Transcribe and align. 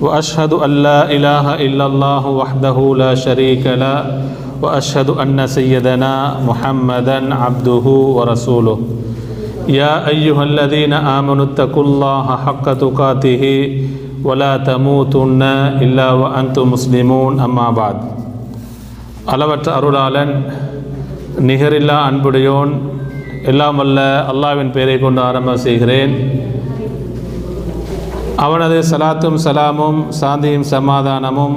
وأشهد 0.00 0.52
أن 0.66 0.72
لا 0.86 1.00
إله 1.16 1.46
إلا 1.66 1.84
الله 1.90 2.24
وحده 2.40 2.76
لا 3.02 3.12
شريك 3.14 3.64
له 3.82 3.98
وأشهد 4.62 5.08
أن 5.22 5.38
سيدنا 5.56 6.12
محمدا 6.48 7.18
عبده 7.42 7.86
ورسوله. 8.16 8.78
يا 9.80 9.94
أيها 10.12 10.42
الذين 10.50 10.92
آمنوا 10.92 11.46
اتقوا 11.50 11.84
الله 11.84 12.26
حق 12.44 12.66
تقاته 12.84 13.44
ولا 14.26 14.52
تموتن 14.70 15.42
إلا 15.84 16.08
وأنتم 16.20 16.64
مسلمون 16.74 17.32
أما 17.48 17.68
بعد. 17.80 17.98
அளவற்ற 19.24 19.68
அருளாளன் 19.78 20.32
நிகரில்லா 21.48 21.96
அன்புடையோன் 22.08 22.72
எல்லாம் 23.44 23.78
அல்ல 23.78 23.98
அல்லாவின் 24.32 24.72
பெயரை 24.72 24.98
கொண்டு 24.98 25.20
ஆரம்பம் 25.20 25.64
செய்கிறேன். 25.66 26.12
அவனது 28.44 28.76
சலாத்தும் 28.90 29.38
சலாமும் 29.44 29.98
சாந்தியும் 30.20 30.68
சமாதானமும். 30.74 31.56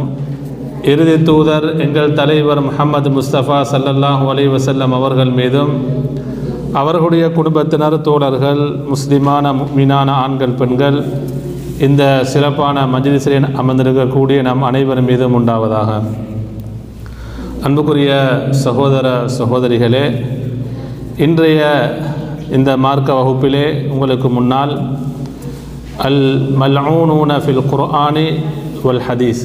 இறுதி 0.91 1.15
தூதர் 1.27 1.67
எங்கள் 1.83 2.15
தலைவர் 2.19 2.61
முஹம்மது 2.65 3.09
முஸ்தபா 3.17 3.57
சல்லல்லாஹு 3.73 4.25
அலி 4.31 4.45
வசல்லம் 4.55 4.93
அவர்கள் 4.97 5.31
மீதும் 5.39 5.71
அவர்களுடைய 6.81 7.25
குடும்பத்தினர் 7.37 7.95
தோழர்கள் 8.07 8.61
முஸ்லிமான 8.91 9.53
மீனான 9.77 10.09
ஆண்கள் 10.23 10.57
பெண்கள் 10.61 10.97
இந்த 11.87 12.03
சிறப்பான 12.31 12.83
மஜ்லிஸிலே 12.93 13.39
அமர்ந்திருக்கக்கூடிய 13.61 14.39
நம் 14.47 14.67
அனைவர் 14.69 15.01
மீதும் 15.09 15.35
உண்டாவதாக. 15.39 15.89
அன்புக்குரிய 17.67 18.11
சகோதர 18.65 19.07
சகோதரிகளே 19.37 20.05
இன்றைய 21.25 21.61
இந்த 22.57 22.71
மார்க்க 22.85 23.19
வகுப்பிலே 23.19 23.65
உங்களுக்கு 23.93 24.29
முன்னால் 24.37 24.73
அல் 26.07 26.23
மல்ஊனூன 26.61 27.31
ஃபில் 27.43 27.63
குர்ஆனி 27.71 28.27
வல் 28.85 29.03
ஹதீஸ். 29.07 29.41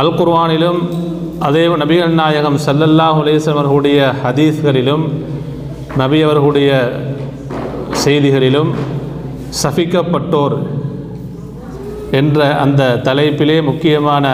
அல் 0.00 0.12
குர்ஆனிலும் 0.18 0.80
அதே 1.48 1.64
நபிகள் 1.82 2.14
நாயகம் 2.20 2.58
சல்லல்லாஹ் 2.66 3.18
அலேசன் 3.22 3.54
அவர்களுடைய 3.56 3.98
ஹதீஸ்களிலும் 4.24 5.04
நபி 6.02 6.18
அவர்களுடைய 6.26 6.70
செய்திகளிலும் 8.04 8.70
சபிக்கப்பட்டோர் 9.62 10.56
என்ற 12.20 12.38
அந்த 12.64 12.82
தலைப்பிலே 13.08 13.58
முக்கியமான 13.70 14.26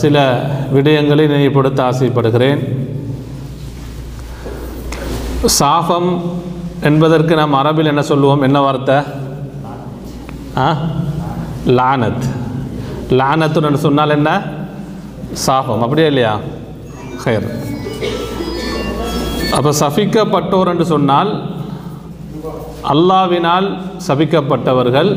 சில 0.00 0.16
விடயங்களை 0.74 1.24
நினைவுபடுத்த 1.34 1.80
ஆசைப்படுகிறேன். 1.90 2.60
சாஃபம் 5.60 6.10
என்பதற்கு 6.88 7.34
நாம் 7.34 7.54
அரபில் 7.54 7.86
என்ன 7.86 8.02
சொல்லுவோம்? 8.02 8.42
என்ன 8.42 8.60
வார்த்தை? 8.60 8.96
ஆ? 10.56 10.76
லானத். 11.66 12.24
லானத்துன்னு 13.10 13.82
சொன்னால் 13.86 14.10
என்ன? 14.10 14.30
சாபம். 15.32 15.82
அப்படியே 15.82 16.06
இல்லையா? 16.06 16.34
ஹயர் 17.24 17.48
அப்போ 19.52 19.70
சபிக்கப்பட்டோர் 19.80 20.66
என்று 20.66 20.84
சொன்னால் 20.84 21.30
அல்லாவினால் 22.92 23.68
சபிக்கப்பட்டவர்கள். 24.08 25.10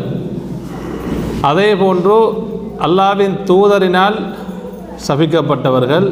அதே 1.42 1.76
போன்று 1.76 2.18
அல்லாவின் 2.80 3.36
தூதரினால் 3.44 4.18
சபிக்கப்பட்டவர்கள். 5.08 6.08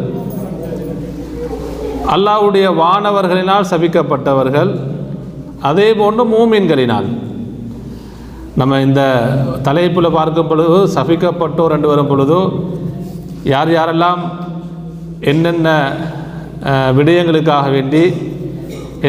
அல்லாவுடைய 2.08 2.68
வானவர்களினால் 2.84 3.70
சபிக்கப்பட்டவர்கள். 3.72 4.89
அதே 5.68 5.88
போன்று 6.00 6.24
மூமீன்களினால். 6.34 7.08
நம்ம 8.60 8.80
இந்த 8.86 9.02
தலைப்பில் 9.68 10.16
பார்க்கும் 10.18 10.50
பொழுது 10.52 10.78
சபிக்கப்பட்டோர் 10.96 11.74
ரெண்டு 11.74 11.90
வரும் 11.92 12.10
பொழுது 12.12 12.38
யார் 13.54 13.72
யாரெல்லாம் 13.76 14.22
என்னென்ன 15.32 15.68
விடயங்களுக்காக 16.98 17.66
வேண்டி 17.76 18.04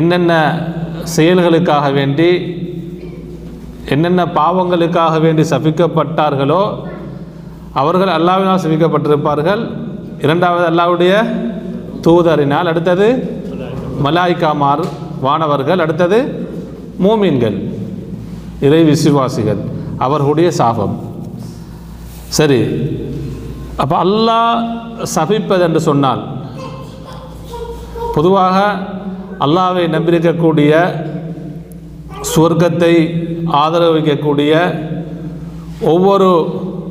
என்னென்ன 0.01 0.33
செயல்களுக்காக 1.17 1.87
வேண்டி 1.99 2.31
என்னென்ன 3.95 4.25
பாவங்களுக்காக 4.39 5.15
வேண்டி 5.25 5.45
சபிக்கப்பட்டார்களோ 5.53 6.63
அவர்கள் 7.81 8.17
அல்லாவினால் 8.17 8.65
சபிக்கப்பட்டிருப்பார்கள். 8.65 9.63
இரண்டாவது 10.25 10.65
அல்லாவுடைய 10.71 11.13
தூதரினால் 12.07 12.71
அடுத்தது 12.73 13.09
மலாய்க்காமார். 14.05 14.85
வானவர்கள் 15.27 15.83
அடுத்தது 15.85 16.19
மூமீன்கள் 17.05 17.57
இறை 18.67 18.81
விசுவாசிகள் 18.91 19.61
அவர்களுடைய 20.07 20.49
சாபம். 20.61 20.95
சரி 22.39 22.61
அப்போ 23.83 23.97
அல்லாஹ் 24.07 24.59
சபிப்பது 25.15 25.63
என்று 25.69 25.81
சொன்னால் 25.89 26.23
பொதுவாக 28.17 28.57
அல்லாவை 29.45 29.85
நம்பியிருக்கக்கூடிய 29.97 30.73
சுவர்க்கத்தை 32.33 32.95
ஆதரவு 33.63 33.95
வைக்கக்கூடிய 33.97 34.53
ஒவ்வொரு 35.93 36.31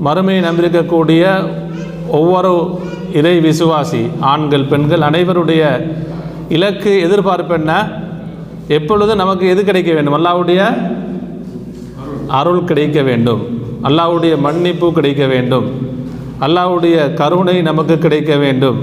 மறுமையை 0.08 0.42
நம்பியிருக்கக்கூடிய 0.48 1.24
ஒவ்வொரு 2.20 2.54
இறை 3.20 3.36
விசுவாசி 3.48 4.02
ஆண்கள் 4.32 4.70
பெண்கள் 4.72 5.08
அனைவருடைய 5.10 5.64
இலக்கு 6.56 6.92
எதிர்பார்ப்பு 7.06 7.54
என்ன? 7.60 7.74
எப்பொழுதும் 8.78 9.22
நமக்கு 9.24 9.46
எது 9.54 9.62
கிடைக்க 9.70 9.92
வேண்டும்? 9.98 10.16
அல்லாவுடைய 10.18 10.62
அருள் 12.40 12.68
கிடைக்க 12.70 13.02
வேண்டும். 13.10 13.42
அல்லாவுடைய 13.88 14.34
மன்னிப்பு 14.46 14.88
கிடைக்க 14.98 15.24
வேண்டும். 15.34 15.68
அல்லாவுடைய 16.46 16.98
கருணை 17.22 17.56
நமக்கு 17.70 17.96
கிடைக்க 18.06 18.34
வேண்டும். 18.44 18.78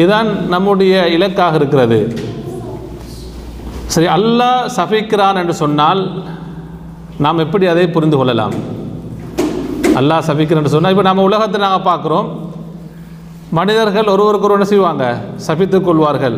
இதுதான் 0.00 0.30
நம்முடைய 0.54 0.94
இலக்காக 1.16 1.56
இருக்கிறது. 1.60 1.98
சரி 3.94 4.08
அல்லாஹ் 4.16 4.64
சபிக்கிறான் 4.78 5.38
என்று 5.42 5.54
சொன்னால் 5.62 6.02
நாம் 7.24 7.42
எப்படி 7.44 7.66
அதை 7.72 7.86
புரிந்து 7.94 8.16
கொள்ளலாம்? 8.16 8.56
அல்லாஹ் 10.00 10.26
சபிக்கிறான் 10.30 10.62
என்று 10.62 10.74
சொன்னால் 10.74 10.94
இப்போ 10.94 11.06
நம்ம 11.08 11.22
உலகத்தை 11.28 11.60
நாங்கள் 11.66 11.88
பார்க்குறோம். 11.90 12.28
மனிதர்கள் 13.58 14.12
ஒருவருக்கு 14.14 14.46
ஒரு 14.48 14.56
என்ன 14.58 14.68
செய்வாங்க? 14.72 15.04
சபித்துக் 15.46 15.86
கொள்வார்கள். 15.88 16.36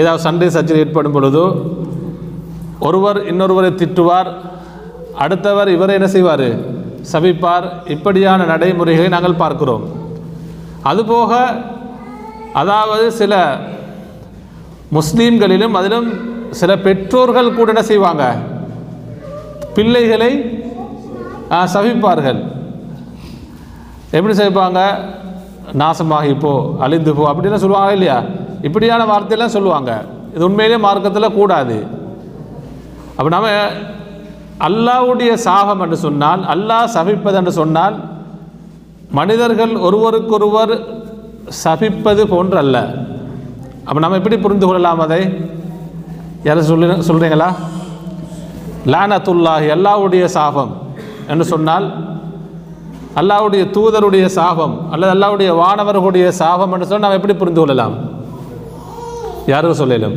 ஏதாவது 0.00 0.24
சண்டை 0.26 0.48
சச்சரி 0.56 0.82
ஏற்படும் 0.82 1.14
பொழுதோ 1.16 1.46
ஒருவர் 2.86 3.18
இன்னொருவரை 3.32 3.70
திட்டுவார் 3.80 4.30
அடுத்தவர் 5.24 5.70
இவரை 5.76 5.94
என்ன 5.98 6.08
செய்வார்? 6.14 6.48
சபிப்பார். 7.12 7.66
இப்படியான 7.94 8.44
நடைமுறைகளை 8.52 9.08
நாங்கள் 9.14 9.40
பார்க்கிறோம். 9.42 9.84
அதுபோக 10.90 11.32
அதாவது 12.60 13.04
சில 13.20 13.34
முஸ்லீம்களிலும் 14.96 15.76
அதிலும் 15.78 16.08
சில 16.60 16.70
பெற்றோர்கள் 16.86 17.54
கூட 17.58 17.68
என்ன 17.72 17.84
செய்வாங்க? 17.90 18.24
பிள்ளைகளை 19.76 20.32
சவிப்பார்கள் 21.74 22.40
எப்படி 24.16 24.34
சவிப்பாங்க 24.38 24.80
நாசமாகி 25.80 26.32
போ 26.44 26.52
அழிந்து 26.84 27.12
போ 27.18 27.24
அப்படிலாம் 27.30 27.64
சொல்லுவாங்க 27.64 27.96
இல்லையா? 27.96 28.18
இப்படியான 28.68 29.02
வார்த்தையெல்லாம் 29.10 29.54
சொல்லுவாங்க. 29.56 29.90
இது 30.34 30.46
உண்மையிலே 30.48 30.78
மார்க்கத்தில் 30.86 31.36
கூடாது. 31.38 31.76
அப்போ 33.22 33.32
நம்ம 33.34 33.48
அல்லாவுடைய 34.66 35.32
சாபம் 35.44 35.80
என்று 35.80 35.96
சொன்னால் 35.96 36.42
அல்லாஹ் 36.54 36.92
சபிப்பது 36.94 37.36
என்று 37.36 37.52
சொன்னால் 37.52 37.96
மனிதர்கள் 39.10 39.72
ஒருவருக்கொருவர் 39.86 40.72
சபிப்பது 41.64 42.22
போன்றல்ல. 42.26 42.76
அப்போ 43.86 44.00
நம்ம 44.00 44.16
எப்படி 44.16 44.36
புரிந்து 44.36 44.66
கொள்ளலாம் 44.66 45.00
அதை? 45.00 45.20
யாரும் 46.44 46.68
சொல்லு 46.70 46.86
சொல்கிறீங்களா 47.08 47.48
லானத்துல்லாஹி 48.92 49.68
அல்லாவுடைய 49.76 50.24
சாபம் 50.36 50.72
என்று 51.28 51.44
சொன்னால் 51.44 51.86
அல்லாவுடைய 53.20 53.62
தூதருடைய 53.76 54.26
சாபம் 54.38 54.74
அல்லது 54.92 55.12
அல்லாவுடைய 55.16 55.50
வானவர்களுடைய 55.62 56.28
சாபம் 56.42 56.72
என்று 56.72 56.86
சொன்னால் 56.86 57.06
நாம் 57.06 57.18
எப்படி 57.20 57.34
புரிந்து 57.34 57.60
கொள்ளலாம்? 57.60 57.96
யாரும் 59.46 59.80
சொல்லலும். 59.82 60.16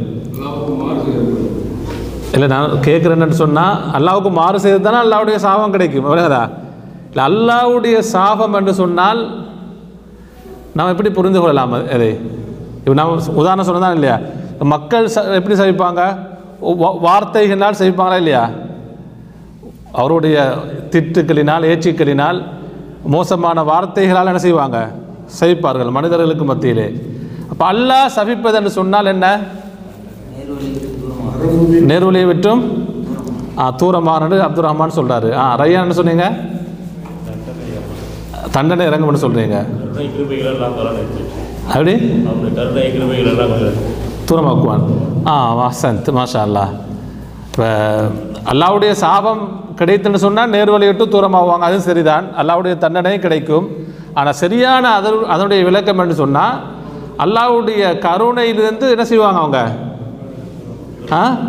இல்லை 2.35 2.47
நான் 2.53 2.83
கேட்குறேன்னு 2.87 3.37
சொன்னால் 3.43 3.75
அல்லாவுக்கு 3.97 4.31
மாறு 4.39 4.57
செய்து 4.63 4.79
தானே 4.87 4.99
அல்லாவுடைய 5.05 5.37
சாபம் 5.45 5.73
கிடைக்கும். 5.75 6.07
விளங்குதா 6.11 6.43
இல்லை 7.09 7.23
அல்லாவுடைய 7.29 7.97
சாபம் 8.13 8.55
என்று 8.59 8.73
சொன்னால் 8.81 9.21
நாம் 10.77 10.91
எப்படி 10.93 11.09
புரிந்து 11.17 11.39
கொள்ளலாம் 11.41 11.73
அதை? 11.95 12.09
இப்போ 12.81 12.95
நம்ம 12.99 13.37
உதாரணம் 13.41 13.67
சொன்னதான் 13.69 13.95
இல்லையா? 13.97 14.17
மக்கள் 14.73 15.05
ச 15.13 15.23
எப்படி 15.39 15.55
சவிப்பாங்க 15.61 16.01
வார்த்தைகளினால் 17.05 17.79
சவிப்பாங்களா 17.81 18.19
இல்லையா? 18.23 18.43
அவருடைய 19.99 20.37
திட்டுக்களினால் 20.93 21.67
ஏச்சுக்களினால் 21.71 22.39
மோசமான 23.15 23.63
வார்த்தைகளால் 23.71 24.31
என்ன 24.31 24.41
செய்வாங்க? 24.47 24.77
சவிப்பார்கள் 25.39 25.95
மனிதர்களுக்கு 25.97 26.45
மத்தியிலே. 26.51 26.87
அப்போ 27.51 27.65
அல்லாஹ் 27.73 28.13
சபிப்பது 28.17 28.57
என்று 28.59 28.73
சொன்னால் 28.79 29.11
என்ன? 29.13 29.27
நேர்வழியை 31.89 32.25
விட்டும் 32.31 32.61
ஆ 33.63 33.65
தூரமானது 33.81 34.37
அப்துல் 34.45 34.67
ரஹ்மான் 34.67 34.97
சொல்கிறாரு 34.99 35.29
ஆ 35.41 35.45
ரையான் 35.61 35.85
என்ன 35.85 35.95
சொன்னீங்க? 35.99 36.25
தண்டனை 38.55 38.83
இறங்கும்னு 38.89 39.23
சொல்கிறீங்க 39.25 39.57
அப்படி? 41.73 41.93
தூரமாக்குவான். 44.29 44.83
ஆ 45.31 45.33
வசந்த் 45.59 46.09
மாஷா 46.17 46.41
அல்லாஹ் 46.47 46.71
இப்போ 47.47 47.67
அல்லாவுடைய 48.51 48.91
சாபம் 49.03 49.41
கிடைத்துன்னு 49.79 50.19
சொன்னால் 50.25 50.53
நேர்வழி 50.55 50.85
விட்டு 50.89 51.05
தூரமாகுவாங்க 51.13 51.65
அதுவும் 51.67 51.87
சரிதான். 51.89 52.25
அல்லாவுடைய 52.41 52.73
தண்டனையும் 52.83 53.25
கிடைக்கும். 53.25 53.65
ஆனால் 54.19 54.39
சரியான 54.43 54.83
அதனுடைய 55.33 55.61
விளக்கம் 55.69 56.01
என்று 56.03 56.15
சொன்னால் 56.23 56.55
அல்லாவுடைய 57.23 57.83
கருணையிலிருந்து 58.05 58.85
என்ன 58.93 59.05
செய்வாங்க 59.11 59.39
அவங்க? 59.43 59.59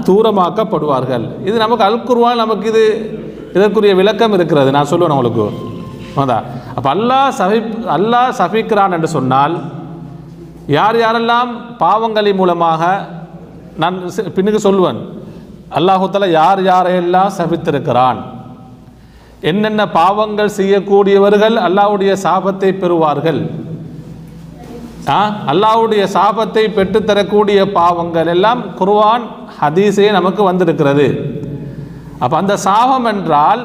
தூரமாக்கப்படுவார்கள். 0.07 1.25
இது 1.45 1.59
நமக்கு 1.59 1.85
அல்குர்வான் 1.85 2.37
நமக்கு 2.37 2.69
இது 2.69 2.85
இதற்குரிய 3.55 3.95
விளக்கம் 3.95 4.33
இருக்கிறது. 4.33 4.71
நான் 4.71 4.87
சொல்லுவேன் 4.87 5.11
உங்களுக்கு. 5.11 5.47
அதான். 6.17 6.45
அப்போ 6.77 6.91
அல்லாஹ் 6.95 7.31
சபி 7.39 7.59
அல்லாஹ் 7.87 8.31
சபிக்கிறான் 8.39 8.93
என்று 8.93 9.09
சொன்னால் 9.09 9.55
யார் 10.67 10.97
யாரெல்லாம் 10.97 11.51
பாவங்களின் 11.79 12.37
மூலமாக 12.37 13.09
நான் 13.77 13.97
பின்னுக்கு 14.35 14.61
சொல்லுவேன். 14.69 15.01
அல்லாஹுத்தால 15.71 16.31
யார் 16.31 16.63
யாரையெல்லாம் 16.63 17.31
சபித்திருக்கிறான்? 17.39 18.19
என்னென்ன 19.41 19.89
பாவங்கள் 19.91 20.49
செய்யக்கூடியவர்கள் 20.49 21.57
அல்லாவுடைய 21.57 22.13
சாபத்தை 22.23 22.79
பெறுவார்கள்? 22.79 23.41
ஆ? 25.09 25.31
அல்லாஹ்வுடைய 25.47 26.05
சாபத்தை 26.15 26.65
பெற்றுத்தரக்கூடிய 26.69 27.73
பாவங்கள் 27.73 28.27
எல்லாம் 28.27 28.63
குர்வான் 28.79 29.25
ஹதீஸே 29.61 30.07
நமக்கு 30.19 30.43
வந்திருக்கிறது. 30.51 31.07
அப்போ 32.23 32.37
அந்த 32.43 32.55
சாபம் 32.67 33.09
என்றால் 33.13 33.63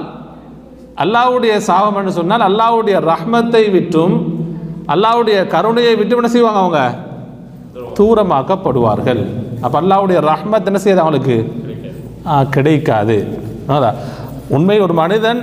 அல்லாவுடைய 1.04 1.54
சாபம் 1.70 1.98
என்று 2.00 2.14
சொன்னால் 2.20 2.48
அல்லாவுடைய 2.50 2.98
ரஹ்மத்தை 3.12 3.64
விட்டும் 3.76 4.16
அல்லாஹ்வுடைய 4.94 5.38
கருணையை 5.54 5.94
விட்டு 6.00 6.16
என்ன 6.16 6.30
செய்வாங்க 6.36 6.60
அவங்க? 6.64 6.82
தூரமாக்கப்படுவார்கள். 7.98 9.22
அப்போ 9.66 9.78
அல்லாவுடைய 9.82 10.20
ரஹ்மத் 10.32 10.70
என்ன 10.70 10.80
செய்யுது 10.84 11.04
அவங்களுக்கு? 11.04 11.38
கிடைக்காது. 12.56 13.18
உண்மை 14.56 14.78
ஒரு 14.86 14.94
மனிதன் 15.02 15.42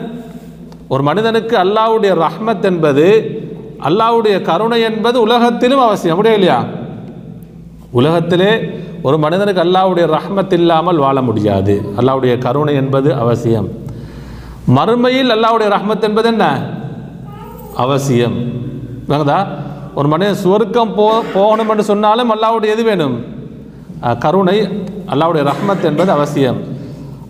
ஒரு 0.94 1.02
மனிதனுக்கு 1.08 1.54
அல்லாவுடைய 1.64 2.12
ரஹ்மத் 2.24 2.66
என்பது 2.70 3.06
அல்லாவுடைய 3.88 4.36
கருணை 4.48 4.78
என்பது 4.90 5.16
உலகத்திலும் 5.26 5.82
அவசியம் 5.86 6.14
அப்படியே 6.14 6.34
இல்லையா? 6.38 6.58
உலகத்திலே 7.98 8.52
ஒரு 9.06 9.16
மனிதனுக்கு 9.24 9.62
அல்லாவுடைய 9.66 10.04
ரஹ்மத் 10.16 10.54
இல்லாமல் 10.58 10.98
வாழ 11.04 11.18
முடியாது. 11.28 11.74
அல்லாவுடைய 11.98 12.32
கருணை 12.46 12.74
என்பது 12.82 13.08
அவசியம். 13.22 13.68
மறுமையில் 14.76 15.30
அல்லாவுடைய 15.36 15.68
ரஹ்மத் 15.76 16.06
என்பது 16.08 16.28
என்ன? 16.32 16.44
அவசியம். 17.84 18.36
வேங்கதா 19.10 19.38
ஒரு 19.98 20.08
மனிதன் 20.12 20.40
சுவர்க்கம் 20.44 20.92
போ 20.98 21.06
போகணும் 21.36 21.70
என்று 21.72 21.84
சொன்னாலும் 21.92 22.32
அல்லாவுடைய 22.34 22.74
எது 22.76 22.82
வேணும்? 22.88 23.16
கருணை 24.24 24.58
அல்லாவுடைய 25.12 25.42
ரஹ்மத் 25.50 25.86
என்பது 25.90 26.10
அவசியம். 26.16 26.58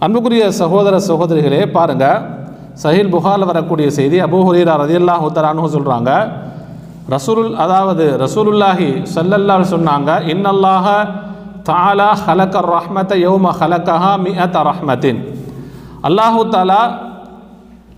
அன்புக்குரிய 0.05 0.44
சகோதர 0.62 0.94
சகோதரிகளே 1.11 1.62
பாருங்கள் 1.76 2.19
சஹில் 2.82 3.12
புகாரில் 3.14 3.50
வரக்கூடிய 3.50 3.87
செய்தி 3.99 4.17
அபூ 4.26 4.38
ஹுரீரா 4.49 4.75
ரதியல்லாஹு 4.82 5.29
தரானு 5.37 5.71
சொல்கிறாங்க 5.76 6.11
ரசூலுல் 7.14 7.55
அதாவது 7.64 8.05
ரசூலுல்லாஹி 8.25 8.88
ஸல்லல்லாஹு 9.14 9.64
சொன்னாங்க 9.75 10.11
இன்னல்லாஹ 10.35 10.87
தாலா 11.69 12.09
ஹலக்க 12.23 12.62
ரஹ்மத 12.69 13.12
யௌம 13.25 13.47
ஹலக்கஹா 13.59 14.12
மிஅத 14.25 14.56
ரஹ்மத்தின் 14.69 15.20
அல்லாஹு 16.09 16.43
தாலா 16.50 16.82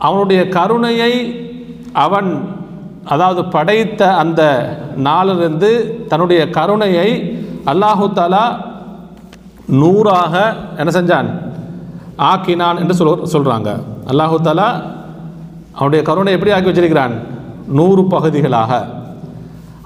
அவனுடைய 0.00 0.40
கருணையை 0.56 1.12
அவன் 2.04 2.30
அதாவது 3.06 3.42
படைத்த 3.54 4.00
அந்த 4.22 4.40
நாளிலிருந்து 5.06 5.70
தன்னுடைய 6.10 6.40
கருணையை 6.56 7.08
அல்லாஹு 7.72 8.06
தாலா 8.14 8.44
நூறாக 9.80 10.34
என்ன 10.78 10.90
செஞ்சான் 10.90 11.28
ஆக்கினான் 12.28 12.80
என்று 12.82 12.94
சொல் 12.94 13.12
சொல்கிறாங்க 13.34 13.70
அல்லாஹு 14.10 14.38
தாலா 14.42 14.68
அவனுடைய 15.76 16.00
கருணை 16.02 16.32
எப்படி 16.32 16.52
ஆக்கி 16.52 16.70
வச்சிருக்கிறான் 16.70 17.14
நூறு 17.78 18.02
பகுதிகளாக 18.14 18.72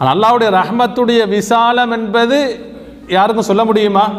அல்லாவுடைய 0.05 0.49
ரஹ்மத்துடைய 0.61 1.21
விசாலம் 1.35 1.93
என்பது 1.97 2.39
யாருக்கும் 3.09 3.45
சொல்ல 3.45 3.65
முடியுமா? 3.65 4.11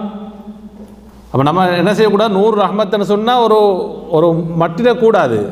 அப்போ 1.25 1.43
நம்ம 1.43 1.69
என்ன 1.69 1.93
செய்யக்கூடாது? 1.93 2.33
நூறு 2.33 2.61
ரஹ்மத்துன்னு 2.61 3.01
சொன்னால் 3.01 3.41
ஒரு 3.41 3.89
ஒரு 4.09 4.43
மட்டிடக்கூடாது. 4.59 5.45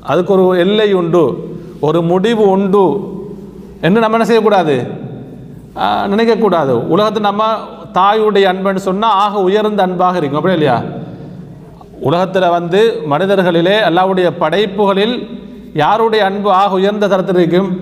அதுக்கு 0.00 0.32
ஒரு 0.32 0.58
எல்லை 0.58 0.92
உண்டு. 0.92 1.50
ஒரு 1.80 2.02
முடிவு 2.02 2.48
உண்டு. 2.48 3.16
என்று 3.80 4.00
நம்ம 4.00 4.12
என்ன 4.12 4.24
செய்யக்கூடாது? 4.24 4.86
நினைக்கக்கூடாது. 5.76 6.70
உலகத்தில் 6.70 7.22
நம்ம 7.22 7.44
தாயுடைய 7.94 8.52
அன்புன்னு 8.52 8.76
சொன்னால் 8.76 9.10
ஆக 9.10 9.38
உயர்ந்த 9.38 9.82
அன்பாக 9.82 10.16
இருக்கும். 10.16 10.42
அப்படியே 10.42 10.60
இல்லையா? 10.60 10.82
உலகத்தில் 12.00 12.48
வந்து 12.48 13.02
மனிதர்களிலே 13.10 13.74
எல்லாவுடைய 13.88 14.30
படைப்புகளில் 14.38 15.28
யாருடைய 15.74 16.24
அன்பு 16.24 16.50
ஆக 16.50 16.74
உயர்ந்த 16.74 17.08
தரத்தில் 17.08 17.36
இருக்கும்? 17.36 17.78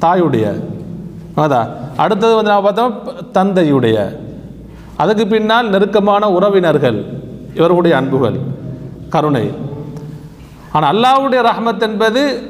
தாயுடைய. 0.00 0.71
அதான். 1.36 1.68
அடுத்தது 1.96 2.34
வந்து 2.34 2.50
நான் 2.50 2.62
பார்த்தோம் 2.62 2.98
தந்தையுடைய. 3.32 4.16
அதுக்கு 4.96 5.26
பின்னால் 5.26 5.68
நெருக்கமான 5.68 6.30
உறவினர்கள். 6.30 7.04
இவர்களுடைய 7.54 7.96
அன்புகள். 7.96 8.36
கருணை. 9.08 9.50
ஆனால் 10.72 10.96
அல்லாவுடைய 10.96 11.42
ரஹமத் 11.42 11.80
என்பது 11.80 12.42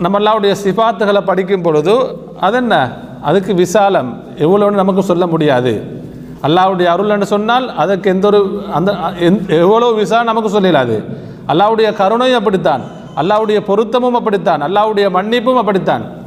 நம்ம 0.00 0.18
அல்லாவுடைய 0.18 0.56
சிபாத்துகளை 0.64 1.20
படிக்கும் 1.20 1.62
பொழுது 1.62 2.18
அது 2.40 2.56
என்ன? 2.56 2.92
அதுக்கு 3.22 3.54
விசாலம். 3.54 4.22
எவ்வளோன்னு 4.38 4.70
நமக்கு 4.70 5.02
சொல்ல 5.02 5.26
முடியாது. 5.26 6.00
அல்லாவுடைய 6.42 6.86
அருள்னு 6.88 7.22
சொன்னால் 7.22 7.76
அதற்கு 7.76 8.10
எந்த 8.10 8.26
ஒரு 8.26 8.62
அந்த 8.74 8.92
எந்- 8.92 9.48
எவ்வளோ 9.48 9.92
விசா 9.92 10.22
நமக்கு 10.22 10.60
சொல்லலாது. 10.60 11.04
அல்லாவுடைய 11.48 11.92
கருணையும் 11.92 12.38
அப்படித்தான். 12.38 12.80
அல்லாவுடைய 13.16 13.60
பொருத்தமும் 13.60 14.10
அப்படித்தான். 14.10 14.62
அல்லாவுடைய 14.62 15.10
மன்னிப்பும் 15.10 15.56
அப்படித்தான். 15.56 16.20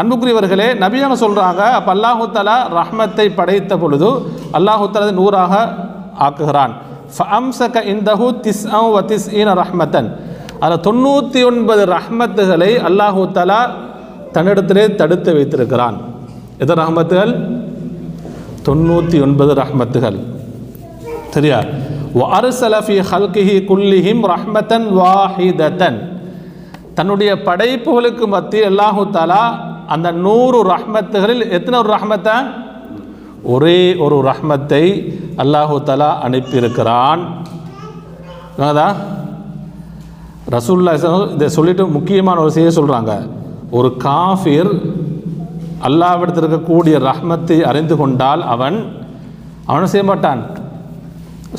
அன்புக்குரியவர்களே 0.00 0.66
நபியாக 0.82 1.14
சொல்கிறாங்க 1.22 1.62
அப்போ 1.78 1.90
அல்லாஹு 1.94 2.24
தலா 2.36 2.56
ரஹ்மத்தை 2.78 3.26
படைத்த 3.38 3.72
பொழுது 3.82 4.10
அல்லாஹு 4.58 4.84
நூறாக 5.18 5.54
ஆக்குகிறான். 6.26 6.72
ஃபம்சக 7.16 7.76
இந்தஹு 7.92 8.26
திஸ் 8.44 8.62
வ 8.94 9.00
திஸ் 9.10 9.28
ஈன 9.40 9.48
ரஹ்மத்தன். 9.62 10.08
அதில் 10.64 10.84
தொண்ணூற்றி 10.86 11.40
ஒன்பது 11.50 11.82
ரஹ்மத்துகளை 11.96 12.70
அல்லாஹு 12.88 13.22
தலா 13.36 13.60
தன்னிடத்திலே 14.34 14.84
தடுத்து 15.00 15.30
வைத்திருக்கிறான். 15.36 15.96
எது 16.62 16.72
ரஹ்மத்துகள்? 16.82 17.32
தொண்ணூற்றி 18.68 19.18
ஒன்பது 19.26 19.52
ரஹ்மத்துகள். 19.62 20.18
சரியா? 21.34 21.58
அரசலஃபி 22.38 22.96
ஹல்கிஹி 23.10 23.56
குல்லிஹிம் 23.70 24.22
ரஹ்மத்தன் 24.34 24.86
வாஹிதத்தன். 25.00 25.98
தன்னுடைய 26.96 27.30
படைப்புகளுக்கு 27.48 28.24
மத்திய 28.36 28.62
அல்லாஹு 28.72 29.02
தாலா 29.18 29.42
அந்த 29.94 30.08
நூறு 30.24 30.58
ரஹ்மத்துகளில் 30.74 31.44
எத்தனை 31.56 31.76
ஒரு 31.82 31.90
ரஹ்மத்தை? 31.96 32.36
ஒரே 33.54 33.78
ஒரு 34.04 34.16
ரஹ்மத்தை 34.30 34.84
அல்லாஹு 35.42 35.76
தலா 35.88 36.10
அனுப்பியிருக்கிறான். 36.26 37.22
விளங்குதா? 38.56 38.88
ரசூல்லா 40.54 40.92
இதை 41.36 41.48
சொல்லிட்டு 41.58 41.84
முக்கியமான 41.96 42.40
ஒரு 42.44 42.52
செய்தியை 42.54 42.74
சொல்கிறாங்க 42.78 43.12
ஒரு 43.78 43.88
காஃபிர் 44.08 44.72
அல்லாவிடத்தில் 45.88 46.44
இருக்கக்கூடிய 46.44 46.94
ரஹ்மத்தை 47.08 47.56
அறிந்து 47.70 47.94
கொண்டால் 48.00 48.42
அவன் 48.54 48.76
அவன் 49.70 49.90
செய்ய 49.92 50.04
மாட்டான். 50.10 50.42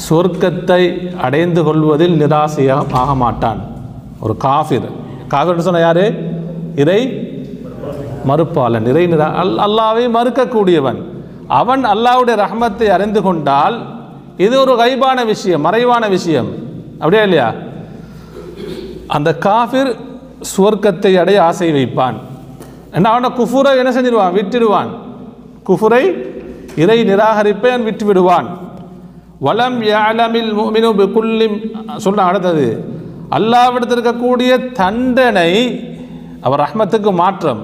சொர்க்கத்தை 0.08 0.82
அடைந்து 1.26 1.62
கொள்வதில் 1.68 2.16
நிராசையாக 2.22 2.98
ஆக 3.02 3.12
மாட்டான். 3.24 3.60
ஒரு 4.24 4.34
காஃபிர். 4.46 4.88
காஃபிர்னு 5.34 5.66
சொன்ன 5.68 5.84
யார்? 5.86 6.06
இறை 6.82 7.02
மறுப்பாளன் 8.30 8.88
இறை 8.92 9.06
நிரா 9.14 9.28
அல் 9.42 9.58
அல்லாவை 9.66 10.06
மறுக்கக்கூடியவன். 10.18 11.00
அவன் 11.48 11.84
அல்லாவுடைய 11.86 12.36
ரஹமத்தை 12.44 12.88
அறிந்து 12.88 13.22
கொண்டால் 13.22 13.76
இது 14.38 14.60
ஒரு 14.60 14.74
கைபான 14.84 15.26
விஷயம் 15.26 15.62
மறைவான 15.62 16.08
விஷயம். 16.08 16.50
அப்படியா 17.00 17.24
இல்லையா? 17.24 17.54
அந்த 19.08 19.38
காஃபிர் 19.48 19.96
சுவர்க்கத்தை 20.54 21.12
அடைய 21.20 21.44
ஆசை 21.44 21.72
வைப்பான். 21.72 22.16
என்ன 22.92 23.10
அவனை 23.10 23.30
குஃபுரை 23.40 23.72
என்ன 23.82 23.92
செஞ்சிடுவான் 23.92 24.36
விட்டுடுவான். 24.40 24.90
குஃபுரை 25.68 26.04
இறை 26.76 27.04
நிராகரிப்பை 27.04 27.70
அவன் 27.74 27.84
விட்டு 27.84 28.06
விடுவான் 28.06 28.48
வலம் 29.40 29.80
யாலமில் 29.82 30.52
சொல்ல 31.98 32.22
அடுத்தது. 32.24 32.68
அல்லாவிடத்தில் 33.32 33.98
இருக்கக்கூடிய 34.00 34.72
தண்டனை 34.72 35.52
அவர் 36.42 36.64
ரஹ்மத்துக்கு 36.66 37.12
மாற்றம். 37.14 37.62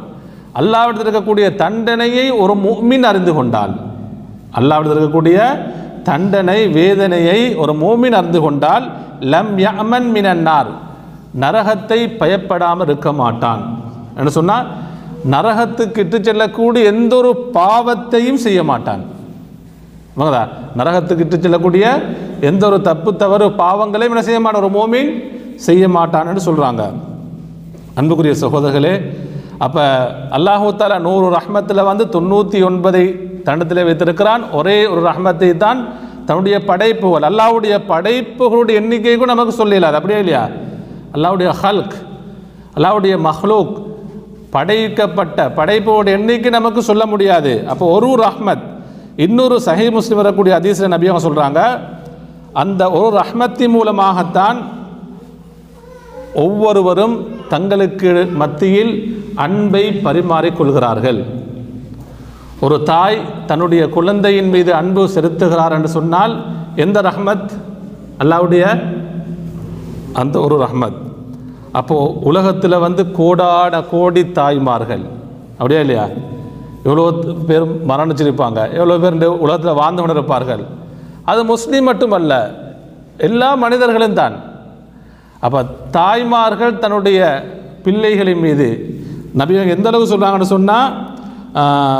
அல்லாவிடத்தில் 0.57 1.07
இருக்கக்கூடிய 1.07 1.47
தண்டனையை 1.63 2.25
ஒரு 2.43 2.53
மூமின் 2.65 3.07
அறிந்து 3.09 3.33
கொண்டால் 3.37 3.73
அல்லாவிடத்தில் 4.59 4.97
இருக்கக்கூடிய 4.97 5.39
தண்டனை 6.09 6.59
வேதனையை 6.77 7.39
ஒரு 7.61 7.73
மூமின் 7.83 8.17
அறிந்து 8.19 8.39
கொண்டால் 8.45 8.85
லம் 9.33 9.53
யமன் 9.65 10.09
மினன்னார் 10.15 10.69
நரகத்தை 11.43 11.99
பயப்படாமல் 12.21 12.87
இருக்க 12.87 13.09
மாட்டான். 13.21 13.61
என்று 14.17 14.31
சொன்னால் 14.37 14.67
நரகத்துக்கு 15.33 16.01
இட்டு 16.03 16.17
செல்லக்கூடிய 16.27 16.83
எந்த 16.93 17.13
ஒரு 17.21 17.31
பாவத்தையும் 17.57 18.41
செய்ய 18.45 18.59
மாட்டான். 18.71 19.03
நரகத்துக்கு 20.79 21.25
இட்டு 21.25 21.37
செல்லக்கூடிய 21.39 21.85
எந்த 22.49 22.63
ஒரு 22.69 22.77
தப்பு 22.89 23.11
தவறு 23.23 23.45
பாவங்களையும் 23.61 24.13
என்ன 24.13 24.23
செய்ய 24.27 24.39
மாட்டான்? 24.41 24.63
ஒரு 24.63 24.73
மோமின் 24.79 25.11
செய்ய 25.67 25.83
மாட்டான்னு 25.97 26.47
சொல்கிறாங்க 26.47 26.83
அன்புக்குரிய 27.99 28.35
சகோதரர்களே 28.41 28.93
அப்போ 29.65 29.83
அல்லாஹூ 30.37 30.67
நூறு 31.07 31.27
ரஹ்மத்தில் 31.37 31.87
வந்து 31.89 32.05
தொண்ணூற்றி 32.15 32.59
ஒன்பதை 32.69 33.05
தண்டத்தில் 33.47 33.87
வைத்திருக்கிறான். 33.87 34.43
ஒரே 34.59 34.77
ஒரு 34.91 35.01
ரஹ்மத்தை 35.09 35.49
தான் 35.65 35.79
தன்னுடைய 36.27 36.55
படைப்புகள் 36.69 37.25
அல்லாவுடைய 37.29 37.75
படைப்புகளுடைய 37.91 38.79
எண்ணிக்கை 38.81 39.13
கூட 39.17 39.29
நமக்கு 39.33 39.53
சொல்லலாது 39.61 39.97
அப்படியே 39.99 40.19
இல்லையா? 40.23 40.43
அல்லாவுடைய 41.15 41.49
ஹல்க் 41.61 41.95
அல்லாவுடைய 42.77 43.13
மஹ்லூக் 43.27 43.75
படைக்கப்பட்ட 44.55 45.39
படைப்போட 45.57 46.05
எண்ணிக்கை 46.17 46.51
நமக்கு 46.57 46.81
சொல்ல 46.89 47.03
முடியாது. 47.13 47.53
அப்போ 47.71 47.85
ஒரு 47.95 48.09
ரஹ்மத் 48.25 48.65
இன்னொரு 49.25 49.55
சஹி 49.67 49.87
முஸ்லீம் 49.95 50.21
வரக்கூடிய 50.21 50.53
அதீசில் 50.59 50.93
நபி 50.93 51.09
அவங்க 51.09 51.23
சொல்கிறாங்க 51.27 51.61
அந்த 52.61 52.81
ஒரு 52.99 53.09
ரஹ்மத்தின் 53.21 53.73
மூலமாகத்தான் 53.77 54.59
ஒவ்வொருவரும் 56.45 57.15
தங்களுக்கு 57.49 58.29
மத்தியில் 58.35 58.93
அன்பை 59.35 59.83
பரிமாறிக்கொள்கிறார்கள் 60.03 61.23
ஒரு 62.61 62.83
தாய் 62.83 63.19
தன்னுடைய 63.45 63.89
குழந்தையின் 63.89 64.49
மீது 64.49 64.73
அன்பு 64.73 65.07
செலுத்துகிறார் 65.07 65.71
என்று 65.71 65.87
சொன்னால் 65.87 66.45
எந்த 66.75 67.01
ரஹ்மத்? 67.01 67.51
அல்லாவுடைய 68.19 68.63
அந்த 70.13 70.39
ஒரு 70.39 70.55
ரஹ்மத். 70.65 70.97
அப்போது 71.71 72.19
உலகத்தில் 72.19 72.77
வந்து 72.77 73.03
கோடான 73.03 73.81
கோடி 73.91 74.31
தாய்மார்கள். 74.31 75.03
அப்படியா 75.51 75.79
இல்லையா? 75.79 76.05
எவ்வளோ 76.83 77.05
பேர் 77.47 77.65
மரணிச்சிருப்பாங்க. 77.87 78.59
எவ்வளோ 78.71 78.97
பேர் 78.97 79.13
இந்த 79.13 79.31
உலகத்தில் 79.31 79.79
வாழ்ந்து 79.81 80.01
கொண்டிருப்பார்கள். 80.01 80.63
அது 81.23 81.45
முஸ்லீம் 81.45 81.83
மட்டுமல்ல 81.83 82.33
எல்லா 83.17 83.55
மனிதர்களும் 83.55 84.13
தான். 84.13 84.35
அப்போ 85.41 85.59
தாய்மார்கள் 85.91 86.79
தன்னுடைய 86.79 87.19
பிள்ளைகளின் 87.85 88.41
மீது 88.41 88.67
நபிகள் 89.39 89.73
எந்த 89.75 89.87
அளவு 89.89 90.11
சொல்கிறாங்கன்னு 90.11 90.53
சொன்னால் 90.53 90.89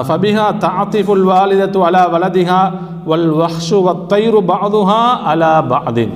ஃபபிஹா 0.08 0.46
தாத்திஃபுல் 0.64 1.26
வாலிதத்து 1.30 1.80
அலா 1.88 2.04
வலதிஹா 2.14 2.60
வல் 3.06 3.30
வஹ்ஷு 3.38 3.78
வத்தைரு 3.86 4.42
பாதுஹா 4.50 5.00
அலா 5.26 5.54
பாதின் 5.70 6.16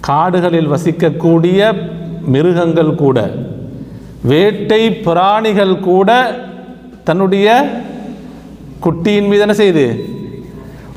காடுகளில் 0.00 0.70
வசிக்கக்கூடிய 0.72 1.60
மிருகங்கள் 2.26 2.92
கூட 2.94 3.18
வேட்டை 4.24 4.82
பிராணிகள் 5.04 5.74
கூட 5.82 6.10
தன்னுடைய 7.04 7.48
குட்டியின் 8.80 9.28
மீது 9.28 9.42
என்ன 9.42 9.54
செய்யுது 9.54 9.86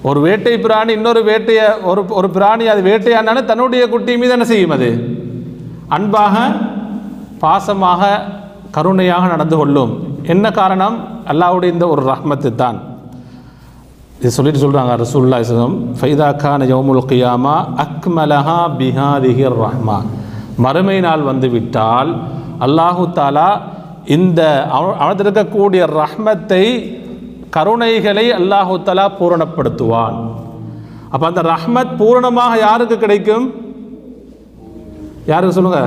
ஒரு 0.04 0.20
வேட்டை 0.20 0.54
பிராணி 0.60 0.92
இன்னொரு 0.94 1.22
வேட்டையை 1.24 1.66
ஒரு 1.84 2.02
ஒரு 2.12 2.28
பிராணி 2.30 2.66
அது 2.68 2.82
வேட்டையானாலும் 2.88 3.50
தன்னுடைய 3.52 3.84
குட்டி 3.88 4.14
மீது 4.18 4.34
என்ன 4.34 4.46
செய்யும் 4.46 4.76
அது? 4.76 4.90
அன்பாக 5.92 6.36
பாசமாக 7.42 8.02
கருணையாக 8.72 9.28
நடந்து 9.28 9.58
கொள்ளும். 9.58 9.92
என்ன 10.24 10.52
காரணம்? 10.52 10.96
அல்லாவுடைய 11.28 11.72
இந்த 11.72 11.88
ஒரு 11.88 12.02
ரஹ்மத்து 12.06 12.56
தான் 12.56 12.78
இது 14.20 14.32
சொல்லிட்டு 14.32 14.60
சொல்கிறாங்க 14.60 14.96
ரசூல்லா 15.02 15.40
இஸ்லாம் 15.40 15.96
ஃபைதா 16.00 16.36
கான 16.36 16.66
யோமுல் 16.66 17.06
கியாமா 17.06 17.54
அக்மலஹா 17.78 18.78
பிஹாதிஹிர் 18.80 19.58
ரஹ்மா 19.60 19.98
மறுமை 20.58 21.00
நாள் 21.00 21.22
வந்துவிட்டால் 21.22 22.12
அல்லாஹு 22.60 23.12
தாலா 23.14 23.50
இந்த 24.08 24.42
அவ- 24.72 24.98
ரஹ்மத்தை 25.96 26.64
கருணைகளை 27.50 28.32
அல்லாஹு 28.32 28.82
தாலா 28.84 29.06
பூரணப்படுத்துவான். 29.20 30.18
அப்போ 31.10 31.28
அந்த 31.28 31.42
ரஹ்மத் 31.48 31.98
பூரணமாக 31.98 32.58
யாருக்கு 32.58 32.98
கிடைக்கும்? 32.98 33.46
யாருக்கு 35.30 35.56
சொல்லுங்க? 35.56 35.82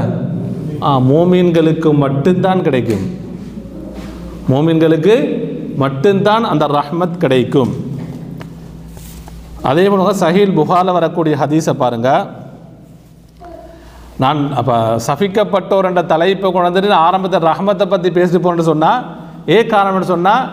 ஆ 0.86 0.90
மோமீன்களுக்கு 1.10 1.90
மட்டும்தான் 2.04 2.62
கிடைக்கும். 2.66 3.04
மோமீன்களுக்கு 4.52 5.16
மட்டும்தான் 5.82 6.44
அந்த 6.52 6.64
ரஹ்மத் 6.78 7.20
கிடைக்கும். 7.24 7.72
அதே 9.70 9.84
போல 9.90 10.14
சஹீல் 10.24 10.56
புகாரில் 10.58 10.96
வரக்கூடிய 10.98 11.34
ஹதீஸை 11.42 11.74
பாருங்க. 11.82 12.10
நான் 14.22 14.40
அப்போ 14.60 14.74
சபிக்கப்பட்டோர் 15.06 15.88
என்ற 15.90 16.02
தலைப்பை 16.12 16.48
கொண்டு 16.52 16.94
ஆரம்பத்தில் 17.06 17.48
ரஹமத்தை 17.50 17.86
பற்றி 17.92 18.10
பேசிட்டு 18.18 18.42
போனேன்னு 18.44 18.70
சொன்னால் 18.72 19.02
ஏ 19.54 19.58
காரணம்னு 19.72 20.12
சொன்னால் 20.14 20.44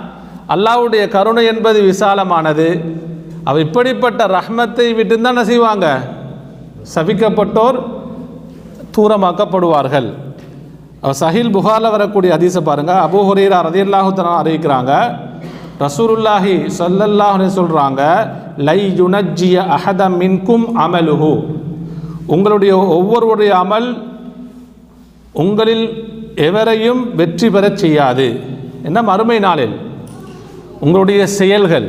அல்லாவுடைய 0.53 1.03
கருணை 1.15 1.43
என்பது 1.51 1.79
விசாலமானது. 1.91 2.67
அவள் 3.49 3.63
இப்படிப்பட்ட 3.65 4.21
ரஹ்மத்தை 4.37 4.87
விட்டு 4.97 5.15
தான் 5.21 5.49
செய்வாங்க? 5.51 5.87
சபிக்கப்பட்டோர் 6.95 7.77
தூரமாக்கப்படுவார்கள். 8.95 10.09
சஹில் 11.19 11.51
புகாரில் 11.51 11.93
வரக்கூடிய 11.95 12.33
அதிசை 12.33 12.61
பாருங்க. 12.61 12.93
அபூ 13.07 13.19
ஹுரீரா 13.29 13.59
ரதியல்லாஹு 13.67 14.09
அறிவிக்கிறாங்க. 14.41 14.91
ரசூருல்லாஹி 15.85 16.55
ஸல்லல்லாஹு 16.79 17.47
சொல்கிறாங்க 17.59 18.01
லை 18.57 18.79
யுனஜ்ஜிய 19.01 19.57
அஹத 19.77 20.01
மின்கும் 20.21 20.65
அமலுஹு. 20.85 21.31
உங்களுடைய 22.27 22.73
ஒவ்வொருவருடைய 22.97 23.51
அமல் 23.63 23.87
உங்களில் 25.43 25.85
எவரையும் 26.47 27.01
வெற்றி 27.15 27.49
பெறச் 27.49 27.77
செய்யாது. 27.77 28.27
என்ன? 28.83 28.99
மறுமை 29.09 29.39
நாளில். 29.39 29.75
உங்களுடைய 30.79 31.21
செயல்கள் 31.39 31.87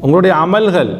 உங்களுடைய 0.00 0.32
அமல்கள் 0.44 0.90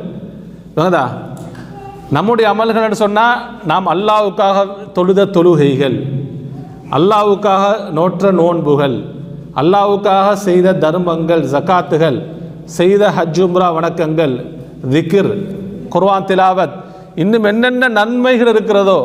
நம்முடைய 2.10 2.46
அமல்கள்னு 2.50 2.98
சொன்னால் 3.00 3.40
நாம் 3.64 3.86
அல்லாவுக்காக 3.86 4.58
தொழுத 4.92 5.28
தொழுகைகள் 5.28 5.98
அல்லாவுக்காக 6.90 7.64
நோற்ற 7.90 8.32
நோன்புகள் 8.32 8.96
அல்லாவுக்காக 9.54 10.28
செய்த 10.40 10.74
தர்மங்கள் 10.78 11.44
ஜகாத்துகள் 11.48 12.18
செய்த 12.70 13.04
ஹஜ்ஜும்ரா 13.10 13.68
வணக்கங்கள் 13.72 14.34
திக்ர் 14.90 15.32
குர்வான் 15.88 16.28
திலாவத் 16.28 16.76
இன்னும் 17.14 17.44
என்னென்ன 17.44 17.84
நன்மைகள் 17.94 18.52
இருக்கிறதோ 18.52 19.00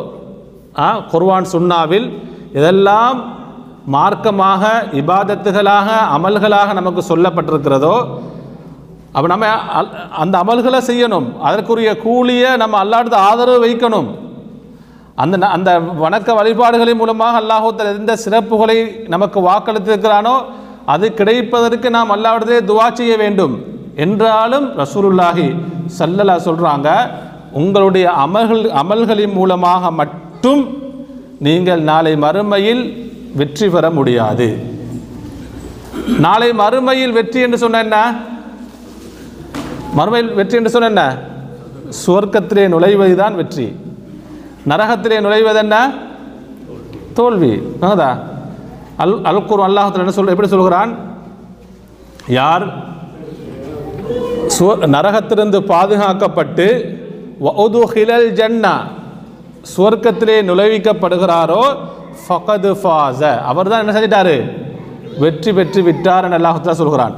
ஆ 0.79 0.89
குர்வான் 1.11 1.47
சுன்னாவில் 1.53 2.07
இதெல்லாம் 2.53 3.19
மார்க்கமாக 3.87 4.63
இபாதத்துகளாக 4.93 5.89
அமல்களாக 6.15 6.73
நமக்கு 6.73 7.01
சொல்லப்பட்டிருக்கிறதோ 7.09 7.95
அப்போ 9.15 9.27
நம்ம 9.27 9.47
அல்- 9.55 10.09
அந்த 10.09 10.43
அமல்களை 10.47 10.81
செய்யணும். 10.87 11.39
அதற்குரிய 11.41 11.97
கூலியை 11.97 12.57
நம்ம 12.57 12.83
அல்லாடுத்து 12.83 13.13
ஆதரவு 13.13 13.65
வைக்கணும். 13.65 14.05
அந்த 15.15 15.37
ந- 15.37 15.49
அந்த 15.49 15.79
வணக்க 15.79 16.35
வழிபாடுகளின் 16.35 16.97
மூலமாக 16.97 17.39
அல்லாஹூத்தல் 17.39 17.97
எந்த 17.97 18.17
சிறப்புகளை 18.25 19.07
நமக்கு 19.07 19.39
வாக்களித்திருக்கிறானோ 19.39 20.43
அது 20.85 21.13
கிடைப்பதற்கு 21.13 21.89
நாம் 21.89 22.11
அல்லாவிடதே 22.11 22.59
துவா 22.65 22.93
செய்ய 22.93 23.17
வேண்டும். 23.17 23.63
என்றாலும் 23.95 24.77
ரசூருல்லாஹி 24.77 25.55
சல்லலா 25.99 26.39
சொல்கிறாங்க 26.45 27.09
உங்களுடைய 27.51 28.11
அமல்கள் 28.25 28.69
அமல்களின் 28.69 29.33
மூலமாக 29.33 29.91
மட்டும் 29.91 30.77
நீங்கள் 31.39 31.81
நாளை 31.81 32.13
மறுமையில் 32.13 33.11
வெற்றி 33.35 33.69
பெற 33.69 33.89
முடியாது. 33.89 34.73
நாளை 36.19 36.49
மறுமையில் 36.49 37.11
வெற்றி 37.11 37.39
என்று 37.39 37.57
சொன்ன 37.57 37.79
என்ன? 37.79 38.13
மறுமையில் 39.97 40.31
வெற்றி 40.37 40.57
என்று 40.59 40.73
சொன்ன 40.75 40.89
என்ன? 40.93 41.03
சுவர்க்கத்திலே 42.03 42.63
நுழைவதுதான் 42.73 43.35
வெற்றி. 43.39 43.67
நரகத்திலே 44.71 45.17
நுழைவது 45.25 45.59
என்ன? 45.65 45.75
தோல்வி. 47.17 47.53
ஆகுதா 47.87 48.09
அல் 49.03 49.15
அல்குர் 49.29 49.63
அல்லாஹத்தில் 49.67 50.03
என்ன 50.03 50.13
சொல் 50.17 50.33
எப்படி 50.33 50.49
சொல்கிறான்? 50.53 50.91
யார்? 52.39 52.65
சுவ 54.55 54.69
நரகத்திலிருந்து 54.95 55.59
பாதுகாக்கப்பட்டு 55.73 56.67
ஹிலல் 57.93 58.29
ஜன்னா 58.39 58.75
சுவர்க்கத்திலே 59.75 60.37
நுழைவிக்கப்படுகிறாரோ 60.49 61.63
ஃபகது 62.23 62.71
ஃபாஸ. 62.81 63.21
அவர் 63.49 63.69
தான் 63.71 63.81
என்ன 63.83 63.93
செஞ்சிட்டாரு? 63.95 64.35
வெற்றி 65.23 65.51
பெற்று 65.57 65.81
விட்டார் 65.87 66.25
என்று 66.27 66.37
அல்லாஹ் 66.39 66.79
சொல்கிறான். 66.81 67.15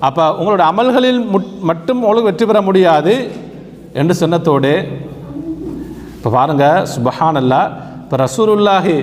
அப்போ 0.00 0.32
உங்களோட 0.32 0.60
அமல்களில் 0.62 1.24
முட்- 1.30 1.62
மட்டும் 1.62 2.02
உங்களுக்கு 2.02 2.24
வெற்றி 2.24 2.46
பெற 2.46 2.60
முடியாது 2.60 3.14
என்று 3.92 4.14
சொன்னத்தோடு 4.14 4.72
இப்போ 6.16 6.30
பாருங்கள் 6.30 6.86
சுபஹானல்லா 6.94 7.60
இப்போ 8.02 8.16
ரசூலுல்லாஹி 8.16 8.96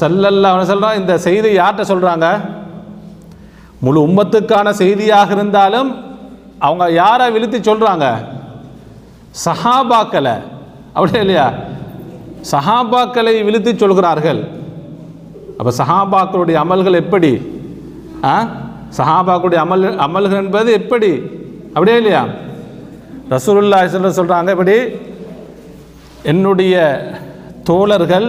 சல்லல்லா 0.00 0.64
சொல்கிறான் 0.64 0.96
இந்த 0.96 1.18
செய்தி 1.18 1.48
யார்கிட்ட 1.56 1.82
சொல்கிறாங்க 1.82 2.26
முழு 3.82 4.00
உம்மத்துக்கான 4.06 4.70
செய்தியாக 4.74 5.30
இருந்தாலும் 5.32 5.90
அவங்க 6.58 6.92
யாரை 6.94 7.30
விழுத்தி 7.30 7.58
சொல்கிறாங்க 7.60 8.04
சஹாபாக்களை. 9.44 10.36
அப்படியே 10.94 11.20
இல்லையா? 11.20 11.46
சஹாபாக்களை 12.52 13.42
விழுத்தி 13.44 13.76
சொல்கிறார்கள். 13.76 14.40
அப்போ 15.58 15.70
சஹாபாக்களுடைய 15.78 16.56
அமல்கள் 16.56 16.94
எப்படி? 16.94 17.32
ஆ? 18.24 18.36
சஹாபாக்குடைய 18.98 19.60
அமல் 19.64 19.84
அமல்கள் 20.06 20.42
என்பது 20.44 20.70
எப்படி? 20.80 21.10
அப்படியே 21.74 21.96
இல்லையா? 22.00 22.22
ரசூலுல்லா 23.34 23.78
சொல்ல 23.94 24.10
சொல்கிறாங்க 24.18 24.50
இப்படி 24.56 24.76
என்னுடைய 26.32 26.74
தோழர்கள் 27.70 28.28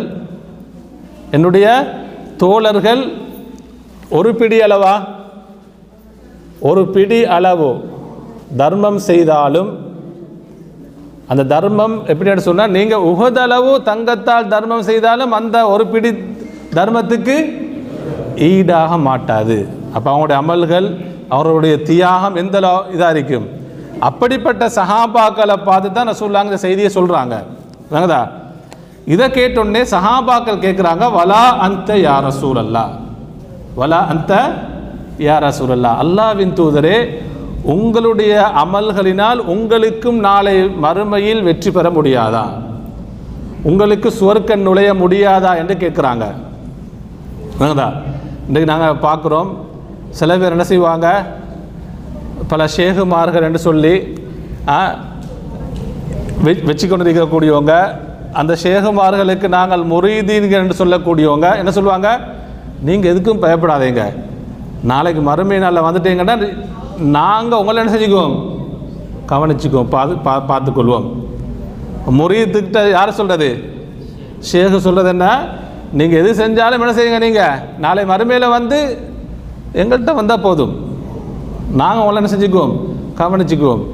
என்னுடைய 1.36 1.68
தோழர்கள் 2.44 3.02
ஒரு 4.18 4.30
பிடி 4.40 4.58
அளவா? 4.66 4.96
ஒரு 6.70 6.82
பிடி 6.96 7.20
அளவு 7.38 7.70
தர்மம் 8.62 9.00
செய்தாலும் 9.10 9.70
அந்த 11.32 11.44
தர்மம் 11.54 11.96
எப்படின்னு 12.12 12.48
சொன்னால் 12.48 12.76
நீங்கள் 12.78 13.06
உகதளவு 13.12 13.72
தங்கத்தால் 13.90 14.52
தர்மம் 14.54 14.88
செய்தாலும் 14.90 15.32
அந்த 15.32 15.58
ஒரு 15.74 15.86
பிடி 15.94 16.12
தர்மத்துக்கு 16.78 17.36
ஈடாக 18.52 18.98
மாட்டாது. 19.08 19.58
அப்போ 19.98 20.08
அவங்களுடைய 20.12 20.38
அமல்கள் 20.42 20.88
அவர்களுடைய 21.32 21.76
தியாகம் 21.90 22.36
எந்த 22.36 22.58
இதாக 22.94 23.14
இருக்கும் 23.14 23.48
அப்படிப்பட்ட 24.08 24.64
சஹாபாக்களை 24.76 25.56
பார்த்து 25.64 25.90
தான் 25.92 26.10
ரசூல்லாங்க 26.10 26.52
இந்த 26.52 26.62
செய்தியை 26.62 26.90
சொல்கிறாங்க 26.94 27.36
விளங்குதா 27.92 28.22
இதை 29.08 29.28
கேட்டோடனே 29.30 29.82
சஹாபாக்கள் 29.92 30.64
கேட்குறாங்க 30.64 31.06
வலா 31.12 31.44
அந்த 31.60 31.92
யார 32.00 32.22
ரசூல் 32.26 32.60
அல்லா 32.60 32.84
வலா 33.78 34.00
அந்த 34.08 34.34
யார 35.20 35.40
ரசூல் 35.46 35.74
அல்லா 35.76 35.92
அல்லாவின் 35.98 36.54
தூதரே 36.54 36.98
உங்களுடைய 37.66 38.34
அமல்களினால் 38.62 39.40
உங்களுக்கும் 39.46 40.20
நாளை 40.20 40.54
மறுமையில் 40.80 41.42
வெற்றி 41.42 41.72
பெற 41.72 41.88
முடியாதா? 41.90 42.44
உங்களுக்கு 43.66 44.10
சுவர்க்க 44.12 44.56
நுழைய 44.60 44.90
முடியாதா? 44.94 45.52
என்று 45.58 45.76
கேட்குறாங்க 45.78 46.26
விளங்குதா 47.58 47.88
இன்றைக்கு 48.48 48.70
நாங்கள் 48.72 49.02
பார்க்குறோம் 49.02 49.50
சில 50.10 50.38
பேர் 50.38 50.52
என்ன 50.52 50.64
செய்வாங்க? 50.64 51.26
பல 52.48 52.68
ஷேகுமார்கள் 52.78 53.42
என்று 53.42 53.60
சொல்லி 53.60 54.26
ஆ, 54.68 54.96
வெ- 56.44 56.64
வச்சு 56.64 56.88
அந்த 58.34 58.58
ஷேகுமார்களுக்கு 58.64 59.48
நாங்கள் 59.48 59.84
முரீதீன்கள் 59.84 60.70
என்று 60.70 60.86
சொல்லக்கூடியவங்க 60.86 61.58
என்ன 61.58 61.72
சொல்லுவாங்க? 61.72 62.20
நீங்கள் 62.82 63.16
எதுக்கும் 63.16 63.42
பயப்படாதீங்க. 63.42 64.16
நாளைக்கு 64.84 65.22
மறுமை 65.22 65.58
நாளில் 65.58 65.82
வந்துட்டீங்கன்னா 65.82 66.54
நாங்கள் 66.98 67.60
உங்களை 67.60 67.86
என்ன 67.86 67.98
செஞ்சுக்குவோம்? 67.98 68.36
கவனிச்சுக்குவோம் 69.28 69.90
பார்த்து 69.90 70.18
பா 70.18 70.44
பார்த்துக்கொள்வோம். 70.48 71.06
முறியத்துக்கிட்ட 72.10 72.90
யார் 72.90 73.12
சொல்கிறது 73.12 73.74
ஷேகு 74.52 74.78
சொல்கிறது 74.78 75.10
என்ன? 75.10 75.48
நீங்கள் 75.94 76.26
எது 76.26 76.48
செஞ்சாலும் 76.48 76.72
என்ன 76.72 76.94
செய்யுங்க 76.94 77.20
நீங்கள் 77.20 77.60
நாளை 77.80 78.06
மறுமையில் 78.06 78.50
வந்து 78.50 78.80
எங்கள்கிட்ட 79.74 80.14
வந்தால் 80.14 80.42
போதும். 80.42 80.98
நாங்கள் 81.72 82.08
உங்களை 82.08 82.30
என்ன 82.30 82.46
செஞ்சுக்குவோம்? 82.46 82.80
கவனிச்சுக்குவோம். 83.18 83.86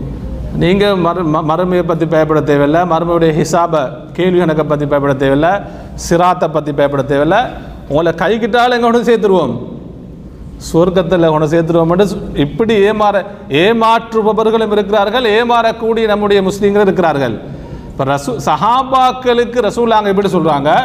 நீங்கள் 0.55 0.95
மறு 0.95 1.23
ம- 1.23 1.43
மறுமையை 1.49 1.83
பற்றி 1.83 2.05
பயப்பட 2.05 2.41
தேவையில்லை. 2.41 2.81
மறுமையுடைய 2.81 3.45
ஹிசாபை 3.45 3.89
கேள்வி 4.13 4.39
கணக்கை 4.39 4.65
பற்றி 4.65 4.85
பயப்பட 4.85 5.13
தேவையில்லை. 5.13 5.59
சிராத்தை 6.09 6.47
பற்றி 6.47 6.73
பயப்பட 6.73 7.03
தேவையில்லை. 7.03 7.51
உங்களை 7.87 8.11
கைக்கிட்டாலும் 8.11 8.69
எங்கே 8.69 8.85
ஒன்று 8.85 9.01
சேர்த்துருவோம்? 9.01 9.71
சொர்க்கத்தில் 10.73 11.27
கொண்டு 11.29 11.61
சேர்த்துருவோம் 11.61 12.37
இப்படி 12.37 12.89
ஏமாற 12.89 13.25
ஏமாற்றுபவர்களும் 13.49 14.71
இருக்கிறார்கள். 14.71 15.23
ஏமாறக்கூடிய 15.23 16.05
நம்முடைய 16.05 16.41
முஸ்லீம்கள் 16.41 16.81
இருக்கிறார்கள். 16.81 17.41
இப்போ 17.91 18.03
ரசூ 18.03 18.35
சஹாபாக்களுக்கு 18.45 19.61
ரசூலாங்க 19.61 20.05
எப்படி 20.05 20.29
சொல்கிறாங்க 20.29 20.79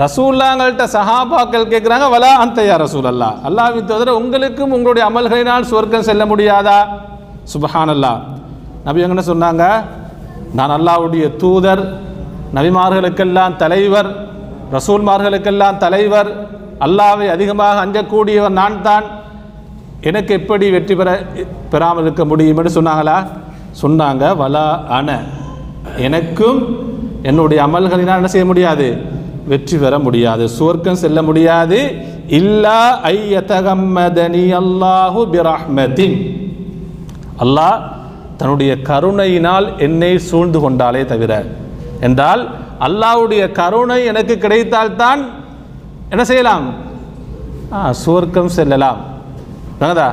ரசூல்லாங்கள்ட்ட 0.00 0.84
சஹாபாக்கள் 0.96 1.70
கேட்குறாங்க 1.72 2.06
வலா 2.12 2.30
அந்தயா 2.42 2.76
ரசூல் 2.82 3.08
அல்லா 3.10 3.28
அல்லாவின் 3.48 3.90
தவிர 3.90 4.10
உங்களுக்கும் 4.20 4.72
உங்களுடைய 4.76 5.04
அமல்களினால் 5.10 5.68
சொர்க்கம் 5.72 6.06
செல்ல 6.08 6.22
முடியாதா? 6.30 6.78
சுபஹான் 7.52 7.92
அல்லா 7.94 8.12
நபி 8.86 9.04
என்ன 9.06 9.24
சொன்னாங்க? 9.30 9.64
நான் 10.58 10.74
அல்லாவுடைய 10.78 11.24
தூதர் 11.42 11.82
நபிமார்களுக்கெல்லாம் 12.56 13.58
தலைவர் 13.62 14.10
ரசூல்மார்களுக்கெல்லாம் 14.76 15.80
தலைவர் 15.84 16.30
அல்லாவை 16.86 17.26
அதிகமாக 17.34 17.82
அஞ்சக்கூடியவர் 17.84 18.58
நான் 18.60 18.82
தான். 18.88 19.06
எனக்கு 20.08 20.32
எப்படி 20.40 20.66
வெற்றி 20.74 20.94
பெற 21.00 21.08
பெறாமல் 21.72 22.04
இருக்க 22.06 22.24
முடியும்? 22.30 22.58
என்று 22.60 22.76
சொன்னாங்களா? 22.78 23.16
சொன்னாங்க 23.82 24.24
வலா 24.42 24.66
அன 24.98 25.08
எனக்கும் 26.06 26.60
என்னுடைய 27.30 27.58
அமல்களினால் 27.68 28.20
என்ன 28.20 28.30
செய்ய 28.34 28.46
முடியாது? 28.50 28.88
வெற்றி 29.50 29.76
பெற 29.78 29.98
முடியாது. 29.98 30.44
சுவர்க்கம் 30.58 31.00
செல்ல 31.04 31.22
முடியாது. 31.22 31.78
இல்லா 32.40 32.80
ஐயதகம்மதனி 33.12 34.44
அல்லாஹு 34.60 35.20
பிரஹ்மதின். 35.34 36.16
அல்லாஹ் 37.44 37.78
தன்னுடைய 38.36 38.72
கருணையினால் 38.82 39.66
என்னை 39.78 40.18
சூழ்ந்து 40.18 40.58
கொண்டாலே 40.60 41.02
தவிர 41.04 41.32
என்றால் 42.00 42.42
அல்லாவுடைய 42.86 43.42
கருணை 43.52 43.98
எனக்கு 44.10 44.34
கிடைத்தால்தான் 44.38 45.20
என்ன 46.10 46.24
செய்யலாம்? 46.24 46.64
ஆ 47.72 47.80
சுவர்க்கம் 48.04 48.54
செல்லலாம். 48.58 49.00
விளங்குதா 49.78 50.10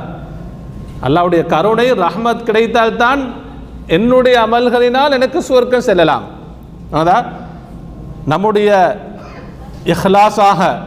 அல்லாஹ்வுடைய 1.08 1.42
கருணை 1.46 1.88
ரஹ்மத் 2.06 2.46
கிடைத்தால்தான் 2.48 3.22
என்னுடைய 3.88 4.36
அமல்களினால் 4.48 5.15
எனக்கு 5.18 5.39
சுவர்க்கம் 5.50 5.88
செல்லலாம். 5.89 6.26
விளங்குதா 6.92 7.18
நம்முடைய 8.26 8.70
இஹ்லாஸாக 9.86 10.78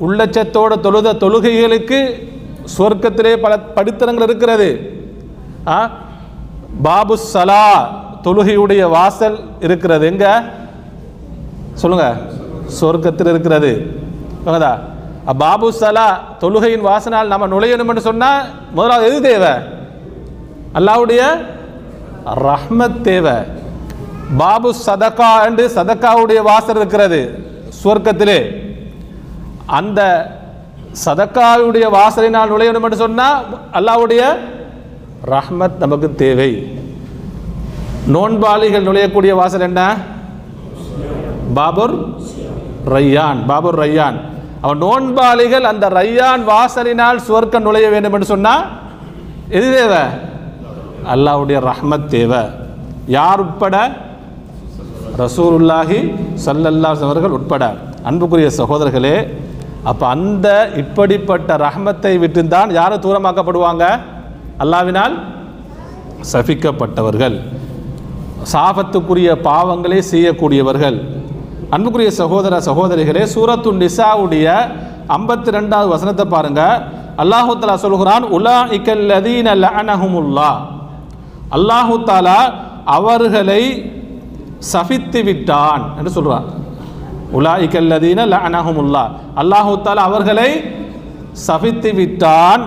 உள்ளச்சத்தோடு 0.00 0.80
தொழுத 0.80 1.12
தொழுகைகளுக்கு 1.12 2.28
சுவர்க்கத்திலே 2.78 3.36
பல 3.36 3.58
படித்தரங்கள் 3.58 4.26
இருக்கிறது. 4.26 5.00
ஆ? 5.66 5.90
பாபு 6.82 7.18
சலா 7.34 7.88
தொழுகையுடைய 8.22 8.88
வாசல் 8.88 9.38
இருக்கிறது. 9.60 10.06
எங்க? 10.06 10.44
சொல்லுங்க. 11.74 12.16
சொர்க்கத்தில் 12.80 13.28
இருக்கிறது. 13.28 14.00
புரியுதா? 14.46 14.78
பாபு 15.38 15.72
சலா 15.80 16.18
தொழுகையின் 16.38 16.86
வாசனால் 16.86 17.26
நம்ம 17.26 17.48
நுழையணும்னு 17.48 17.96
சொன்னால் 17.96 18.46
முதலாவது 18.74 19.08
எது 19.08 19.22
தேவை? 19.22 19.50
அல்லாவுடைய 20.74 21.44
ரஹ்மத் 22.26 23.00
தேவை. 23.00 23.32
பாபு 24.36 24.74
சதக்கா 24.86 25.44
என்று 25.44 25.70
சதக்காவுடைய 25.74 26.42
வாசல் 26.42 26.76
இருக்கிறது. 26.76 27.47
சுவர்க்கத்திலே 27.84 28.38
அந்த 29.66 30.00
சதக்காவுடைய 31.04 31.90
வாசலினால் 31.90 32.50
நுழையணும் 32.50 32.82
என்று 32.82 32.96
சொன்னால் 32.96 33.44
அல்லாவுடைய 33.72 34.22
ரஹ்மத் 35.26 35.76
நமக்கு 35.78 36.14
தேவை. 36.14 36.50
நோன்பாளிகள் 38.14 38.86
நுழையக்கூடிய 38.86 39.32
வாசல் 39.34 39.60
என்ன? 39.60 39.96
பாபுர் 41.54 41.94
ரையான் 42.86 43.40
பாபுர் 43.48 43.78
ரையான். 43.78 44.18
அவன் 44.60 44.82
நோன்பாளிகள் 44.82 45.60
அந்த 45.60 45.88
ரையான் 45.88 46.44
வாசலினால் 46.44 47.20
சுவர்க்கம் 47.28 47.66
நுழைய 47.66 47.88
வேண்டும் 47.88 48.12
என்று 48.12 48.26
சொன்னால் 48.26 48.64
எது 49.48 49.76
தேவை? 49.76 50.02
அல்லாஹ்வுடைய 51.14 51.70
ரஹ்மத் 51.70 52.06
தேவை. 52.06 52.42
யார் 53.06 53.40
உட்பட? 53.40 53.76
ரசூருல்லாஹி 55.22 55.98
சல்லல்லாஸ் 56.46 57.04
அவர்கள் 57.06 57.36
உட்பட 57.38 57.64
அன்புக்குரிய 58.08 58.48
சகோதரர்களே 58.60 59.16
அப்போ 59.90 60.04
அந்த 60.14 60.46
இப்படிப்பட்ட 60.82 61.50
ரஹமத்தை 61.64 62.12
விட்டுந்தான் 62.22 62.70
யார் 62.78 62.94
தூரமாக்கப்படுவாங்க? 63.04 63.84
அல்லாவினால் 64.62 65.14
சபிக்கப்பட்டவர்கள். 66.32 67.36
சாபத்துக்குரிய 68.52 69.30
பாவங்களை 69.48 70.00
செய்யக்கூடியவர்கள். 70.12 70.98
அன்புக்குரிய 71.74 72.10
சகோதர 72.20 72.54
சகோதரிகளே 72.68 73.24
சூரத்து 73.34 73.70
நிசாவுடைய 73.82 74.46
ஐம்பத்தி 75.18 75.50
ரெண்டாவது 75.58 75.88
வசனத்தை 75.94 76.26
பாருங்க. 76.34 76.62
அல்லாஹு 77.22 77.52
தாலா 77.60 77.76
சொல்கிறான் 77.86 78.24
உலா 78.36 78.58
இக்கல்லதீன 78.78 79.48
லஅனஹுமுல்லா 79.64 80.50
அல்லாஹு 81.56 81.94
தாலா 82.10 82.40
அவர்களை 82.96 83.62
சபித்து 84.58 85.22
விட்டான் 85.24 85.82
என்று 85.98 86.10
சொல்றான் 86.10 86.46
உலாய்கல்லதீன 87.32 88.26
லஅனஹுமுல்லா. 88.32 89.10
அல்லாஹு 89.36 89.72
தாலா 89.82 89.96
அவர்களை 89.96 90.78
சபித்து 91.32 91.94
விட்டான் 91.94 92.62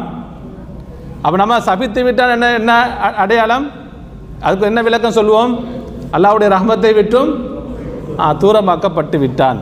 அப்போ 1.23 1.37
நம்ம 1.37 1.59
சபித்து 1.59 2.03
விட்டான் 2.03 2.29
என்ன 2.29 2.53
என்ன 2.53 2.71
அடையாளம்? 3.17 3.65
அதுக்கு 4.41 4.65
என்ன 4.65 4.81
விளக்கம் 4.81 5.11
சொல்லுவோம்? 5.11 5.59
அல்லாவுடைய 6.13 6.49
ரஹ்மத்தை 6.49 6.93
விட்டும் 6.93 7.31
ஆ, 8.19 8.33
தூரமாக்கப்பட்டு 8.33 9.19
விட்டான். 9.19 9.59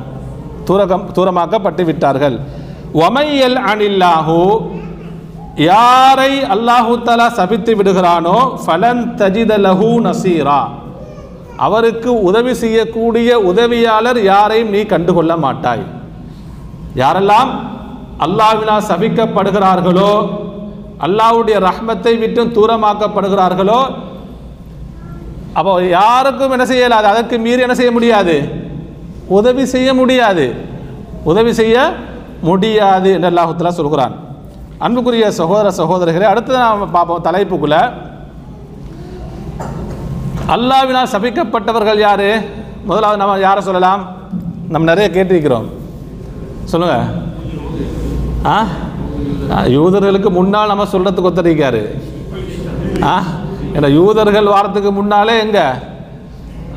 தூரகம் 0.66 1.06
தூரமாக்கப்பட்டு 1.16 1.86
விட்டார்கள். 1.86 2.40
ஒமையல் 2.94 3.56
அனில்லாஹு. 3.56 4.62
யாரை 5.56 6.44
அல்லாஹு 6.44 7.00
தஆலா 7.06 7.28
சபித்து 7.28 7.76
விடுகிறானோ 7.76 8.58
ஃபலன் 8.66 9.16
தஜித 9.16 9.58
நசீரா. 10.02 10.70
அவருக்கு 11.66 12.10
உதவி 12.30 12.54
செய்யக்கூடிய 12.64 13.30
உதவியாளர் 13.52 14.20
யாரையும் 14.32 14.74
நீ 14.76 14.82
கண்டுகொள்ள 14.94 15.34
மாட்டாய். 15.46 15.84
யாரெல்லாம் 17.02 17.52
அல்லாவினால் 18.26 18.88
சபிக்கப்படுகிறார்களோ 18.92 20.12
அல்லாஹ்வுடைய 21.06 21.58
ரஹ்மத்தை 21.70 22.14
விட்டு 22.22 22.42
தூரமாக்கப்படுகிறார்களோ 22.58 23.82
அப்போ 25.58 25.72
யாருக்கும் 25.98 26.54
என்ன 26.56 26.66
செய்யலாது 26.72 27.08
அதற்கு 27.12 27.36
மீறி 27.46 27.64
என்ன 27.66 27.76
செய்ய 27.80 27.92
முடியாது? 27.98 28.36
உதவி 29.38 29.64
செய்ய 29.76 29.90
முடியாது. 30.00 30.46
உதவி 31.32 31.52
செய்ய 31.62 31.76
முடியாது 32.50 33.10
என்று 33.16 33.30
அல்லாஹுத்தலா 33.32 33.74
சொல்கிறான். 33.80 34.14
அன்புக்குரிய 34.86 35.26
சகோதர 35.40 35.72
சகோதரர்களை 35.80 36.28
அடுத்து 36.32 36.52
நாம் 36.66 36.94
பார்ப்போம் 36.98 37.26
தலைப்புக்குள்ளே. 37.28 37.82
அல்லாவினால் 40.50 41.12
சபிக்கப்பட்டவர்கள் 41.12 41.98
யார்? 41.98 42.44
முதலாவது 42.84 43.24
நம்ம 43.24 43.40
யாரை 43.40 43.64
சொல்லலாம்? 43.64 44.08
நம்ம 44.70 44.94
நிறைய 44.94 45.24
கேட்டிருக்கிறோம். 45.24 45.66
சொல்லுங்க. 46.64 47.06
ஆ? 48.46 48.66
யூதர்களுக்கு 49.50 50.30
முன்னால் 50.30 50.68
நம்ம 50.68 50.84
சொல்றதுக்கு 50.84 51.32
ஒத்தரிக்காரு 51.32 52.02
ஆ? 53.04 53.24
ஏன்னா 53.74 53.94
யூதர்கள் 53.94 54.46
வாரத்துக்கு 54.46 54.92
முன்னாலே 54.92 55.40
எங்க? 55.40 55.80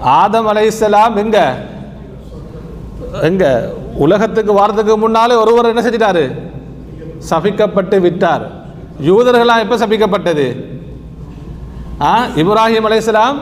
ஆதம் 0.01 0.47
அலைசலாம் 0.47 1.17
எங்க? 1.17 1.57
எங்க? 3.23 3.71
உலகத்துக்கு 3.95 4.53
வாரத்துக்கு 4.53 4.99
முன்னாலே 4.99 5.35
ஒருவர் 5.35 5.67
என்ன 5.67 5.81
செஞ்சிட்டாரு? 5.81 6.39
சபிக்கப்பட்டு 7.31 8.01
விட்டார். 8.01 8.51
யூதர்களாம் 9.03 9.71
எப்போ 9.71 9.77
சபிக்கப்பட்டது? 9.77 10.65
ஆ? 12.01 12.25
இப்ராஹிம் 12.25 12.87
அலைசலாம் 12.89 13.37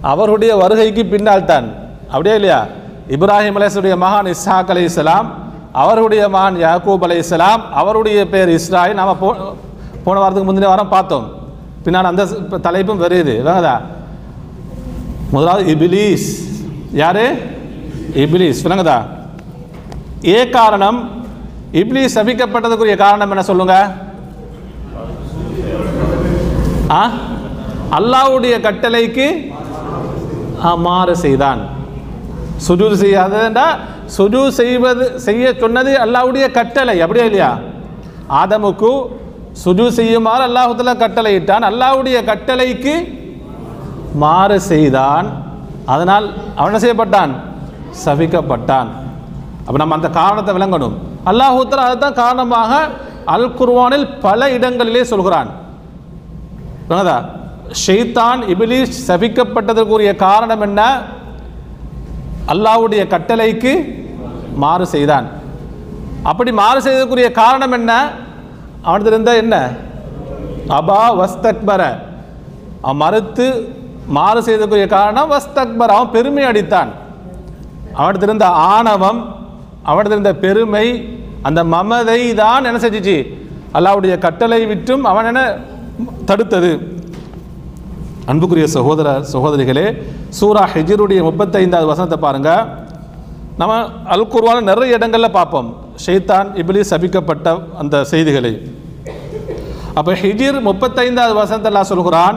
அவருடைய 0.00 0.56
வருகைக்கு 0.56 1.04
பின்னால் 1.04 1.44
தான். 1.44 1.72
அப்படியே 2.08 2.34
இல்லையா? 2.34 2.66
இப்ராஹிம் 3.08 3.58
அலேசுடைய 3.58 3.94
மகான் 4.00 4.34
இஸ்ஹாக் 4.34 4.68
அலைஹிஸ்ஸலாம் 4.68 5.26
அவருடைய 5.72 6.28
மகான் 6.28 6.56
யாக்கூப் 6.64 7.02
அலைஹிஸ்ஸலாம் 7.02 7.60
அவருடைய 7.72 8.28
பேர் 8.28 8.48
இஸ்ராயில். 8.48 8.94
நாம் 8.94 9.18
போ 9.18 9.36
போன 10.04 10.18
வாரத்துக்கு 10.18 10.52
முந்தின 10.52 10.64
வாரம் 10.64 10.88
பார்த்தோம். 10.88 11.30
பின்னால் 11.82 12.04
அந்த 12.04 12.22
இப்போ 12.22 12.58
தலைப்பும் 12.58 13.02
வருது. 13.02 13.34
வேங்கதா 13.46 13.80
முதலாவது 15.30 15.76
இபிலீஸ். 15.76 16.26
யாரு? 16.92 17.32
இபிலீஸ். 18.14 18.66
விளங்குதா? 18.66 19.02
ஏ 20.26 20.48
காரணம்? 20.48 21.24
இப்லீஸ் 21.72 22.08
சபிக்கப்பட்டதுக்குரிய 22.14 22.96
காரணம் 22.96 23.30
என்ன 23.30 23.42
சொல்லுங்க? 23.42 23.92
ஆ? 26.90 27.10
அல்லாவுடைய 27.90 28.60
கட்டளைக்கு 28.60 29.52
மாறு 30.76 31.16
செய்தான். 31.16 31.60
சுஜூது 32.68 32.96
செய்யாததுண்டா? 33.04 33.66
சுஜூ 34.16 34.48
செய்வது 34.48 35.20
செய்ய 35.20 35.54
சொன்னது 35.58 35.92
அல்லாவுடைய 36.04 36.50
கட்டளை. 36.50 37.00
அப்படியே 37.00 37.26
இல்லையா? 37.26 37.58
ஆதமுக்கு 38.28 39.06
சுஜு 39.64 39.88
செய்யுமாறு 39.88 40.42
அல்லாஹுத்துல 40.48 40.94
கட்டளையிட்டான். 41.02 41.64
அல்லாவுடைய 41.70 42.24
கட்டளைக்கு 42.24 42.94
மாறு 44.14 44.60
செய்தான். 44.60 45.26
அதனால் 45.86 46.34
அவன் 46.56 46.80
செய்யப்பட்டான்? 46.80 47.32
சபிக்கப்பட்டான். 48.04 48.88
அப்போ 49.66 49.76
நம்ம 49.76 49.94
அந்த 49.94 50.10
காரணத்தை 50.10 50.54
விளங்கணும். 50.54 50.92
அல்லாஹூத்தர் 51.26 51.86
அதுதான் 51.86 52.12
காரணமாக 52.12 52.88
அல் 53.24 53.54
குர்வானில் 53.58 54.20
பல 54.20 54.50
இடங்களிலே 54.50 55.04
சொல்கிறான். 55.04 55.48
புரியுதா? 56.88 57.24
ஷெய்தான் 57.86 58.40
இபிலிஸ் 58.52 58.96
சபிக்கப்பட்டதற்குரிய 59.06 60.16
காரணம் 60.16 60.60
என்ன? 60.60 61.02
அல்லாவுடைய 62.48 63.02
கட்டளைக்கு 63.06 64.02
மாறு 64.54 64.86
செய்தான். 64.86 65.26
அப்படி 66.22 66.52
மாறு 66.52 66.80
செய்ததற்குரிய 66.82 67.32
காரணம் 67.32 67.72
என்ன? 67.72 68.10
அவனது 68.82 69.10
இருந்த 69.10 69.36
என்ன? 69.36 69.70
அபா 70.68 71.02
வஸ்தக்பர. 71.20 71.82
அவன் 72.82 72.96
மறுத்து 72.96 73.74
மாறு 74.06 74.40
செய்ததற்குரிய 74.40 74.86
காரணம் 74.86 75.30
வஸ்தக்பர். 75.30 75.90
அவன் 75.90 76.10
பெருமை 76.10 76.44
அடித்தான். 76.44 76.88
அவனது 77.94 78.26
இருந்த 78.26 78.46
ஆணவம் 78.46 79.36
அவனது 79.82 80.14
இருந்த 80.14 80.34
பெருமை 80.34 81.18
அந்த 81.42 81.64
மமதை 81.64 82.34
தான் 82.34 82.64
என்ன 82.64 82.78
செஞ்சிச்சு? 82.78 83.34
அல்லாவுடைய 83.74 84.18
கட்டளை 84.18 84.66
விட்டும் 84.66 85.04
அவன் 85.04 85.24
என்ன 85.24 85.56
தடுத்தது. 86.26 86.98
அன்புக்குரிய 88.28 88.66
சகோதர 88.76 89.08
சகோதரிகளே 89.32 89.86
சூரா 90.38 90.62
ஹெஜிருடைய 90.72 91.20
முப்பத்தைந்தாவது 91.28 91.90
வசனத்தை 91.92 92.18
பாருங்க. 92.26 92.50
நம்ம 93.60 93.74
அல் 94.14 94.26
நிறைய 94.70 94.98
இடங்களில் 94.98 95.36
பார்ப்போம். 95.38 95.68
ஷைத்தான் 96.04 96.48
இப்லீஸ் 96.60 96.92
சபிக்கப்பட்ட 96.92 97.46
அந்த 97.80 98.04
செய்திகளை. 98.12 98.52
அப்போ 99.98 100.12
ஹிஜிர் 100.22 100.58
முப்பத்தைந்தாவது 100.68 101.34
வசனத்தில் 101.40 101.88
சொல்கிறான் 101.92 102.36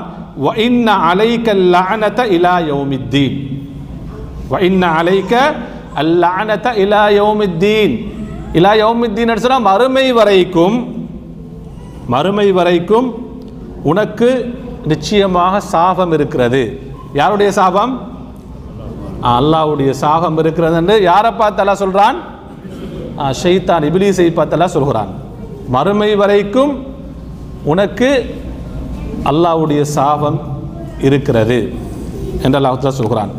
அலைக்க 1.10 1.54
லானத 1.76 2.19
இலா 2.38 2.56
யௌமித்தீன். 2.72 3.36
அலைக்க 5.02 5.34
அல்லானத 6.02 6.67
இலா 6.84 7.04
யௌமித்தீன். 7.19 7.93
இலா 8.58 8.74
யௌமித்தீன் 8.84 9.32
மறுமை 9.69 10.08
வரைக்கும் 10.19 10.78
மறுமை 12.13 12.48
வரைக்கும் 12.60 13.08
உனக்கு 13.91 14.30
நிச்சயமாக 14.86 15.60
சாபம் 15.60 16.12
இருக்கிறது. 16.12 16.82
யாருடைய 17.13 17.52
சாபம்? 17.52 18.12
அல்லாஹ்வுடைய 19.24 19.89
சாபம் 19.89 20.38
இருக்கிறது 20.38 20.76
என்று 20.76 21.02
யாரை 21.02 21.32
பார்த்தாலா 21.32 21.72
சொல்கிறான் 21.72 22.15
சொல்றான்? 22.15 22.15
ஆ, 23.19 23.32
ஷைத்தான் 23.43 23.84
இபிலீஸை 23.84 24.34
பார்த்து 24.34 24.67
சொல்கிறான். 24.67 25.08
மறுமை 25.67 26.15
வரைக்கும் 26.15 26.86
உனக்கு 27.63 28.36
அல்லாஹ்வுடைய 29.24 29.82
சாபம் 29.82 30.39
இருக்கிறது 31.00 31.74
என்று 32.41 32.60
அல்லாஹ் 32.60 32.89
சொல்கிறான். 32.89 33.30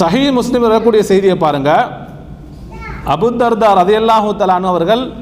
சஹி 0.00 0.32
முஸ்லீம் 0.32 0.62
வரக்கூடிய 0.62 1.02
செய்தியை 1.02 1.36
பாருங்க. 1.36 1.90
அபுத்தர்தா 3.06 3.70
ரதியல்லாஹு 3.82 4.36
தலானு 4.38 4.66
அவர்கள் 4.66 5.12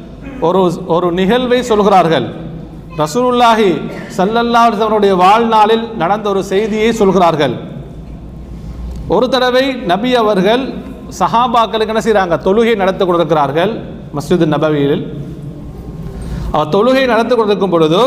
ஒரு 0.40 0.72
ஒரு 0.86 1.12
நிகழ்வை 1.12 1.62
சொல்கிறார்கள். 1.62 2.45
ரசூலுல்லாஹி 3.02 3.70
ஸல்லல்லாஹு 4.18 5.08
வாழ்நாளில் 5.24 5.84
நடந்த 6.02 6.26
ஒரு 6.32 6.42
செய்தியை 6.52 6.90
சொல்கிறார்கள். 7.00 7.54
ஒரு 9.14 9.26
தடவை 9.34 9.64
நபி 9.92 10.10
அவர்கள் 10.22 10.62
சஹாபாக்களுக்கு 11.20 11.92
என்ன 11.94 12.02
செய்கிறாங்க 12.06 12.36
தொழுகை 12.46 12.74
நடத்தி 12.82 13.02
கொண்டிருக்கிறார்கள் 13.04 13.72
மஸ்ஜித் 14.16 14.46
நபவியில். 14.54 15.02
அவர் 16.54 16.72
தொழுகை 16.76 17.04
நடத்தி 17.12 17.34
கொண்டிருக்கும் 17.34 17.74
பொழுது 17.74 18.00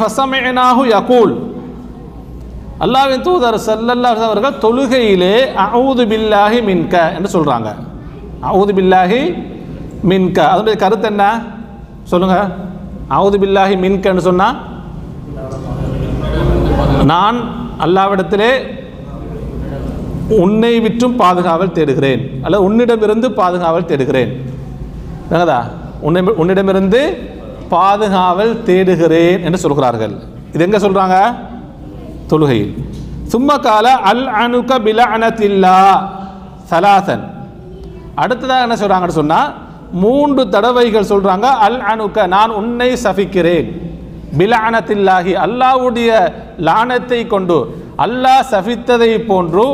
ஃபசமினாஹு 0.00 0.82
யகூல். 0.94 1.32
அல்லாவின் 2.84 3.24
தூதர் 3.28 3.58
சல்லல்லா 3.68 4.10
அவர்கள் 4.30 4.60
தொழுகையிலே 4.64 5.34
அவுது 5.66 6.04
பில்லாஹி 6.12 6.58
மின்க 6.68 6.94
என்று 7.16 7.30
சொல்கிறாங்க 7.36 7.68
அவுது 8.50 8.72
பில்லாஹி 8.78 9.22
மின்க 10.10 10.36
அதனுடைய 10.52 10.76
கருத்து 10.84 11.08
என்ன? 11.12 11.24
சொல்லுங்கள் 12.10 12.48
அவுது 13.16 13.36
பில்லாஹி 13.42 13.74
மின்கன்னு 13.84 14.26
சொன்னா 14.28 14.48
நான் 17.10 17.38
அல்லாவிடத்திலே 17.84 18.50
உன்னை 20.42 20.72
விற்றும் 20.84 21.16
பாதுகாவல் 21.20 21.76
தேடுகிறேன். 21.76 22.22
அல்ல 22.44 22.56
உன்னிடமிருந்து 22.66 23.28
பாதுகாவல் 23.40 23.88
தேடுகிறேன். 23.90 24.32
என்னதா 25.30 25.60
உன்னை 26.06 26.20
உன்னிடமிருந்து 26.42 27.00
பாதுகாவல் 27.74 28.52
தேடுகிறேன் 28.68 29.42
என்று 29.46 29.58
சொல்கிறார்கள். 29.64 30.14
இது 30.54 30.64
எங்க 30.66 30.78
சொல்றாங்க? 30.84 31.16
தொழுகையில். 32.30 32.72
சும்மா 33.32 33.56
கால 33.66 33.86
அல் 34.10 34.26
அனுக 34.42 34.78
பில 34.86 35.00
அனத்தில்லா 35.14 35.76
சலாசன். 36.70 37.24
அடுத்ததாக 38.22 38.64
என்ன 38.66 38.76
சொல்றாங்கன்னு 38.82 39.18
சொன்னா 39.20 39.40
மூன்று 40.04 40.42
தடவைகள் 40.54 41.10
சொல்றாங்க 41.12 41.46
அல் 41.66 41.80
அணுக்க 41.92 42.26
நான் 42.36 42.52
உன்னை 42.60 42.90
சபிக்கிறேன். 43.04 43.68
பிலானத்தில்லாகி 44.38 45.32
அல்லாஹ்வுடைய 45.44 46.10
லானத்தை 46.66 47.20
கொண்டு 47.34 47.58
அல்லாஹ் 48.04 48.44
சபித்ததை 48.52 49.12
போன்று 49.30 49.66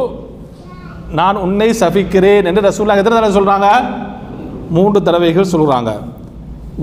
நான் 1.19 1.37
உன்னை 1.45 1.69
சபிக்கிறேன் 1.83 2.47
என்று 2.49 2.63
ரசூல்லா 2.69 2.97
எத்தனை 3.01 3.17
தடவை 3.17 3.35
சொல்கிறாங்க 3.39 3.69
மூன்று 4.77 4.99
தடவைகள் 5.09 5.53
சொல்கிறாங்க 5.55 5.91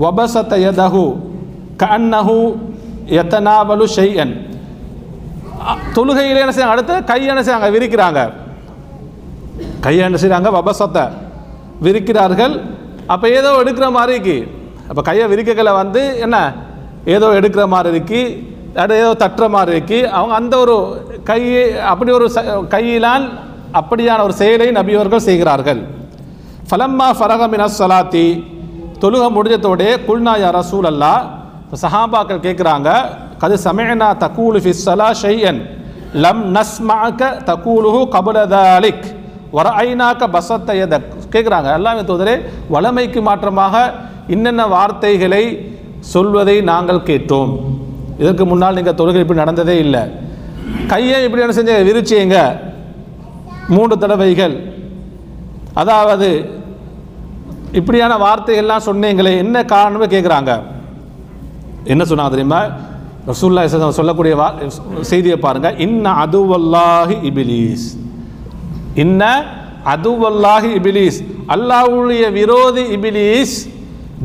வபசத்த 0.02 0.52
கண்ணஹு 1.82 2.38
எத்தனாவலு 3.20 3.86
ஷெய்யன் 3.96 4.32
தொழுகையில் 5.96 6.40
என்ன 6.42 6.52
செய்யாங்க 6.54 6.76
அடுத்து 6.76 6.94
கை 7.10 7.20
என்ன 7.32 7.42
செய்யாங்க 7.46 7.68
விரிக்கிறாங்க. 7.76 8.20
கை 9.84 9.94
என்ன 10.06 10.18
செய்கிறாங்க 10.22 10.50
வபசத்தை 10.56 11.04
விரிக்கிறார்கள். 11.86 12.54
அப்போ 13.06 13.28
ஏதோ 13.28 13.52
எடுக்கிற 13.52 13.90
மாதிரி 13.90 14.12
இருக்கு. 14.12 14.54
அப்போ 14.88 15.02
கையை 15.02 15.32
விரிக்கல 15.32 15.72
வந்து 15.72 16.18
என்ன? 16.18 16.54
ஏதோ 17.04 17.28
எடுக்கிற 17.28 17.66
மாதிரி 17.66 17.94
இருக்கு. 17.94 18.42
அது 18.74 18.96
ஏதோ 18.96 19.12
தட்டுற 19.12 19.48
மாதிரி 19.48 19.76
இருக்கு. 19.76 20.10
அவங்க 20.10 20.34
அந்த 20.34 20.58
ஒரு 20.58 21.06
கையை 21.24 21.78
அப்படி 21.78 22.10
ஒரு 22.10 22.30
ச- 22.34 22.68
கையிலால் 22.68 23.28
அப்படியான 23.72 24.22
ஒரு 24.22 24.32
செயலை 24.32 24.68
நபியவர்கள் 24.68 25.16
செய்கிறார்கள். 25.16 25.80
ஃபலம்மா 26.70 27.12
ஃபரகமின 27.20 27.68
சலாத்தி 27.78 28.52
தொழுக 29.00 29.30
முடிஞ்சதோடே 29.34 29.96
குல்னா 30.08 30.38
யாரா 30.40 30.64
சூழல்லா 30.72 31.20
சஹாபாக்கள் 31.82 32.40
கேட்குறாங்க 32.40 33.04
கது 33.40 33.56
சமயனா 33.64 34.16
தக்கூலு 34.16 34.60
ஃபி 34.60 34.70
ஷெய்யன் 34.70 35.14
ஷையன் 35.22 35.60
லம் 36.14 36.44
நஸ்மாக்க 36.54 37.42
தக்கூலுஹு 37.44 38.08
கபுலதாலிக் 38.08 39.23
வர 39.56 39.68
ஐநாக்க 39.84 40.24
பசத்தை 40.36 40.74
எதக் 40.84 41.08
கேட்குறாங்க 41.32 41.68
எல்லாமே 41.78 42.02
தோதரே 42.10 42.34
வளமைக்கு 42.74 43.20
மாற்றமாக 43.28 43.82
இன்னென்ன 44.34 44.62
வார்த்தைகளை 44.74 45.44
சொல்வதை 46.12 46.56
நாங்கள் 46.70 47.06
கேட்டோம். 47.08 47.52
இதற்கு 48.18 48.44
முன்னால் 48.50 48.76
நீங்கள் 48.78 48.98
தொழுகை 49.00 49.22
இப்படி 49.24 49.40
நடந்ததே 49.40 49.76
இல்லை. 49.84 50.02
கையை 50.92 51.18
இப்படி 51.24 51.42
என்ன 51.42 51.56
செஞ்ச 51.58 51.72
விரிச்சிங்க. 51.88 52.38
மூன்று 53.68 53.98
தடவைகள். 53.98 54.56
அதாவது 55.82 56.28
இப்படியான 57.72 58.16
வார்த்தைகள்லாம் 58.24 58.86
சொன்னீங்களே 58.88 59.32
என்ன 59.44 59.62
காரணம்னு 59.62 60.12
கேட்குறாங்க 60.14 60.52
என்ன 61.84 62.02
சொன்னாங்க 62.04 62.34
தெரியுமா? 62.34 62.60
ரசூல்லா 63.26 63.88
சொல்லக்கூடிய 63.88 64.36
வா 64.36 64.48
செய்தியை 65.00 65.36
பாருங்கள் 65.36 65.78
இன்ன 65.86 66.12
அதுவல்லாஹி 66.24 67.16
இபிலீஸ். 67.30 67.86
இன்ன 69.02 69.22
அதுவல்லாஹி 69.92 70.70
இபிலீஸ். 70.80 71.18
அல்லாஹ்வுடைய 71.54 72.24
விரோதி 72.38 72.84
இபிலீஸ் 72.96 73.54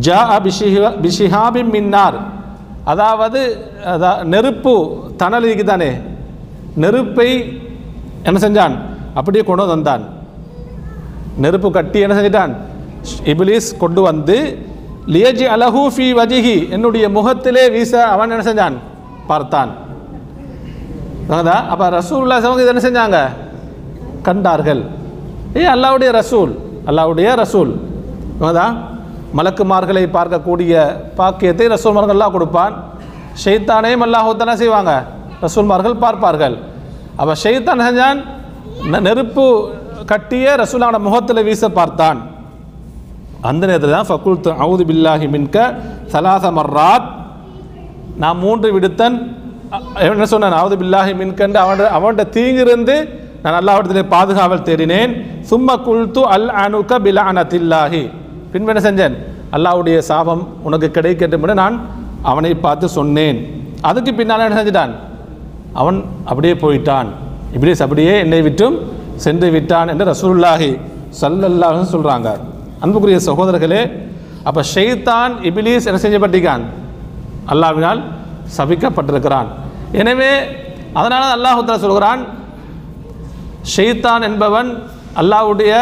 ஜா 0.06 0.20
பிஷிஹா 0.46 0.90
பிஷிஹாபி 1.04 1.62
மின்னார். 1.74 2.18
அதாவது 2.92 3.40
அதா 3.94 4.12
நெருப்பு 4.34 4.74
தணல் 5.22 5.46
இருக்குதானே 5.48 5.92
நெருப்பை 6.84 7.30
என்ன 8.28 8.38
செஞ்சான்? 8.46 8.76
அப்படியே 9.20 9.44
கொண்டு 9.50 9.66
வந்தான் 9.74 10.04
நெருப்பு 11.44 11.68
கட்டி 11.78 12.00
என்ன 12.06 12.16
செஞ்சிட்டான்? 12.18 12.54
இபிலிஸ் 13.32 13.70
கொண்டு 13.84 14.02
வந்து 14.10 14.38
லியஜி 15.14 15.46
அலஹூ 15.56 15.82
ஃபி 15.96 16.08
வஜிஹி 16.20 16.58
என்னுடைய 16.76 17.06
முகத்திலே 17.18 17.64
வீச 17.76 17.94
அவன் 18.14 18.34
என்ன 18.36 18.46
செஞ்சான்? 18.50 18.76
பார்த்தான். 19.30 19.72
அதான் 21.38 21.64
அப்போ 21.72 21.86
ரசூல்லா 22.00 22.38
சவங்க 22.44 22.64
இது 22.64 22.74
என்ன 22.74 22.84
செஞ்சாங்க? 22.88 23.18
கண்டார்கள். 24.28 24.82
ஏ 25.60 25.64
அல்லாவுடைய 25.76 26.10
ரசூல் 26.20 26.52
அல்லாவுடைய 26.90 27.30
ரசூல். 27.44 27.72
அதான் 28.50 28.76
மலக்குமார்களை 29.38 30.04
பார்க்கக்கூடிய 30.18 30.74
பாக்கியத்தை 31.20 31.66
ரசூல்மார்கள்லாம் 31.76 32.36
கொடுப்பான். 32.36 32.74
ஷெய்தானையும் 33.44 34.04
அல்லாஹூத்தானே 34.06 34.56
செய்வாங்க. 34.62 34.94
ரசூல்மார்கள் 35.46 36.02
பார்ப்பார்கள். 36.06 36.56
அப்போ 37.20 37.34
ஷெய்தான் 37.44 37.84
செஞ்சான் 37.88 38.20
நெருப்பு 39.08 39.46
கட்டிய 40.12 40.56
ரசூலான 40.62 41.00
முகத்தில் 41.06 41.46
வீச 41.50 41.64
பார்த்தான். 41.80 42.20
அந்த 43.50 43.64
நேரத்தில் 43.70 43.96
தான் 43.98 44.10
ஃபக்குல் 44.10 44.40
அவுது 44.66 44.84
பில்லாஹி 44.92 45.28
மின்க 45.36 45.58
சலாச 46.14 46.46
மர்ராத். 46.60 47.08
நான் 48.22 48.42
மூன்று 48.44 48.68
விடுத்தன். 48.76 49.18
என்ன 50.06 50.26
சொன்னேன்? 50.34 50.60
அவுது 50.62 50.76
பில்லாஹி 50.82 51.14
மின்கண்டு 51.22 51.58
அவன் 51.64 51.82
அவன்கிட்ட 51.98 52.24
தீங்கிருந்து 52.38 52.96
நான் 53.44 53.58
அல்லாஹ்விடத்திலே 53.60 54.04
பாதுகாவல் 54.16 54.66
தேடினேன். 54.68 55.12
சும்ம 55.50 55.70
குல்து 55.88 56.22
அல் 56.36 56.50
அனுக 56.64 56.92
பில 57.06 57.20
அனத்தில்லாஹி 57.30 58.02
பின்பு 58.52 58.72
என்ன 58.72 58.82
செஞ்சேன்? 58.88 59.16
அல்லாஹ்வுடைய 59.56 59.98
சாபம் 60.10 60.42
உனக்கு 60.68 60.88
கிடைக்கட்டும் 60.98 61.44
என்று 61.46 61.56
நான் 61.64 61.76
அவனை 62.32 62.52
பார்த்து 62.66 62.86
சொன்னேன். 62.98 63.38
அதுக்கு 63.90 64.12
பின்னால் 64.20 64.46
என்ன 64.46 64.58
செஞ்சிட்டான்? 64.60 64.94
அவன் 65.82 65.98
அப்படியே 66.30 66.54
போயிட்டான். 66.64 67.10
இப்ளீஸ் 67.58 67.84
அப்படியே 67.86 68.14
என்னை 68.26 68.42
விட்டும் 68.48 68.76
சென்று 69.26 69.48
விட்டான் 69.56 69.90
என்று 69.92 70.06
ரசூல்லாஹி 70.14 70.72
சல்லல்லாஹும் 71.22 71.92
சொல்கிறாங்க 71.94 72.30
அன்புக்குரிய 72.84 73.20
சகோதரர்களே 73.30 73.82
அப்போ 74.48 74.62
ஷெய்தான் 74.74 75.34
இபிலீஸ் 75.50 75.88
என்ன 75.90 76.00
செஞ்சப்பட்டிருக்கான்? 76.04 76.64
அல்லாஹ்வினால் 77.54 78.02
சபிக்கப்பட்டிருக்கிறான். 78.58 79.50
எனவே 80.02 80.32
அதனால் 81.00 81.34
அல்லாஹ் 81.38 81.84
சொல்கிறான் 81.86 82.22
ஷெய்தான் 83.64 84.22
என்பவன் 84.22 84.70
அல்லாஹ்வுடைய 85.16 85.74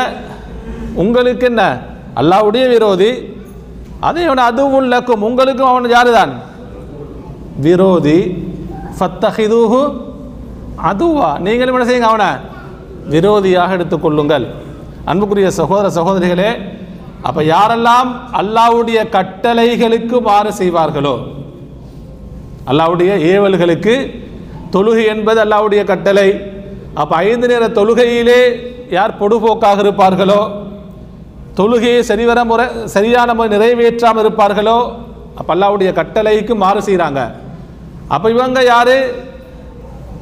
உங்களுக்கு 0.96 1.46
என்ன? 1.46 1.62
அல்லாஹ்வுடைய 2.16 2.68
விரோதி. 2.70 3.12
அதே 4.00 4.24
இவன் 4.24 4.38
அதுவும் 4.38 4.92
லக்கும். 4.92 5.22
உங்களுக்கும் 5.22 5.70
அவன் 5.70 5.96
யாருதான்? 5.96 6.32
விரோதி. 7.60 8.20
ஃபத்தஹிதூஹு 9.00 9.82
அதுவா. 10.76 11.40
நீங்களும் 11.40 11.76
என்ன 11.76 11.88
செய்யுங்க 11.88 12.10
அவனை? 12.14 12.30
விரோதியாக 13.10 13.72
எடுத்துக்கொள்ளுங்கள் 13.72 14.46
அன்புக்குரிய 15.06 15.52
சகோதர 15.52 15.90
சகோதரிகளே 15.90 16.50
அப்போ 17.22 17.42
யாரெல்லாம் 17.44 18.10
அல்லாஹ்வுடைய 18.34 19.10
கட்டளைகளுக்கு 19.10 20.22
மாறு 20.22 20.52
செய்வார்களோ 20.54 21.16
அல்லாவுடைய 22.66 23.12
ஏவல்களுக்கு 23.34 24.24
தொழுகை 24.72 25.06
என்பது 25.08 25.40
அல்லாவுடைய 25.46 25.84
கட்டளை. 25.84 26.57
அப்போ 27.02 27.14
ஐந்து 27.30 27.48
நேர 27.52 27.66
தொழுகையிலே 27.80 28.42
யார் 28.98 29.20
பொடுபோக்காக 29.22 29.84
இருப்பார்களோ 29.86 30.42
தொழுகையை 31.60 32.02
சரிவர 32.10 32.40
முறை 32.52 32.66
சரியான 32.96 33.30
முறை 33.38 33.50
நிறைவேற்றாமல் 33.56 34.24
இருப்பார்களோ 34.24 34.78
அப்போ 35.40 35.52
அல்லாவுடைய 35.56 35.90
கட்டளைக்கு 36.00 36.54
மாறு 36.64 36.82
செய்கிறாங்க 36.88 37.22
அப்போ 38.16 38.28
இவங்க 38.36 38.60
யார்? 38.74 38.96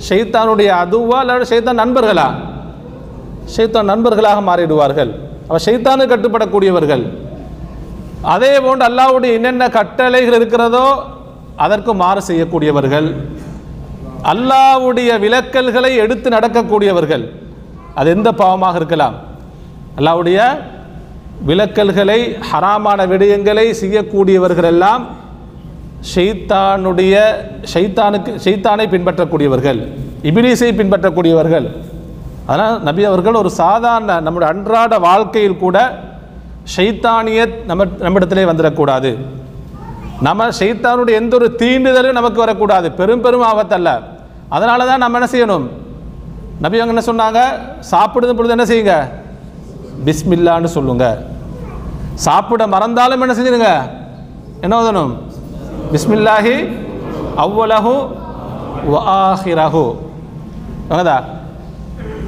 ஷைத்தானுடைய 0.07 0.69
அதுவா 0.83 1.17
இல்லை 1.23 1.45
ஷைத்தான் 1.51 1.81
நண்பர்களா? 1.83 2.25
ஷைத்தான் 3.55 3.89
நண்பர்களாக 3.91 4.39
மாறிடுவார்கள். 4.49 5.11
அப்போ 5.47 5.59
ஷைத்தானு 5.67 6.05
கட்டுப்படக்கூடியவர்கள். 6.13 7.03
அதே 8.33 8.53
போன்று 8.65 8.85
அல்லாவுடைய 8.89 9.37
என்னென்ன 9.39 9.63
கட்டளைகள் 9.77 10.37
இருக்கிறதோ 10.39 10.85
அதற்கு 11.65 11.91
மாறு 12.03 12.21
செய்யக்கூடியவர்கள். 12.29 13.07
அல்லாஹ்வுடைய 14.31 15.19
விலக்கல்களை 15.19 15.95
எடுத்து 15.95 16.29
நடக்கக்கூடியவர்கள். 16.29 17.23
அது 17.95 18.09
எந்த 18.09 18.31
பாவமாக 18.31 18.75
இருக்கலாம்? 18.75 19.15
அல்லாவுடைய 19.97 20.39
விலக்கல்களை 21.47 22.19
ஹராமான 22.49 23.07
விடயங்களை 23.07 23.65
செய்யக்கூடியவர்கள் 23.81 24.63
எல்லாம் 24.63 25.03
ஷெய்தானுடைய 26.15 27.15
ஷைத்தானுக்கு 27.73 28.31
ஷைத்தானை 28.45 28.85
பின்பற்றக்கூடியவர்கள் 28.93 29.79
இபிலிசை 30.23 30.69
பின்பற்றக்கூடியவர்கள். 30.79 31.67
அதனால் 32.47 32.81
நபி 32.81 33.03
அவர்கள் 33.03 33.33
ஒரு 33.33 33.49
சாதாரண 33.49 34.19
நம்முடைய 34.19 34.53
அன்றாட 34.53 34.99
வாழ்க்கையில் 34.99 35.57
கூட 35.57 35.77
ஷைத்தானியத் 36.75 37.55
நம்ம 37.65 37.85
நம்மிடத்திலே 37.85 38.43
வந்துடக்கூடாது. 38.43 39.17
நம்ம 40.21 40.49
ஷைத்தானுடைய 40.59 41.15
எந்த 41.21 41.35
ஒரு 41.35 41.55
தீண்டுதலும் 41.59 42.19
நமக்கு 42.19 42.39
வரக்கூடாது. 42.39 42.91
பெரும் 42.91 43.21
பெரும் 43.21 43.47
ஆபத்தல்ல. 43.53 43.89
அதனால 44.55 44.85
தான் 44.85 44.97
நம்ம 44.97 45.19
என்ன 45.19 45.29
செய்யணும்? 45.31 45.65
நபி 46.59 46.79
அவங்க 46.79 46.93
என்ன 46.95 47.05
சொன்னாங்க? 47.05 47.39
சாப்பிடுது 47.91 48.33
பொழுது 48.33 48.51
என்ன 48.51 48.65
செய்யுங்க? 48.65 48.95
பிஸ்மில்லான்னு 50.05 50.65
சொல்லுங்க. 50.65 51.05
சாப்பிட 52.15 52.67
மறந்தாலும் 52.67 53.21
என்ன 53.21 53.33
செஞ்சிருங்க? 53.33 53.69
என்ன 54.61 54.81
ஓதணும்? 54.81 55.13
பிஸ்மில்லாஹி 55.91 56.55
அவ்வலஹு 57.37 57.93
வாஹிரஹு 58.85 59.85
வாங்கதா 60.89 61.17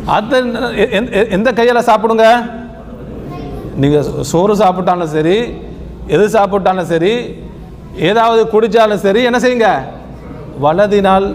அது 0.05 0.37
எ- 1.11 1.29
எந்த 1.29 1.53
கையால் 1.53 1.81
சாப்பிடுங்க? 1.81 2.25
நீங்கள் 3.75 4.03
சோறு 4.21 4.55
சாப்பிட்டாலும் 4.55 5.05
சரி 5.05 5.37
எது 6.07 6.29
சாப்பிட்டாலும் 6.29 6.83
சரி 6.83 7.13
ஏதாவது 7.99 8.49
குடித்தாலும் 8.49 8.97
சரி 8.97 9.23
என்ன 9.23 9.39
செய்யுங்க? 9.39 9.69
வலதினால் 10.59 11.27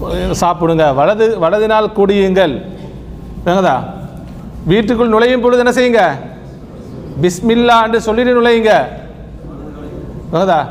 சாப்பிடுங்க. 0.00 0.94
வலது 0.94 1.38
வலதினால் 1.40 1.92
குடியுங்கள். 1.92 2.62
வாங்கதா 3.46 3.84
வீட்டுக்குள் 4.64 5.08
நுழையும் 5.08 5.40
பொழுது 5.40 5.64
என்ன 5.64 5.70
செய்யுங்க? 5.70 6.26
பிஸ்மில்லா 7.22 7.84
என்று 7.84 8.00
சொல்லிட்டு 8.00 8.42
நுழையுங்க. 8.42 8.84
என்னதா 10.32 10.68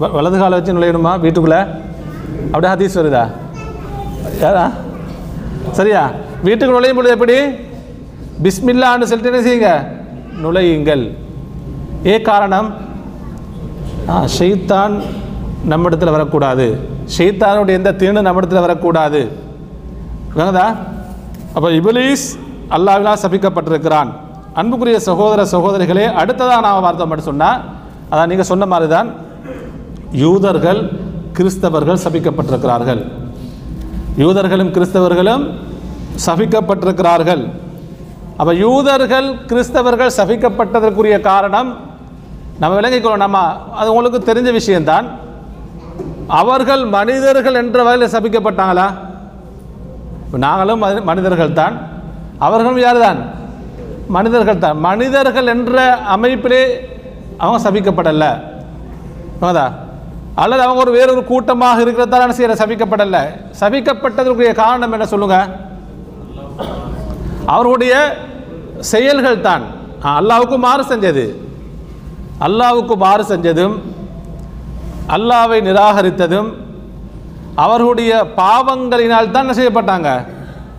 வ- 0.00 0.10
வலது 0.10 0.38
காலை 0.38 0.60
வச்சு 0.60 0.72
நுழையணுமா 0.72 1.20
வீட்டுக்குள்ளே? 1.20 1.64
அப்படியே 2.50 2.72
ஹதீஸ் 2.72 2.98
வருதா? 2.98 3.30
யாரா? 4.40 4.70
சரியா? 5.70 6.10
வீட்டுக்கு 6.42 6.74
நுழையும் 6.74 6.96
பொழுது 6.96 7.12
எப்படி? 7.12 7.46
பிஸ்மில்லான்னு 8.42 9.02
சொல்லிட்டு 9.02 9.44
என்ன 9.44 9.48
செய்யுங்க? 9.48 9.86
நுழையுங்கள். 10.42 11.16
ஏ 12.06 12.20
காரணம்? 12.20 12.74
ஆ 14.08 14.24
ஷெய்தான் 14.38 15.02
நம்மிடத்தில் 15.64 16.10
வரக்கூடாது. 16.10 16.88
ஷெய்தானுடைய 17.16 17.78
எந்த 17.80 17.90
தீனும் 18.00 18.26
நம்மிடத்தில் 18.28 18.64
வரக்கூடாது. 18.66 19.20
விளங்குதா 20.34 20.66
அப்போ 21.54 21.68
இபிலீஸ் 21.78 22.26
அல்லாவினால் 22.76 23.22
சபிக்கப்பட்டிருக்கிறான். 23.24 24.10
அன்புக்குரிய 24.60 24.98
சகோதர 25.08 25.40
சகோதரிகளே 25.54 26.04
அடுத்ததாக 26.20 26.60
நான் 26.66 26.84
வார்த்தை 26.84 27.06
மட்டும் 27.10 27.28
சொன்னால் 27.30 27.58
அதான் 28.10 28.30
நீங்கள் 28.32 28.50
சொன்ன 28.52 28.66
மாதிரி 28.72 28.88
தான் 28.96 29.08
யூதர்கள் 30.22 30.80
கிறிஸ்தவர்கள் 31.38 32.00
சபிக்கப்பட்டிருக்கிறார்கள். 32.04 33.00
யூதர்களும் 34.22 34.72
கிறிஸ்தவர்களும் 34.76 35.44
சபிக்கப்பட்டிருக்கிறார்கள். 36.26 37.42
அப்போ 38.40 38.52
யூதர்கள் 38.64 39.28
கிறிஸ்தவர்கள் 39.50 40.10
சபிக்கப்பட்டதற்குரிய 40.18 41.16
காரணம் 41.30 41.70
நம்ம 42.60 42.72
விளங்கிக்கொள்ளணும் 42.78 43.24
நம்ம 43.26 43.38
அது 43.80 43.88
உங்களுக்கு 43.94 44.20
தெரிஞ்ச 44.30 44.50
விஷயம்தான். 44.60 45.06
அவர்கள் 46.38 46.82
மனிதர்கள் 46.96 47.58
என்ற 47.60 47.78
வகையில் 47.86 48.12
சபிக்கப்பட்டாங்களா? 48.14 48.86
நாங்களும் 50.44 50.82
மனிதர்கள் 51.10 51.58
தான் 51.60 51.76
அவர்களும் 52.46 52.82
யார் 52.84 53.04
தான் 53.06 53.20
மனிதர்கள் 54.16 54.62
தான் 54.64 54.78
மனிதர்கள் 54.88 55.50
என்ற 55.54 55.76
அமைப்பிலே 56.14 56.62
அவங்க 57.42 57.58
சபிக்கப்படலை. 57.66 58.30
ஆமாதா 59.40 59.66
அல்லது 60.42 60.62
அவங்க 60.64 60.80
ஒரு 60.84 60.92
வேறொரு 60.96 61.22
கூட்டமாக 61.32 61.82
இருக்கிறதால 61.84 62.22
செய்கிற 62.22 62.36
செய்யற 62.38 62.60
சபிக்கப்படல. 62.62 63.18
சபிக்கப்பட்டதற்குரிய 63.60 64.52
காரணம் 64.62 64.94
என்ன 64.96 65.06
சொல்லுங்க? 65.12 65.38
அவர்களுடைய 67.52 67.94
செயல்கள் 68.92 69.44
தான் 69.48 69.64
அல்லாவுக்கு 70.16 70.56
மாறு 70.66 70.82
செஞ்சது. 70.92 71.24
அல்லாவுக்கு 72.46 72.94
மாறு 73.06 73.24
செஞ்சதும் 73.32 73.74
அல்லாவை 75.08 75.60
நிராகரித்ததும் 75.60 76.52
அவர்களுடைய 77.54 78.26
பாவங்களினால் 78.36 79.30
தான் 79.30 79.48
செய்யப்பட்டாங்க? 79.48 80.26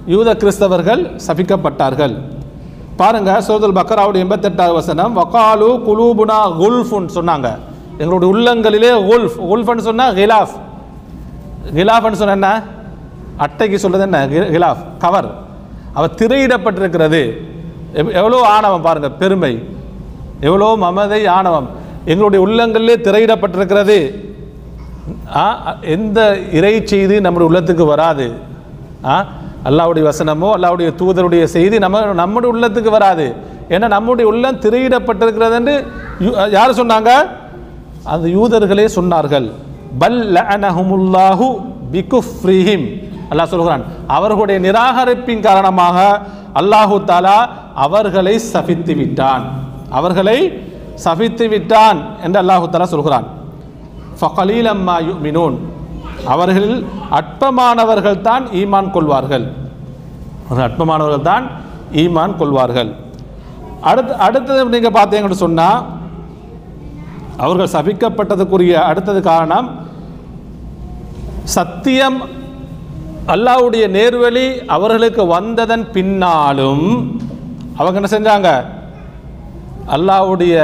யூத 0.06 0.34
கிறிஸ்தவர்கள் 0.34 1.20
சபிக்கப்பட்டார்கள். 1.28 2.18
பாருங்க 2.98 3.42
சோதல் 3.42 3.74
பக்கராவுடைய 3.74 4.26
எண்பத்தெட்டாவது 4.28 4.74
வசனம் 4.74 5.18
வகாலு 5.18 5.82
குலூபுனா 5.88 6.58
குல்ஃபுன்னு 6.60 7.10
சொன்னாங்க. 7.16 7.58
எங்களுடைய 7.98 8.34
உள்ளங்களிலே 8.34 9.12
குல்ஃப் 9.12 9.32
குல்ஃப்னு 9.50 9.78
சொன்னால் 9.78 10.16
கிலாஃப். 10.16 10.48
ஹிலாஃப்னு 11.76 12.12
சொன்ன 12.12 12.32
என்ன? 12.32 12.64
அட்டைக்கு 13.40 13.76
சொல்கிறது 13.76 14.18
என்ன? 14.18 14.28
கி- 14.28 14.52
கிலாஃப் 14.52 14.98
கவர். 15.00 15.34
அவர் 15.94 16.14
திரையிடப்பட்டிருக்கிறது. 16.16 17.34
எவ்- 17.94 18.14
எவ்வளோ 18.14 18.42
ஆணவம் 18.42 18.82
பாருங்கள் 18.82 19.12
பெருமை. 19.12 19.70
எவ்வளோ 20.40 20.76
மமதை 20.78 21.28
ஆணவம். 21.28 21.70
எங்களுடைய 22.06 22.46
உள்ளங்களிலே 22.46 22.96
திரையிடப்பட்டிருக்கிறது. 22.96 24.16
ஆ, 25.36 25.76
எந்த 25.82 26.38
இறை 26.52 26.82
செய்தி 26.86 27.22
நம்முடைய 27.22 27.48
உள்ளத்துக்கு 27.52 27.86
வராது. 27.86 28.34
ஆ 29.06 29.26
அல்லாவுடைய 29.66 30.10
வசனமோ 30.10 30.50
அல்லாவுடைய 30.58 30.94
தூதருடைய 31.00 31.44
செய்தி 31.44 31.80
நம்ம 31.80 32.14
நம்முடைய 32.14 32.56
உள்ளத்துக்கு 32.56 32.90
வராது. 32.90 33.36
ஏன்னா 33.70 33.88
நம்முடைய 33.88 34.32
உள்ளம் 34.32 34.60
திரையிடப்பட்டிருக்கிறது 34.60 35.52
என்று 35.52 35.86
யார் 36.52 36.72
சொன்னாங்க? 36.72 37.10
அந்த 38.04 38.28
யூதர்களே 38.28 38.88
சொன்னார்கள். 38.96 39.52
பல் 40.00 40.32
லஅனஹுமுல்லாஹு 40.32 41.56
பிகுஃப்ரிஹிம். 41.92 43.10
அல்லாஹ் 43.32 43.46
சொல்கிறான் 43.46 43.84
அவர்களுடைய 44.08 44.72
நிராகரிப்பின் 44.72 45.40
காரணமாக 45.40 46.22
அல்லாஹு 46.54 47.02
தாலா 47.06 47.50
அவர்களை 47.76 48.40
சபித்து 48.40 48.96
விட்டான் 48.96 49.50
அவர்களை 49.90 50.62
சபித்து 51.06 51.46
விட்டான் 51.54 52.00
என்று 52.26 52.38
அல்லாஹு 52.42 52.70
தாலா 52.74 52.90
சொல்கிறான். 52.96 53.28
ஃபகலீலம்மா 54.20 54.96
யுமினூன். 55.10 55.56
அவர்கள் 56.34 56.72
அற்பமானவர்கள் 57.20 58.20
தான் 58.30 58.44
ஈமான் 58.62 58.92
கொள்வார்கள். 58.96 59.46
அற்பமானவர்கள் 60.68 61.28
தான் 61.32 61.46
ஈமான் 62.02 62.38
கொள்வார்கள். 62.42 62.92
அடுத்து 63.90 64.14
அடுத்தது 64.26 64.60
நீங்கள் 64.76 64.98
பார்த்தீங்கன்னு 64.98 65.44
சொன்னால் 65.46 65.80
அவர்கள் 67.44 67.74
சபிக்கப்பட்டதுக்குரிய 67.76 68.74
அடுத்தது 68.90 69.20
காரணம் 69.32 69.68
சத்தியம் 71.56 72.20
அல்லாவுடைய 73.34 73.86
நேர்வழி 73.96 74.46
அவர்களுக்கு 74.76 75.24
வந்ததன் 75.36 75.86
பின்னாலும் 75.96 76.86
அவங்க 77.80 78.00
என்ன 78.00 78.12
செஞ்சாங்க? 78.14 78.50
அல்லாஹ்வுடைய 79.96 80.56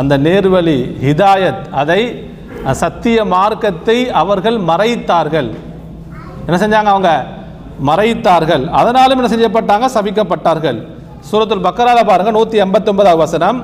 அந்த 0.00 0.14
நேர்வழி 0.26 0.78
ஹிதாயத் 1.06 1.64
அதை 1.80 2.00
சத்திய 2.82 3.18
மார்க்கத்தை 3.24 3.96
அவர்கள் 4.20 4.58
மறைத்தார்கள். 4.70 5.48
என்ன 6.46 6.56
செஞ்சாங்க 6.62 6.90
அவங்க? 6.94 7.10
மறைத்தார்கள். 7.88 8.64
அதனாலும் 8.80 9.18
என்ன 9.20 9.30
செய்யப்பட்டாங்க? 9.32 9.86
சபிக்கப்பட்டார்கள். 9.96 10.78
சூரத்துல் 11.28 11.66
பக்கரால 11.68 11.98
பாருங்க 12.10 12.30
நூற்றி 12.38 12.56
எண்பத்தொன்பதாவது 12.64 13.22
வசனம். 13.24 13.58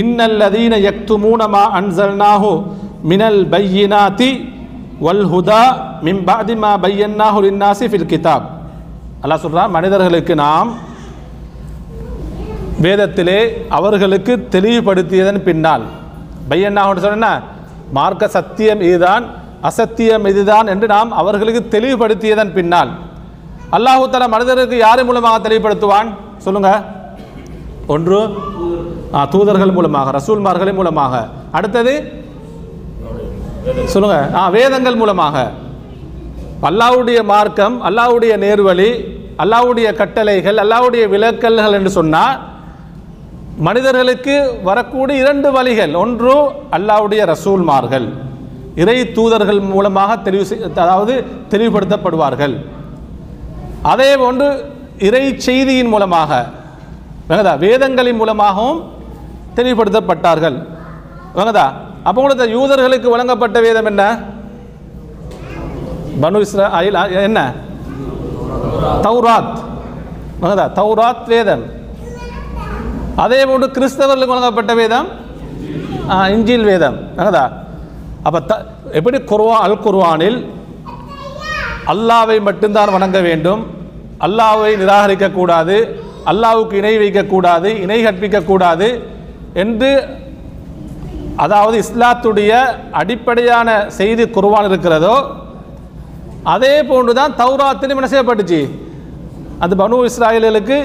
இன்னல்லதீன 0.00 0.74
யக்துமூன 0.88 1.48
மா 1.54 1.62
அன்சல்னாஹு 1.78 2.50
மினல் 3.10 3.42
பையினாதி 3.54 4.30
வல் 5.06 5.24
ஹுதா 5.32 5.62
மிம்பாதிமா 6.06 6.26
பாதி 6.30 6.54
மா 6.62 6.72
பையன்னாஹு 6.84 7.38
லின்னாசி 7.46 7.86
ஃபில் 7.92 8.10
கிதாப். 8.12 8.44
அல்லாஹ் 9.22 9.42
சொல்கிறான் 9.44 9.70
மனிதர்களுக்கு 9.76 10.34
நாம் 10.34 10.68
வேதத்திலே 12.82 13.38
அவர்களுக்கு 13.78 14.32
தெளிவுபடுத்தியதன் 14.54 15.40
பின்னால். 15.48 15.84
பையன்னாக 16.50 17.00
சொன்ன 17.04 17.28
மார்க்க 17.96 18.24
சத்தியம் 18.36 18.82
இதுதான் 18.88 19.24
அசத்தியம் 19.68 20.24
இதுதான் 20.30 20.66
என்று 20.72 20.86
நாம் 20.94 21.10
அவர்களுக்கு 21.20 21.62
தெளிவுபடுத்தியதன் 21.74 22.52
பின்னால். 22.56 22.90
அல்லாஹு 23.76 24.08
தலா 24.10 24.26
மனிதருக்கு 24.34 24.76
யார் 24.86 25.02
மூலமாக 25.08 25.36
தெளிவுபடுத்துவான்? 25.46 26.08
சொல்லுங்க. 26.46 26.70
ஒன்று 27.94 28.18
தூதர்கள் 29.32 29.76
மூலமாக 29.76 30.12
ரசூல்மார்களின் 30.18 30.78
மூலமாக. 30.80 31.14
அடுத்தது 31.58 31.94
சொல்லுங்க. 33.92 34.16
ஆ 34.40 34.42
வேதங்கள் 34.56 35.00
மூலமாக. 35.02 35.36
அல்லாவுடைய 36.70 37.18
மார்க்கம் 37.32 37.76
அல்லாவுடைய 37.88 38.34
நேர்வழி 38.44 38.90
அல்லாவுடைய 39.42 39.88
கட்டளைகள் 40.00 40.58
அல்லாவுடைய 40.64 41.04
விலக்கல்கள் 41.14 41.76
என்று 41.78 41.90
சொன்னால் 41.98 42.36
மனிதர்களுக்கு 43.56 44.60
வரக்கூடிய 44.62 45.20
இரண்டு 45.20 45.52
வழிகள். 45.52 45.94
ஒன்று 45.94 46.44
அல்லாவுடைய 46.72 47.34
ரசூல்மார்கள். 47.34 48.08
இறை 48.74 49.12
தூதர்கள் 49.12 49.60
மூலமாக 49.60 50.16
தெளிவு 50.16 50.70
அதாவது 50.70 51.24
தெளிவுபடுத்தப்படுவார்கள். 51.50 52.64
அதே 53.82 54.16
போன்று 54.16 54.72
இறை 54.98 55.38
செய்தியின் 55.38 55.88
மூலமாக 55.88 56.44
வேதங்களின் 57.58 58.16
மூலமாகவும் 58.16 58.92
தெளிவுபடுத்தப்பட்டார்கள். 59.56 60.66
விளங்குதா 61.34 61.72
அப்போ 62.02 62.22
உங்களுக்கு 62.22 62.58
யூதர்களுக்கு 62.58 63.10
வழங்கப்பட்ட 63.10 63.60
வேதம் 63.60 63.84
என்ன? 63.84 64.18
பனு 66.22 66.44
இஸ்ரா 66.44 67.22
என்ன? 67.22 67.52
தௌராத். 69.02 69.58
தௌராத் 70.74 71.26
வேதம். 71.26 71.82
அதே 73.22 73.40
போன்று 73.48 73.66
கிறிஸ்தவர்களுக்கு 73.76 74.34
வழங்கப்பட்ட 74.34 74.72
வேதம் 74.80 75.08
இஞ்சில் 76.34 76.66
வேதம் 76.70 76.96
என்னதா 77.18 77.44
அப்போ 78.26 78.38
த 78.50 78.54
எப்படி 78.98 79.18
குர்வா 79.30 79.56
அல் 79.66 79.82
குர்வானில் 79.86 80.38
அல்லாவை 81.92 82.36
மட்டும்தான் 82.48 82.94
வணங்க 82.96 83.18
வேண்டும் 83.28 83.62
அல்லாவை 84.26 84.72
நிராகரிக்கக்கூடாது 84.82 85.76
அல்லாவுக்கு 86.30 86.74
இணை 86.80 86.94
வைக்கக்கூடாது 87.02 87.70
இணை 87.84 87.98
கற்பிக்கக்கூடாது 88.02 88.88
என்று 89.62 89.90
அதாவது 91.44 91.76
இஸ்லாத்துடைய 91.84 92.52
அடிப்படையான 93.00 93.68
செய்தி 93.98 94.24
குர்வான் 94.36 94.68
இருக்கிறதோ 94.70 95.16
அதே 96.54 96.74
போன்று 96.90 97.12
தான் 97.18 97.36
தௌராத்திலும் 97.40 97.98
என்ன 98.00 98.08
செய்யப்பட்டுச்சு? 98.12 98.60
அது 99.64 99.74
பனு 99.82 99.98
இஸ்ராயலுக்கு 100.08 100.78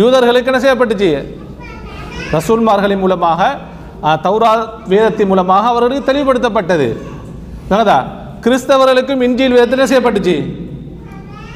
யூதர்களுக்கு 0.00 0.50
என்ன 0.52 0.60
செய்யப்பட்டுச்சு? 0.62 1.10
ரசூல்மார்களின் 2.32 2.98
மூலமாக 2.98 3.56
தௌரா 4.02 4.52
வேதத்தின் 4.88 5.26
மூலமாக 5.26 5.68
அவர்களுக்கு 5.68 6.12
தெளிவுபடுத்தப்பட்டது. 6.12 6.88
என்னதா 7.70 7.98
கிறிஸ்தவர்களுக்கும் 8.40 9.22
இன்ஜில் 9.26 9.56
வேதத்தில் 9.56 9.90
செய்யப்பட்டுச்சு? 9.92 10.36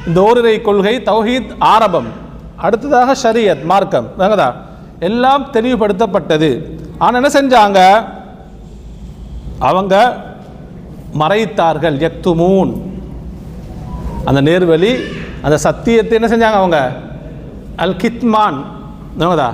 இந்த 0.07 0.21
ஓரிரை 0.21 0.61
கொள்கை 0.61 0.95
தௌஹீத் 1.05 1.51
ஆரம்பம். 1.59 2.09
அடுத்ததாக 2.57 3.15
ஷரியத் 3.23 3.63
மார்க்கம். 3.63 4.07
விளங்குதா 4.17 4.49
எல்லாம் 4.99 5.43
தெளிவுபடுத்தப்பட்டது. 5.53 6.49
ஆனால் 6.97 7.23
என்ன 7.23 7.29
செஞ்சாங்க? 7.37 7.79
அவங்க 9.59 9.95
மறைத்தார்கள் 11.19 11.97
யக்துமூன். 12.05 12.71
அந்த 14.25 14.41
நேர்வழி 14.41 14.93
அந்த 15.41 15.57
சத்தியத்தை 15.57 16.21
என்ன 16.21 16.27
செஞ்சாங்க 16.33 16.57
அவங்க? 16.61 16.91
அல் 17.75 17.99
கித்மான் 18.03 18.57
என்னங்கதா 19.17 19.49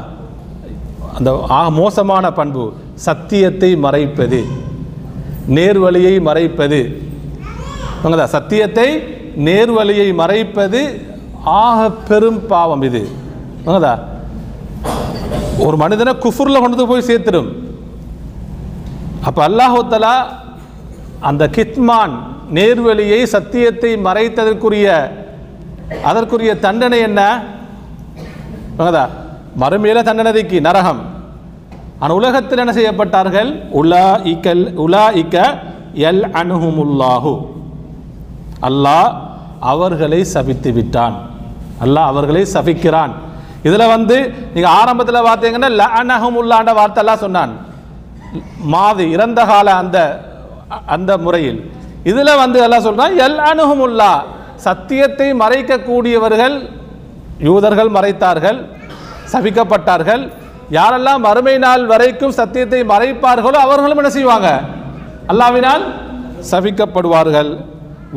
அந்த 1.18 1.30
ஆக 1.58 1.68
மோசமான 1.82 2.26
பண்பு 2.40 2.64
சத்தியத்தை 3.06 3.70
மறைப்பது. 3.86 4.40
நேர்வழியை 5.58 6.16
மறைப்பது. 6.30 6.80
சத்தியத்தை 8.36 8.90
நேர்வழியை 9.48 10.10
மறைப்பது 10.22 10.82
ஆக 11.62 11.80
பெரும் 12.10 12.42
பாவம் 12.52 12.84
இது. 12.90 13.02
ஒரு 15.66 15.76
மனிதனை 15.84 16.14
குஃபுரில் 16.24 16.64
கொண்டு 16.64 16.86
போய் 16.90 17.08
சேர்த்துடும். 17.10 17.50
அப்போ 19.28 19.42
அல்லாஹுத்தலா 19.48 20.16
அந்த 21.30 21.44
கித்மான் 21.56 22.16
நேர்வழியை 22.58 23.22
சத்தியத்தை 23.36 23.92
மறைத்ததற்குரிய 24.08 24.88
அதற்குரிய 26.10 26.52
தண்டனை 26.66 27.00
என்ன? 27.10 27.22
மறுமையில 29.62 30.00
தண்டனதைக்கு 30.08 30.58
நரகம். 30.68 31.02
ஆனால் 32.02 32.18
உலகத்தில் 32.20 32.62
என்ன 32.64 32.74
செய்யப்பட்டார்கள்? 32.78 33.50
உலா 33.80 34.08
இக்கல் 34.32 34.66
உலா 34.86 35.06
இக்க 35.22 35.36
எல் 36.10 36.26
அணுகுமுல்லாஹு 36.42 37.34
அல்லாஹ் 38.68 39.10
அவர்களை 39.72 40.20
சபித்து 40.36 40.70
விட்டான். 40.78 41.16
அல்லாஹ் 41.84 42.10
அவர்களை 42.12 42.44
சபிக்கிறான். 42.56 43.14
இதில் 43.68 43.92
வந்து 43.96 44.18
நீங்கள் 44.54 44.76
ஆரம்பத்தில் 44.82 45.28
பார்த்தீங்கன்னா 45.30 45.70
ல 45.80 45.84
அனஹமுல்லான்ற 46.02 46.72
வார்த்தைலாம் 46.80 47.24
சொன்னான். 47.26 47.54
மாது 48.74 49.04
இறந்த 49.16 49.40
கால 49.52 49.68
அந்த 49.82 49.98
அந்த 50.96 51.12
முறையில். 51.26 51.60
இதில் 52.12 52.40
வந்து 52.44 52.58
எல்லாம் 52.66 52.86
சொல்கிறான் 52.88 53.14
எல் 53.26 53.40
அணுகுமுல்லா 53.50 54.12
சத்தியத்தை 54.68 55.28
மறைக்கக்கூடியவர்கள் 55.42 56.56
யூதர்கள் 57.48 57.96
மறைத்தார்கள். 57.98 58.60
சபிக்கப்பட்டார்கள். 59.32 60.24
யாரெல்லாம் 60.78 61.22
மறுமை 61.28 61.56
நாள் 61.66 61.84
வரைக்கும் 61.92 62.38
சத்தியத்தை 62.40 62.80
மறைப்பார்களோ 62.92 63.58
அவர்களும் 63.66 64.00
என்ன 64.02 64.12
செய்வாங்க? 64.18 64.50
அல்லாவினால் 65.32 65.84
சபிக்கப்படுவார்கள். 66.52 67.52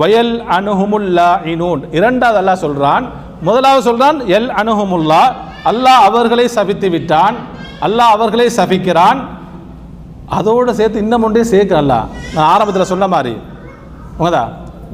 வயல் 0.01 0.35
அணுகுமுல்லா 0.57 1.31
இனூன் 1.53 1.81
இரண்டாவது 1.99 2.39
அல்லாஹ் 2.41 2.63
சொல்கிறான் 2.65 3.05
முதலாவது 3.49 3.83
சொல்கிறான் 3.89 4.19
எல் 4.37 4.51
அணுகுமுல்லா 4.61 5.23
அல்லாஹ் 5.71 6.03
அவர்களை 6.09 6.47
சபித்து 6.57 6.89
விட்டான். 6.95 7.37
அல்லாஹ் 7.87 8.13
அவர்களை 8.17 8.47
சபிக்கிறான். 8.59 9.21
அதோடு 10.39 10.73
சேர்த்து 10.81 11.03
இன்னும் 11.05 11.25
ஒன்றே 11.27 11.43
சேர்க்கல 11.55 11.95
நான் 12.35 12.49
ஆரம்பத்தில் 12.55 12.91
சொன்ன 12.93 13.07
மாதிரி. 13.15 13.35
உங்கதா 14.19 14.45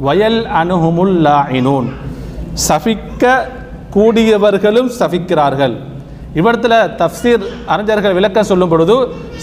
வயல் 0.06 0.40
அணுகுமுல்லா 0.60 1.36
இனூன் 1.58 1.88
சபிக்க 2.68 3.24
கூடியவர்களும் 3.96 4.90
சபிக்கிறார்கள். 5.00 5.74
இவ்விடத்தில் 6.38 6.78
தஃப்சீர் 7.00 7.44
அறிஞர்கள் 7.74 8.16
விளக்கம் 8.18 8.48
சொல்லும் 8.50 8.72
பொழுது 8.72 8.96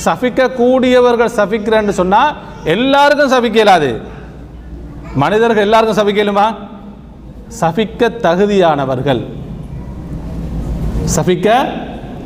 சபிக்க 0.06 0.50
கூடியவர்கள் 0.60 1.36
சபிக்கிறேன்னு 1.40 1.94
சொன்னால் 2.00 2.36
எல்லாருக்கும் 2.74 3.34
சபிக்க 3.36 3.58
இயலாது. 3.62 3.90
மனிதர்கள் 5.24 5.66
எல்லாருக்கும் 5.68 6.00
சபிக்க 6.00 6.24
இயலுமா? 6.24 6.46
சபிக்க 7.62 8.12
தகுதியானவர்கள். 8.26 9.22
சபிக்க 11.16 11.48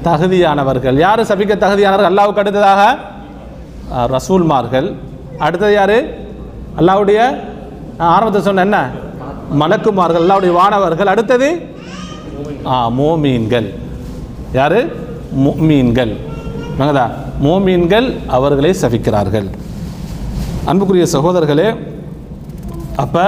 தகுதியானவர்கள். 0.08 0.98
யார் 1.06 1.22
சபிக்க 1.32 1.54
தகுதியானவர்கள்? 1.64 2.12
அல்லாவுக்கு 2.12 2.44
அடுத்ததாக 2.44 2.82
ரசூல்மார்கள். 4.16 4.88
அடுத்தது 5.46 5.74
யார்? 5.80 5.98
அல்லாவுடைய 6.80 7.20
ஆரம்பத்தை 8.14 8.14
ஆரம்பத்தில் 8.16 8.48
சொன்ன 8.48 8.66
என்ன? 8.68 8.80
மலக்குமார்கள் 9.62 10.24
அல்லாவுடைய 10.26 10.54
வானவர்கள். 10.62 11.12
அடுத்தது 11.16 11.50
ஆ 12.74 12.78
மோமீன்கள். 13.02 13.70
யார்? 14.56 14.80
மீன்கள் 15.70 16.14
என்னங்கதா 16.74 17.06
மோமீன்கள் 17.46 18.08
அவர்களை 18.38 18.72
சபிக்கிறார்கள். 18.82 19.48
அன்புக்குரிய 20.70 21.06
சகோதரர்களே 21.16 21.68
அப்போ 23.04 23.26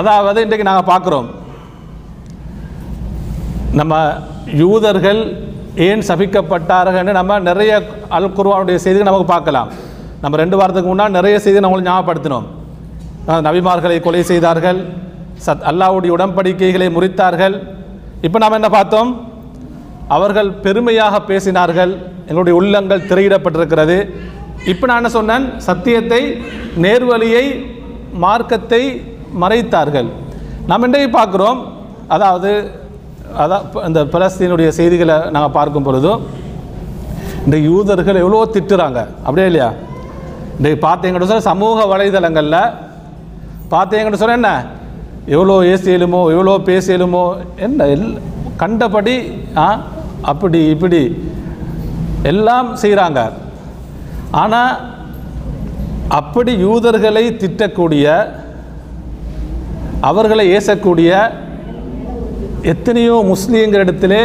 அதாவது 0.00 0.38
இன்றைக்கு 0.44 0.68
நாங்கள் 0.68 0.90
பார்க்குறோம். 0.92 1.28
நம்ம 3.80 3.94
யூதர்கள் 4.62 5.20
ஏன் 5.86 6.02
சபிக்கப்பட்டார்கள்னு 6.08 7.12
நம்ம 7.18 7.38
நிறைய 7.50 7.72
அல் 8.16 8.34
குருவானுடைய 8.38 8.78
செய்திகள் 8.84 9.10
நமக்கு 9.10 9.32
பார்க்கலாம். 9.34 9.68
நம்ம 10.22 10.38
ரெண்டு 10.42 10.56
வாரத்துக்கு 10.58 10.90
முன்னால் 10.90 11.16
நிறைய 11.18 11.36
செய்தி 11.44 11.62
நம்மளுக்கு 11.64 11.90
ஞாபகப்படுத்தினோம். 11.90 12.46
நபிமார்களை 13.46 13.96
கொலை 14.06 14.22
செய்தார்கள். 14.32 14.80
சத் 15.46 15.64
அல்லாஹ்வுடைய 15.70 16.10
உடன்படிக்கைகளை 16.16 16.88
முறித்தார்கள். 16.96 17.56
இப்போ 18.26 18.38
நாம் 18.42 18.56
என்ன 18.58 18.68
பார்த்தோம்? 18.78 19.10
அவர்கள் 20.16 20.48
பெருமையாக 20.64 21.14
பேசினார்கள். 21.30 21.92
எங்களுடைய 22.28 22.54
உள்ளங்கள் 22.58 23.06
திரையிடப்பட்டிருக்கிறது. 23.10 23.96
இப்போ 24.72 24.84
நான் 24.88 25.00
என்ன 25.00 25.10
சொன்னேன்? 25.18 25.44
சத்தியத்தை 25.68 26.20
நேர்வழியை 26.84 27.44
மார்க்கத்தை 28.24 28.82
மறைத்தார்கள். 29.42 30.08
நாம் 30.70 30.86
இன்றைக்கு 30.88 31.10
பார்க்குறோம். 31.18 31.60
அதாவது 32.16 32.50
அதான் 33.42 33.64
இந்த 33.88 34.00
பலஸ்தீனுடைய 34.14 34.68
செய்திகளை 34.78 35.16
நாங்கள் 35.34 35.56
பார்க்கும் 35.58 35.86
பொழுதும் 35.88 36.22
இந்த 37.46 37.56
யூதர்கள் 37.68 38.20
எவ்வளோ 38.22 38.44
திட்டுறாங்க. 38.56 39.00
அப்படியே 39.24 39.46
இல்லையா? 39.50 39.70
இன்றைக்கு 40.58 40.80
பார்த்தீங்கன்னு 40.86 41.30
சொல்ல 41.30 41.50
சமூக 41.52 41.86
வலைதளங்களில் 41.92 42.60
பார்த்தீங்கன்னு 43.74 44.20
சொல்ல 44.22 44.38
என்ன? 44.40 44.52
எவ்வளோ 45.28 45.62
ஏசியலுமோ 45.64 46.30
எவ்வளோ 46.32 46.58
பேசியலுமோ 46.58 47.24
என்ன 47.56 47.86
எல் 47.86 48.08
கண்டபடி 48.56 49.16
ஆ 49.56 49.68
அப்படி 50.22 50.70
இப்படி 50.70 51.02
எல்லாம் 52.24 52.76
செய்கிறாங்க 52.76 53.20
ஆனால் 54.32 54.74
அப்படி 56.10 56.52
யூதர்களை 56.58 57.36
திட்டக்கூடிய 57.36 58.06
அவர்களை 60.02 60.52
ஏசக்கூடிய 60.52 61.10
எத்தனையோ 62.64 63.22
முஸ்லீம்களிடத்திலே 63.28 64.22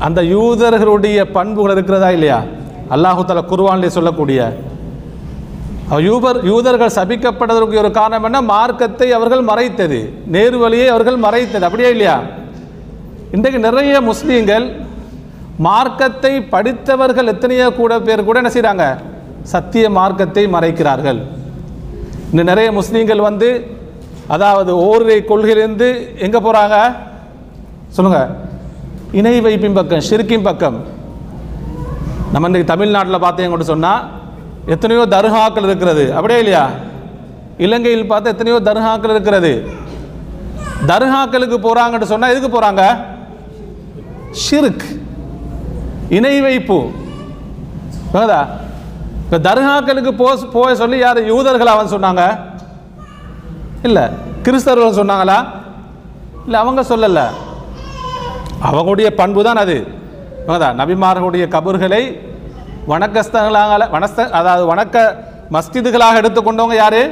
அந்த 0.00 0.20
யூதர்களுடைய 0.22 1.22
பண்புகள் 1.32 1.72
இருக்கிறதா 1.72 2.10
இல்லையா? 2.10 2.38
அல்லாஹு 2.90 3.24
தலா 3.24 3.40
குர்ஆனிலே 3.42 3.88
சொல்லக்கூடிய 3.88 4.40
யூபர் 5.96 6.38
யூதர்கள் 6.50 6.96
சபிக்கப்பட்டதற்கு 6.96 7.80
ஒரு 7.82 7.90
காரணம் 7.98 8.26
என்ன? 8.28 8.38
மார்க்கத்தை 8.54 9.08
அவர்கள் 9.18 9.42
மறைத்தது. 9.50 9.98
நேர்வழியை 10.34 10.88
அவர்கள் 10.94 11.18
மறைத்தது. 11.26 11.64
அப்படியே 11.68 11.90
இல்லையா? 11.94 12.16
இன்றைக்கு 13.36 13.60
நிறைய 13.68 13.94
முஸ்லீம்கள் 14.10 14.66
மார்க்கத்தை 15.66 16.32
படித்தவர்கள் 16.54 17.30
எத்தனையோ 17.32 17.66
கூட 17.78 17.92
பேர் 18.06 18.26
கூட 18.28 18.38
என்ன 18.42 18.50
செய்கிறாங்க 18.56 18.84
சத்திய 19.52 19.84
மார்க்கத்தை 19.98 20.44
மறைக்கிறார்கள். 20.56 21.20
இன்னும் 22.30 22.50
நிறைய 22.52 22.68
முஸ்லீம்கள் 22.78 23.26
வந்து 23.28 23.48
அதாவது 24.34 24.72
ஓரிரை 24.88 25.18
கொள்கையிலிருந்து 25.30 25.88
எங்கே 26.26 26.40
போகிறாங்க 26.46 26.76
சொல்லுங்கள் 27.96 28.30
இணை 29.18 29.34
வைப்பின் 29.46 29.76
பக்கம் 29.80 30.06
ஷிர்கின் 30.08 30.46
பக்கம். 30.48 30.78
நம்ம 32.32 32.48
இன்றைக்கு 32.48 32.72
தமிழ்நாட்டில் 32.74 33.24
பார்த்தீங்கன்னு 33.24 33.72
சொன்னால் 33.74 34.02
எத்தனையோ 34.74 35.02
தர்காக்கள் 35.16 35.66
இருக்கிறது. 35.68 36.04
அப்படியே 36.16 36.38
இல்லையா? 36.42 36.64
இலங்கையில் 37.66 38.10
பார்த்தா 38.10 38.32
எத்தனையோ 38.34 38.58
தர்காக்கள் 38.68 39.14
இருக்கிறது. 39.14 39.52
தர்காக்களுக்கு 40.90 41.56
போகிறாங்கன்னு 41.66 42.10
சொன்னால் 42.12 42.32
எதுக்கு 42.32 42.50
போகிறாங்க 42.54 42.82
ஷிர்க் 44.44 44.86
இணை 46.16 46.34
வைப்பு. 46.46 46.78
புரியுதா 48.12 48.40
இப்போ 49.24 49.38
தர்காக்களுக்கு 49.48 50.12
போ 50.20 50.28
போக 50.52 50.68
சொல்லி 50.82 50.98
யார்? 50.98 51.18
யூதர்கள் 51.32 51.74
அவன் 51.74 51.92
சொன்னாங்க. 51.94 52.22
இல்லை 53.86 54.04
கிறிஸ்தவர்கள் 54.44 55.00
சொன்னாங்களா? 55.00 55.38
இல்லை 56.44 56.58
அவங்க 56.60 56.82
சொல்லலை. 56.92 57.26
அவங்களுடைய 58.68 59.08
பண்பு 59.20 59.40
தான் 59.48 59.62
அது. 59.64 59.76
புரியுதா 60.46 60.68
நபிமார்களுடைய 60.80 61.44
கபர்களை 61.56 62.02
வணக்கஸ்தங்களாக 62.88 63.88
வனஸ்த 63.92 64.20
அதாவது 64.30 64.64
வணக்க 64.66 64.96
மஸ்திதுகளாக 65.50 66.20
எடுத்துக்கொண்டவங்க 66.22 66.74
யாரு? 66.74 67.02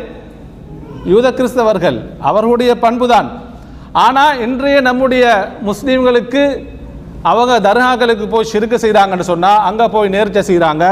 யூத 1.04 1.26
கிறிஸ்தவர்கள். 1.32 1.98
அவர்களுடைய 2.20 2.74
பண்பு 2.78 3.08
தான் 3.08 3.28
ஆனால் 3.96 4.40
இன்றைய 4.40 4.80
நம்முடைய 4.80 5.24
முஸ்லீம்களுக்கு 5.62 6.42
அவங்க 7.22 7.60
தர்காக்களுக்கு 7.60 8.26
போய் 8.28 8.44
சிறுக்கு 8.44 8.78
செய்கிறாங்கன்னு 8.78 9.22
சொன்னால் 9.22 9.60
அங்கே 9.60 9.86
போய் 9.88 10.08
நேர்ச்சை 10.08 10.42
செய்கிறாங்க 10.42 10.84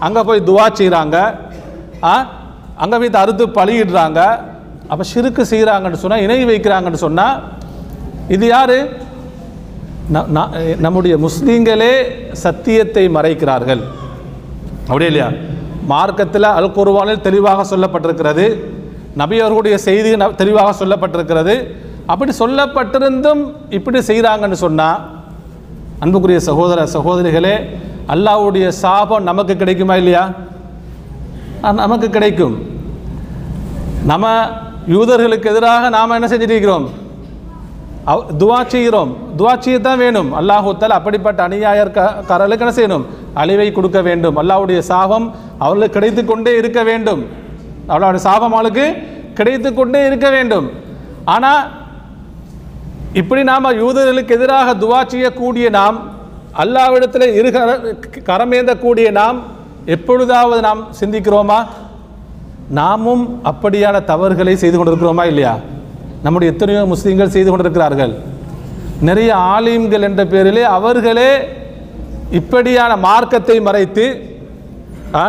அங்கே 0.00 0.22
போய் 0.22 0.46
துவா 0.46 0.66
செய்கிறாங்க 0.74 1.16
ஆ 2.04 2.14
அங்கே 2.76 2.96
போய் 2.98 3.16
அறுத்து 3.22 3.46
பழியிடுறாங்க 3.58 4.20
அப்போ 4.88 5.04
சிறுக்கு 5.04 5.42
செய்கிறாங்கன்னு 5.44 5.94
சொன்னால் 5.94 6.20
இணை 6.20 6.44
வைக்கிறாங்கன்னு 6.44 7.04
சொன்னால் 7.06 7.36
இது 8.28 8.46
யார்? 8.46 8.76
ந- 10.10 10.50
நம்முடைய 10.76 11.14
முஸ்லீம்களே 11.18 11.92
சத்தியத்தை 12.44 13.08
மறைக்கிறார்கள். 13.08 13.82
அப்படியே 14.86 15.10
இல்லையா? 15.10 15.32
மார்க்கத்தில் 15.86 16.42
அல் 16.42 16.70
குருவானில் 16.70 17.20
தெளிவாக 17.20 17.76
சொல்லப்பட்டிருக்கிறது. 17.76 18.60
நபி 19.14 19.36
அவர்களுடைய 19.36 19.78
செய்தி 19.78 20.14
ந- 20.14 20.34
தெளிவாக 20.34 20.84
சொல்லப்பட்டிருக்கிறது. 20.84 21.74
அப்படி 22.06 22.32
சொல்லப்பட்டிருந்தும் 22.38 23.54
இப்படி 23.70 23.98
செய்கிறாங்கன்னு 23.98 24.52
சொன்னால் 24.52 25.10
அன்புக்குரிய 25.98 26.40
சகோதர 26.40 26.84
சகோதரிகளே 26.84 27.64
அல்லாவுடைய 28.08 28.68
சாபம் 28.68 29.22
நமக்கு 29.22 29.56
கிடைக்குமா 29.56 29.96
இல்லையா? 29.96 30.30
நமக்கு 31.60 32.10
கிடைக்கும். 32.10 32.58
நம்ம 34.04 34.46
யூதர்களுக்கு 34.88 35.46
எதிராக 35.46 35.88
நாம் 35.88 36.10
என்ன 36.10 36.26
செஞ்சிருக்கிறோம் 36.26 36.40
இருக்கிறோம்? 36.40 36.88
துவா 38.40 38.58
செய்கிறோம். 38.72 39.10
துவா 39.38 39.52
செய்யத்தான் 39.64 40.00
வேணும். 40.04 40.30
அல்லாஹூத்தால் 40.38 40.96
அப்படிப்பட்ட 40.98 41.38
அநியாயர் 41.48 41.90
கரலுக்கு 42.30 42.64
என்ன 42.64 42.74
செய்யணும்? 42.78 43.04
அழிவை 43.42 43.68
கொடுக்க 43.72 43.98
வேண்டும். 44.08 44.36
அல்லாவுடைய 44.42 44.78
சாபம் 44.92 45.26
அவர்களுக்கு 45.64 45.96
கிடைத்து 45.98 46.24
கொண்டே 46.24 46.52
இருக்க 46.60 46.82
வேண்டும். 46.90 47.22
அவளுடைய 47.92 48.22
சாபம் 48.28 48.54
அவளுக்கு 48.56 48.86
கிடைத்து 49.38 49.70
கொண்டே 49.74 50.00
இருக்க 50.08 50.30
வேண்டும். 50.36 50.66
ஆனால் 51.34 51.62
இப்படி 53.20 53.42
நாம் 53.50 53.76
யூதர்களுக்கு 53.82 54.36
எதிராக 54.38 54.74
துவா 54.84 55.00
செய்யக்கூடிய 55.12 55.66
நாம் 55.78 55.96
அல்லாவிடத்தில் 56.62 57.26
இருகர 57.40 57.70
கரமேந்தக்கூடிய 58.30 59.10
நாம் 59.20 59.38
எப்பொழுதாவது 59.94 60.60
நாம் 60.68 60.82
சிந்திக்கிறோமா? 61.00 61.60
நாமும் 62.78 63.24
அப்படியான 63.50 63.96
தவறுகளை 64.10 64.56
செய்து 64.56 64.76
கொண்டிருக்கிறோமா 64.76 65.24
இல்லையா? 65.30 65.54
நம்முடைய 66.22 66.52
எத்தனையோ 66.52 66.84
முஸ்லீம்கள் 66.84 67.28
செய்து 67.28 67.50
கொண்டிருக்கிறார்கள். 67.50 68.12
நிறைய 69.00 69.34
ஆலிம்கள் 69.54 70.02
என்ற 70.02 70.26
பேரிலே 70.26 70.62
அவர்களே 70.76 71.30
இப்படியான 72.30 72.96
மார்க்கத்தை 72.96 73.60
மறைத்து 73.60 74.04
ஆ, 75.14 75.24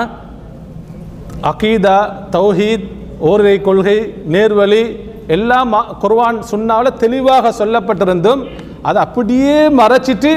அகீதா 1.43 1.95
தௌஹீத் 2.31 2.85
ஓரிரை 3.19 3.61
கொள்கை 3.61 3.95
நேர்வழி 4.25 4.83
எல்லாம் 5.27 5.71
குர்வான் 6.01 6.39
குர்ஆன் 6.49 6.91
தெளிவாக 6.97 7.51
சொல்லப்பட்டிருந்தும் 7.59 8.41
அதை 8.81 9.01
அப்படியே 9.01 9.69
மறைச்சிட்டு 9.79 10.31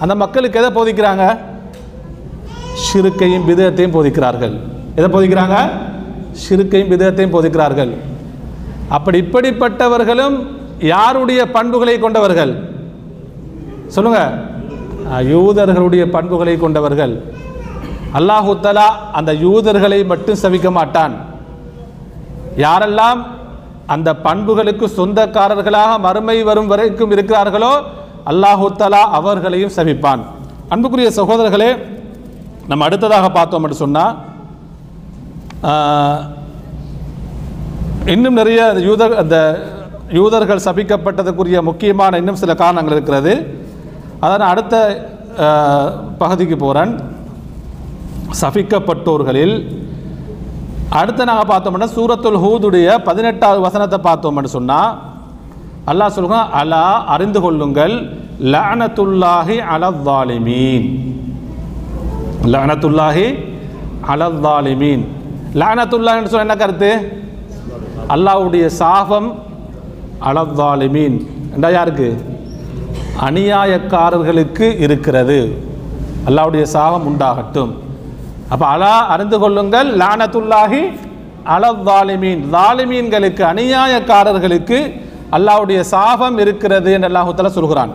அந்த 0.00 0.14
மக்களுக்கு 0.14 0.58
எதை 0.58 0.70
போதிக்கிறாங்க? 0.70 1.24
சிறுக்கையும் 2.84 3.46
விதத்தையும் 3.48 3.92
போதிக்கிறார்கள். 3.92 4.54
எதை 4.96 5.08
போதிக்கிறாங்க? 5.10 5.56
சிறுக்கையும் 6.32 6.90
விதத்தையும் 6.90 7.30
போதிக்கிறார்கள். 7.30 7.92
அப்படி 8.96 9.18
இப்படிப்பட்டவர்களும் 9.24 10.36
யாருடைய 10.92 11.40
பண்புகளை 11.56 11.98
கொண்டவர்கள்? 11.98 12.52
சொல்லுங்க. 13.94 14.20
யூதர்களுடைய 15.32 16.04
பண்புகளை 16.16 16.56
கொண்டவர்கள். 16.58 17.14
அல்லாஹு 18.18 18.52
அந்த 19.12 19.32
யூதர்களை 19.44 20.04
மட்டும் 20.12 20.42
சவிக்க 20.42 20.70
மாட்டான். 20.78 21.14
யாரெல்லாம் 22.64 23.20
அந்த 23.94 24.08
பண்புகளுக்கு 24.26 24.86
சொந்தக்காரர்களாக 24.98 25.98
மறுமை 26.06 26.36
வரும் 26.42 26.70
வரைக்கும் 26.72 27.12
இருக்கிறார்களோ 27.16 27.72
அல்லாஹு 28.32 28.68
அவர்களையும் 29.18 29.76
சவிப்பான். 29.78 30.22
அன்புக்குரிய 30.72 31.10
சகோதரர்களே 31.16 31.70
நம்ம 32.68 32.84
அடுத்ததாக 32.84 33.26
பார்த்தோம் 33.30 33.62
என்று 33.62 33.82
சொன்னால் 33.84 34.14
இன்னும் 38.12 38.38
நிறைய 38.38 38.60
யூதர் 38.86 39.14
அந்த 39.20 39.36
யூதர்கள் 40.16 40.64
சபிக்கப்பட்டதுக்குரிய 40.64 41.58
முக்கியமான 41.68 42.18
இன்னும் 42.20 42.40
சில 42.40 42.52
காரணங்கள் 42.62 42.96
இருக்கிறது. 42.96 43.32
அதனால் 44.24 44.52
அடுத்த 44.54 44.74
பகுதிக்கு 46.22 46.56
போகிறேன் 46.64 46.92
சபிக்கப்பட்டோர்களில் 48.42 49.56
அடுத்து 51.00 51.28
நாங்கள் 51.30 51.50
பார்த்தோம்னா 51.52 51.88
சூரத்துல் 51.96 52.42
ஹூதுடைய 52.44 52.88
பதினெட்டாவது 53.08 53.60
வசனத்தை 53.66 54.00
பார்த்தோம்னு 54.08 54.54
சொன்னால் 54.56 54.92
அல்லாஹ் 55.92 56.14
சொல்லுங்க 56.18 56.42
அலா 56.60 56.84
அறிந்து 57.14 57.40
கொள்ளுங்கள் 57.46 57.96
லஅனத்துல்லாஹி 58.52 59.56
அலவாலிமீன் 59.74 60.88
லஅனத்துல்லாஹி 62.54 63.26
அலவாலிமீன் 64.14 65.04
லஅனத்துல்லாஹின்னு 65.60 66.30
சொன்ன 66.32 66.46
என்ன 66.46 66.56
கருத்து? 66.62 66.92
அல்லாஹ்வுடைய 68.12 68.64
சாபம் 68.80 69.28
அலத்தாலிமீன் 70.28 71.16
என்றா 71.54 71.70
யாருக்கு? 71.78 72.08
அநியாயக்காரர்களுக்கு 73.26 74.66
இருக்கிறது. 74.84 75.38
அல்லாவுடைய 76.28 76.64
சாபம் 76.74 77.06
உண்டாகட்டும். 77.10 77.72
அப்போ 78.52 78.64
அலா 78.74 78.94
அறிந்து 79.14 79.36
கொள்ளுங்கள் 79.42 79.88
லானத்துல்லாஹி 80.02 80.82
அலத்தாலிமீன் 81.54 82.42
தாலிமீன்களுக்கு 82.56 83.42
அநியாயக்காரர்களுக்கு 83.52 84.78
அல்லாவுடைய 85.36 85.80
சாபம் 85.94 86.36
இருக்கிறது 86.44 86.88
என்று 86.96 87.08
அல்லாஹுத்தல 87.10 87.50
சொல்கிறான். 87.58 87.92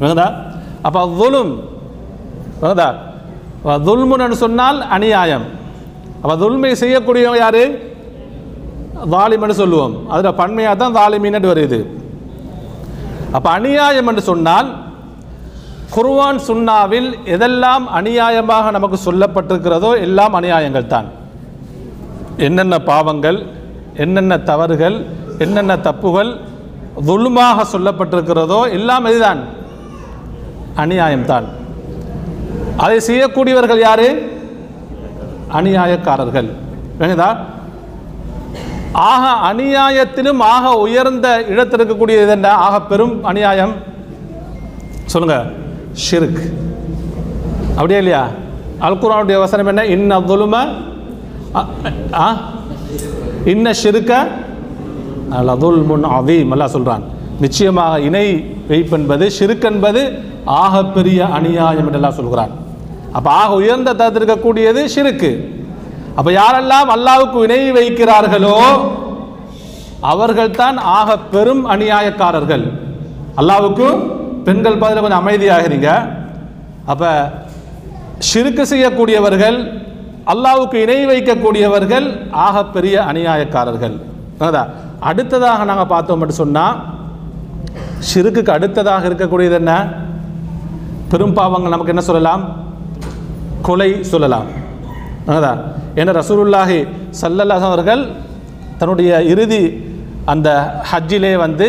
விளங்குதா 0.00 0.28
அப்போ 0.86 1.00
துலும் 1.20 1.52
விளங்குதா 2.60 2.88
துல்முன்னு 3.88 4.36
சொன்னால் 4.44 4.78
அநியாயம். 4.96 5.44
அப்போ 6.22 6.34
துல்மை 6.42 6.72
செய்யக்கூடியவன் 6.82 7.42
யாரு? 7.44 7.64
தாலிமன்னு 9.14 9.54
சொல்லுவோம். 9.62 9.94
அதில் 10.12 10.38
பன்மையாக 10.40 10.76
தான் 10.82 10.96
தாலிமின்னு 11.00 11.52
வருது. 11.52 11.80
அப்போ 13.36 13.48
அநியாயம் 13.58 14.08
என்று 14.10 14.22
சொன்னால் 14.30 14.68
குர்வான் 15.94 16.40
சுன்னாவில் 16.48 17.08
எதெல்லாம் 17.34 17.84
அநியாயமாக 17.98 18.70
நமக்கு 18.76 18.98
சொல்லப்பட்டிருக்கிறதோ 19.06 19.90
எல்லாம் 20.06 20.36
அநியாயங்கள் 20.38 20.92
தான். 20.94 21.08
என்னென்ன 22.46 22.76
பாவங்கள் 22.90 23.38
என்னென்ன 24.04 24.38
தவறுகள் 24.50 24.96
என்னென்ன 25.44 25.72
தப்புகள் 25.88 26.30
துல்மாக 27.08 27.66
சொல்லப்பட்டிருக்கிறதோ 27.74 28.60
எல்லாம் 28.78 29.06
இதுதான். 29.10 29.40
அநியாயம்தான் 30.82 31.46
அதை 32.84 32.96
செய்யக்கூடியவர்கள் 33.08 33.82
யாரு? 33.88 34.08
அநியாயக்காரர்கள். 35.58 36.48
வேணுதா 37.00 37.28
ஆக 38.94 39.24
அநியாயத்திலும் 39.50 40.40
ஆக 40.54 40.64
உயர்ந்த 40.86 41.28
இடத்தில் 41.52 41.78
இருக்கக்கூடியது 41.78 42.28
என்ன? 42.28 42.48
ஆக 42.66 42.74
பெரும் 42.80 43.24
அநியாயம். 43.24 43.74
சொல்லுங்க. 45.12 45.36
ஷிருக். 46.04 46.42
அப்படியே 47.76 47.98
இல்லையா? 47.98 48.28
அல்குரானுடைய 48.86 49.38
வசனம் 49.38 49.66
என்ன? 49.66 49.84
இன்ன 49.86 50.20
துலும 50.20 50.54
ஆ 52.14 52.26
இன்ன 53.52 53.72
ஷிருக்க 53.82 54.12
லதுல் 55.48 55.82
முன் 55.90 56.04
அதீம் 56.18 56.52
அல்லாஹ் 56.54 56.74
சொல்கிறான் 56.76 57.04
நிச்சயமாக 57.40 58.00
இணை 58.00 58.26
வைப்பென்பது 58.68 59.24
ஷிருக் 59.38 59.66
என்பது 59.70 60.02
ஆக 60.44 60.84
பெரிய 60.84 61.26
அநியாயம் 61.26 61.86
என்றெல்லாம் 61.86 62.18
சொல்கிறான். 62.20 62.52
அப்போ 63.12 63.30
ஆக 63.30 63.54
உயர்ந்த 63.54 63.94
தரத்தில் 63.94 64.20
இருக்கக்கூடியது 64.20 64.80
ஷிருக்கு 64.94 65.30
அப்போ 66.18 66.30
யாரெல்லாம் 66.40 66.88
அல்லாவுக்கு 66.94 67.38
இணை 67.46 67.62
வைக்கிறார்களோ 67.78 68.56
அவர்கள்தான் 70.12 70.78
ஆக 70.98 71.16
பெரும் 71.34 71.64
அநியாயக்காரர்கள். 71.74 72.64
அல்லாவுக்கு 73.40 73.86
பெண்கள் 74.46 74.80
பதில் 74.82 75.02
கொஞ்சம் 75.04 75.22
அமைதியாகிறீங்க. 75.24 75.90
அப்போ 76.92 77.10
சிறுக்கு 78.30 78.64
செய்யக்கூடியவர்கள் 78.72 79.58
அல்லாவுக்கு 80.32 80.76
இணை 80.84 80.98
வைக்கக்கூடியவர்கள் 81.12 82.06
ஆக 82.46 82.64
பெரிய 82.74 82.96
அநியாயக்காரர்கள். 83.10 83.96
அடுத்ததாக 85.10 85.64
நாங்கள் 85.70 85.92
பார்த்தோம் 85.94 86.20
மட்டும் 86.20 86.42
சொன்னால் 86.42 86.76
சிறுக்குக்கு 88.08 88.52
அடுத்ததாக 88.56 89.08
இருக்கக்கூடியது 89.08 89.56
என்ன? 89.60 89.72
பெரும் 91.10 91.36
பாவங்கள் 91.38 91.74
நமக்கு 91.74 91.92
என்ன 91.94 92.04
சொல்லலாம்? 92.10 92.42
கொலை 93.66 93.90
சொல்லலாம். 94.12 94.48
அதான் 95.36 95.60
ஏன்னா 95.96 96.12
ரசூலுல்லாஹி 96.20 96.78
ஸல்லல்லாஹு 97.20 97.64
அவர்கள் 97.70 98.02
தன்னுடைய 98.78 99.22
இறுதி 99.32 99.62
அந்த 100.32 100.48
ஹஜ்ஜிலே 100.90 101.36
வந்து 101.36 101.68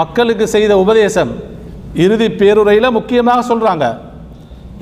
மக்களுக்கு 0.00 0.48
செய்த 0.48 0.72
உபதேசம் 0.78 1.30
இறுதி 2.04 2.28
பேருரையில் 2.40 2.94
முக்கியமாக 2.98 3.46
சொல்கிறாங்க 3.50 3.86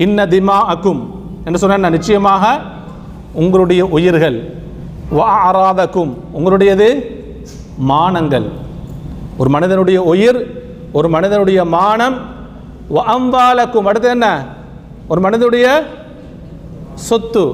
இன்ன 0.05 0.25
திமா 0.25 0.57
அக்கும் 0.73 1.01
என்று 1.45 1.59
சொன்ன 1.61 1.89
நிச்சயமாக 1.89 2.43
உங்களுடைய 3.33 3.81
உயிர்கள். 3.85 4.37
வா 5.17 5.27
ஆராதக்கும் 5.47 6.11
உங்களுடையது 6.37 6.87
மானங்கள். 7.91 8.47
ஒரு 9.37 9.49
மனிதனுடைய 9.55 10.01
உயிர் 10.01 10.39
ஒரு 10.97 11.09
மனிதனுடைய 11.09 11.59
மானம். 11.65 12.17
அம்பாலக்கும் 13.15 13.87
அடுத்து 13.89 14.09
என்ன? 14.09 14.27
ஒரு 15.07 15.21
மனிதனுடைய 15.21 15.65
சொத்து. 17.07 17.45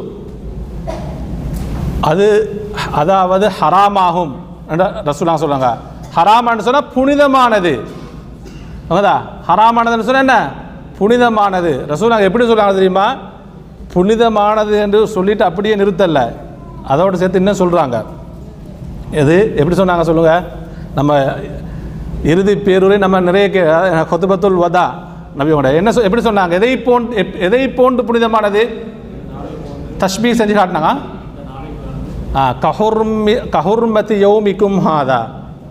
அது 2.06 2.26
அதாவது 2.92 3.52
ஹராமாகும். 3.60 4.36
என்று 4.70 4.86
ரசூலா 4.86 5.36
சொல்லுவாங்க 5.36 5.78
ஹராமான்னு 6.16 6.60
சொன்னால் 6.60 6.92
புனிதமானது. 6.94 7.82
அவங்கதா 8.90 9.16
ஹராமானதுன்னு 9.48 10.08
சொன்னால் 10.08 10.16
என்ன? 10.16 10.50
புனிதமானது. 10.98 11.86
ரசூலாங்க 11.88 12.22
எப்படி 12.22 12.46
சொல்கிறாங்க 12.46 12.72
தெரியுமா? 12.72 13.16
புனிதமானது 13.94 14.80
என்று 14.80 15.08
சொல்லிட்டு 15.08 15.44
அப்படியே 15.44 15.76
நிறுத்தலை 15.76 16.36
அதோடு 16.88 17.18
சேர்த்து 17.18 17.38
இன்னும் 17.38 17.58
சொல்கிறாங்க 17.58 18.06
எது? 19.12 19.54
எப்படி 19.56 19.76
சொன்னாங்க 19.76 20.02
சொல்லுங்கள் 20.02 20.44
நம்ம 20.96 21.26
இறுதி 22.24 22.56
பேருரை 22.56 22.98
நம்ம 22.98 23.20
நிறைய 23.20 23.50
கே 23.50 23.60
கொத்துபத்துல் 23.60 24.60
வதா 24.62 24.90
நபியோட. 25.38 25.76
என்ன 25.76 25.92
சொ- 25.92 26.04
எப்படி 26.04 26.24
சொன்னாங்க? 26.24 26.50
எதை 26.50 26.78
போன் 26.78 27.08
எப்- 27.08 27.40
எதை 27.40 27.70
போன்று 27.70 28.06
புனிதமானது? 28.06 28.88
தஷ்மி 30.00 30.26
செஞ்சு 30.26 30.56
காட்டினாங்க. 30.56 30.98
கஹுர்மி 32.36 33.34
கஹுர்மதி 33.56 34.16
யோமிக்கும் 34.18 34.88
ஹாதா. 34.88 35.26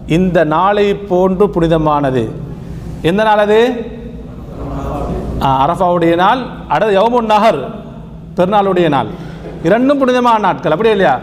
இந்த 0.06 0.44
நாளை 0.44 0.94
போன்று 0.94 1.50
புனிதமானது. 1.50 2.32
எந்த 3.02 3.22
நாள் 3.22 3.38
அது? 3.38 3.84
அரஃபாவுடைய 5.40 6.14
நாள் 6.14 6.46
அடுத்து 6.68 6.94
யோமுன் 6.94 7.24
நகர் 7.24 7.70
பெருநாளுடைய 8.36 8.88
நாள். 8.88 9.06
இரண்டும் 9.62 9.98
புனிதமான 9.98 10.38
நாட்கள் 10.38 10.72
அப்படி 10.72 10.90
இல்லையா? 10.90 11.18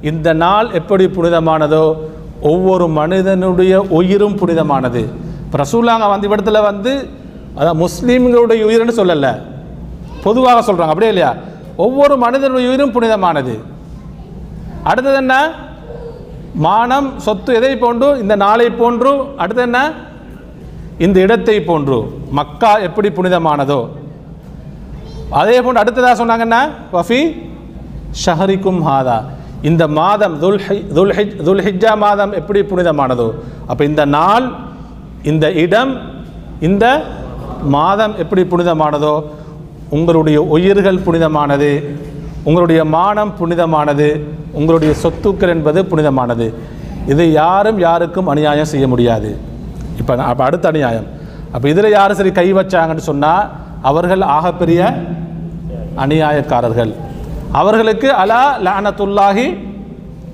இந்த 0.00 0.32
நாள் 0.32 0.70
எப்படி 0.70 1.06
புனிதமானதோ 1.06 1.94
ஒவ்வொரு 2.42 2.88
மனிதனுடைய 2.88 3.82
உயிரும் 3.82 4.38
புனிதமானது. 4.38 5.08
இப்போ 5.44 5.64
ரசூலாங்க 5.64 6.08
வந்து 6.08 6.28
இடத்துல 6.28 6.62
வந்து 6.62 7.10
அதான் 7.56 7.84
முஸ்லீம்களுடைய 7.84 8.62
உயிர்னு 8.68 8.98
சொல்லலை. 9.00 9.42
பொதுவாக 10.22 10.72
சொல்கிறாங்க 10.72 10.92
அப்படியே 10.94 11.12
இல்லையா? 11.12 11.34
ஒவ்வொரு 11.76 12.16
மனிதனுடைய 12.16 12.68
உயிரும் 12.68 12.92
புனிதமானது. 12.92 13.71
அடுத்தது 14.84 15.16
என்ன? 15.16 15.34
மானம் 16.54 17.18
சொத்து 17.18 17.54
எதை 17.54 17.76
போன்று? 17.76 18.18
இந்த 18.18 18.36
நாளை 18.36 18.70
போன்று. 18.70 19.12
அடுத்து 19.36 19.62
என்ன? 19.62 19.92
இந்த 20.98 21.20
இடத்தை 21.20 21.60
போன்று. 21.60 21.98
மக்கா 22.30 22.76
எப்படி 22.76 23.08
புனிதமானதோ. 23.08 23.88
அதே 25.30 25.62
போன்று 25.62 25.80
அடுத்ததாக 25.80 26.16
சொன்னாங்கன்னா 26.22 26.60
வஃபி 26.92 27.20
ஷஹரிக்கும் 28.24 28.80
ஹாதா. 28.88 29.18
இந்த 29.62 29.88
மாதம் 29.88 30.42
துல்ஹி 30.42 30.78
துல்ஹிஜ் 30.96 31.34
துல்ஹிஜ்ஜா 31.46 31.96
மாதம் 31.96 32.32
எப்படி 32.32 32.60
புனிதமானதோ. 32.60 33.34
அப்போ 33.66 33.84
இந்த 33.84 34.04
நாள் 34.04 34.46
இந்த 35.22 35.52
இடம் 35.52 35.92
இந்த 36.60 37.04
மாதம் 37.62 38.14
எப்படி 38.16 38.42
புனிதமானதோ. 38.42 39.14
உங்களுடைய 39.88 40.42
உயிர்கள் 40.42 40.98
புனிதமானது. 40.98 41.96
உங்களுடைய 42.44 42.84
மானம் 42.84 43.36
புனிதமானது. 43.36 44.08
உங்களுடைய 44.58 44.92
சொத்துக்கள் 45.02 45.52
என்பது 45.56 45.80
புனிதமானது. 45.90 46.46
இதை 47.12 47.26
யாரும் 47.42 47.78
யாருக்கும் 47.86 48.30
அநியாயம் 48.32 48.70
செய்ய 48.72 48.86
முடியாது. 48.92 49.30
இப்போ 50.00 50.12
அப்போ 50.30 50.42
அடுத்த 50.48 50.66
அநியாயம். 50.72 51.06
அப்போ 51.54 51.66
இதில் 51.72 51.94
யார் 51.96 52.18
சரி 52.20 52.32
கை 52.40 52.48
வச்சாங்கன்னு 52.58 53.04
சொன்னால் 53.10 53.48
அவர்கள் 53.90 54.22
ஆகப்பெரிய 54.36 54.80
அநியாயக்காரர்கள். 56.04 56.92
அவர்களுக்கு 57.60 58.08
அலா 58.22 58.42
லானத்துல்லாஹி 58.66 59.46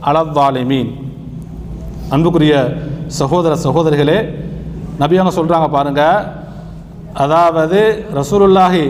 அலவாலிமீன் 0.09 0.91
அன்புக்குரிய 2.15 2.55
சகோதர 3.21 3.53
சகோதரிகளே 3.67 4.19
நபியாங்க 5.03 5.33
சொல்கிறாங்க 5.39 5.67
பாருங்கள் 5.77 6.27
அதாவது 7.25 7.81
ரசூலுல்லாஹி 8.21 8.85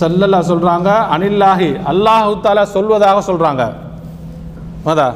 ஸல்லல்லாஹு 0.00 0.48
சொல்கிறாங்க 0.52 0.90
அனில்லாஹி 1.14 1.70
அல்லாஹு 1.92 2.30
தாலா 2.44 2.64
சொல்வதாக 2.76 3.20
சொல்கிறாங்க 3.30 3.62
அதா 4.92 5.08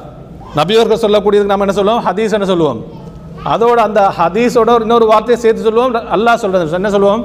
நபியோர்கள் 0.58 1.02
சொல்லக்கூடியதுக்கு 1.04 1.52
நம்ம 1.52 1.66
என்ன 1.66 1.76
சொல்லுவோம்? 1.80 2.02
ஹதீஸ் 2.06 2.36
என்ன 2.36 2.46
சொல்லுவோம்? 2.52 2.80
அதோட 3.52 3.78
அந்த 3.88 4.00
ஹதீஸோட 4.18 4.70
ஒரு 4.76 4.84
இன்னொரு 4.86 5.06
வார்த்தையை 5.12 5.38
சேர்த்து 5.44 5.66
சொல்லுவோம். 5.68 5.92
அல்லாஹ் 6.16 6.42
சொல்றது 6.44 6.78
என்ன 6.80 6.90
சொல்லுவோம்? 6.96 7.22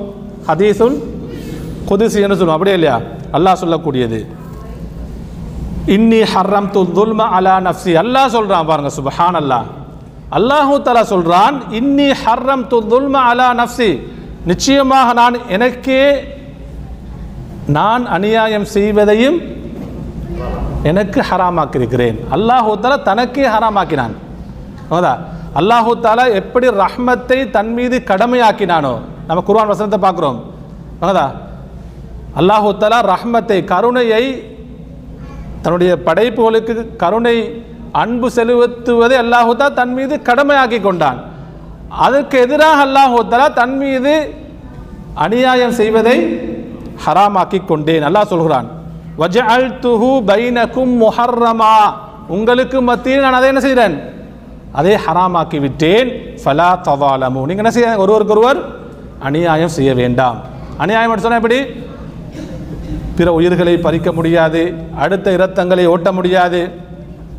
ஹதீஸுல் 0.49 0.95
குதிசி 1.89 2.19
என்ன 2.25 2.35
சொல்லுவோம்? 2.39 2.57
அப்படியே 2.57 2.75
இல்லையா? 2.79 2.97
அல்லாஹ் 3.37 3.61
சொல்லக்கூடியது. 3.63 4.19
இன்னி 5.95 6.21
ஹர்ரம் 6.31 6.71
து 6.75 6.81
துல்ம 6.97 7.21
அலா 7.37 7.53
நஃப்சி 7.67 7.91
அல்லாஹ் 8.03 8.33
சொல்கிறான் 8.35 8.67
பாருங்க 8.69 8.89
சுபஹான் 8.97 9.37
அல்லாஹ் 9.41 9.65
அல்லாஹூ 10.37 10.73
தலா 10.87 11.03
சொல்கிறான் 11.13 11.55
இன்னி 11.79 12.07
ஹர்ரம் 12.23 12.65
து 12.71 12.77
துல்ம 12.91 13.15
அலா 13.29 13.47
நஃப்சி 13.61 13.89
நிச்சயமாக 14.49 15.07
நான் 15.21 15.37
எனக்கே 15.55 16.03
நான் 17.77 18.03
அநியாயம் 18.15 18.67
செய்வதையும் 18.75 19.39
எனக்கு 20.91 21.19
ஹராமாக்கியிருக்கிறேன். 21.29 22.17
அல்லாஹூ 22.35 22.71
தாலா 22.83 22.97
தனக்கே 23.09 23.45
ஹராமாக்கினான். 23.53 24.13
ஹோதா 24.91 25.13
அல்லாஹூ 25.59 25.91
தாலா 26.05 26.25
எப்படி 26.39 26.67
ரஹ்மத்தை 26.83 27.39
தன் 27.55 27.71
மீது 27.77 27.95
கடமையாக்கினானோ 28.11 28.93
நம்ம 29.27 29.39
குர்வான் 29.47 29.71
வசனத்தை 29.71 29.99
பார்க்குறோம். 30.05 30.39
ஹோதா 31.01 31.25
அல்லாஹூ 32.39 32.69
தாலா 32.81 32.99
ரஹ்மத்தை 33.13 33.59
கருணையை 33.73 34.23
தன்னுடைய 35.63 35.91
படைப்புகளுக்கு 36.07 36.73
கருணை 37.03 37.37
அன்பு 38.01 38.27
செலுத்துவதை 38.37 39.15
அல்லாஹு 39.23 39.53
தன் 39.79 39.93
மீது 39.97 40.15
கடமையாக்கி 40.29 40.79
கொண்டான். 40.87 41.19
அதற்கு 42.05 42.35
எதிராக 42.45 42.79
அல்லாஹு 42.87 43.17
தாலா 43.31 43.47
தன் 43.61 43.77
மீது 43.83 44.13
அநியாயம் 45.25 45.77
செய்வதை 45.79 46.17
ஹராமாக்கி 47.05 47.59
கொண்டேன். 47.71 48.05
அல்லாஹ் 48.09 48.31
சொல்கிறான் 48.33 48.67
வஜஅல்துஹு 49.19 50.09
பைனக்கும் 50.29 50.93
முஹர்ரமா. 51.03 51.75
உங்களுக்கு 52.27 52.81
மத்தியில் 52.81 53.21
நான் 53.21 53.33
அதை 53.33 53.47
என்ன 53.47 53.59
செய்கிறேன் 53.59 53.95
அதை 54.71 54.95
ஹராமாக்கி 55.05 55.59
விட்டேன் 55.59 56.09
ஃபலா 56.43 56.69
தவாலமு. 56.87 57.39
நீங்கள் 57.49 57.63
என்ன 57.63 57.71
செய்ய 57.71 57.95
ஒருவருக்கு 57.97 58.33
ஒருவர் 58.35 58.59
அநியாயம் 59.19 59.75
செய்ய 59.77 59.93
வேண்டாம். 59.93 60.37
அநியாயம் 60.77 61.17
சொன்னால் 61.17 61.41
எப்படி? 61.41 61.59
பிற 63.17 63.33
உயிர்களை 63.33 63.77
பறிக்க 63.77 64.11
முடியாது 64.11 64.61
அடுத்த 64.97 65.31
இரத்தங்களை 65.31 65.85
ஓட்ட 65.85 66.11
முடியாது. 66.11 66.61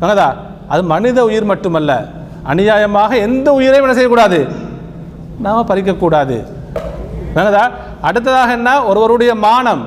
என்னதா 0.01 0.27
அது 0.67 0.83
மனித 0.83 1.23
உயிர் 1.23 1.43
மட்டுமல்ல. 1.43 1.91
அநியாயமாக 2.51 3.11
எந்த 3.27 3.47
உயிரையும் 3.53 3.85
என்ன 3.85 3.93
செய்யக்கூடாது? 3.93 4.39
நாம் 5.39 5.67
பறிக்கக்கூடாது. 5.67 6.37
என்னதா 7.35 7.63
அடுத்ததாக 8.01 8.51
என்ன? 8.51 8.85
ஒருவருடைய 8.85 9.35
மானம். 9.35 9.83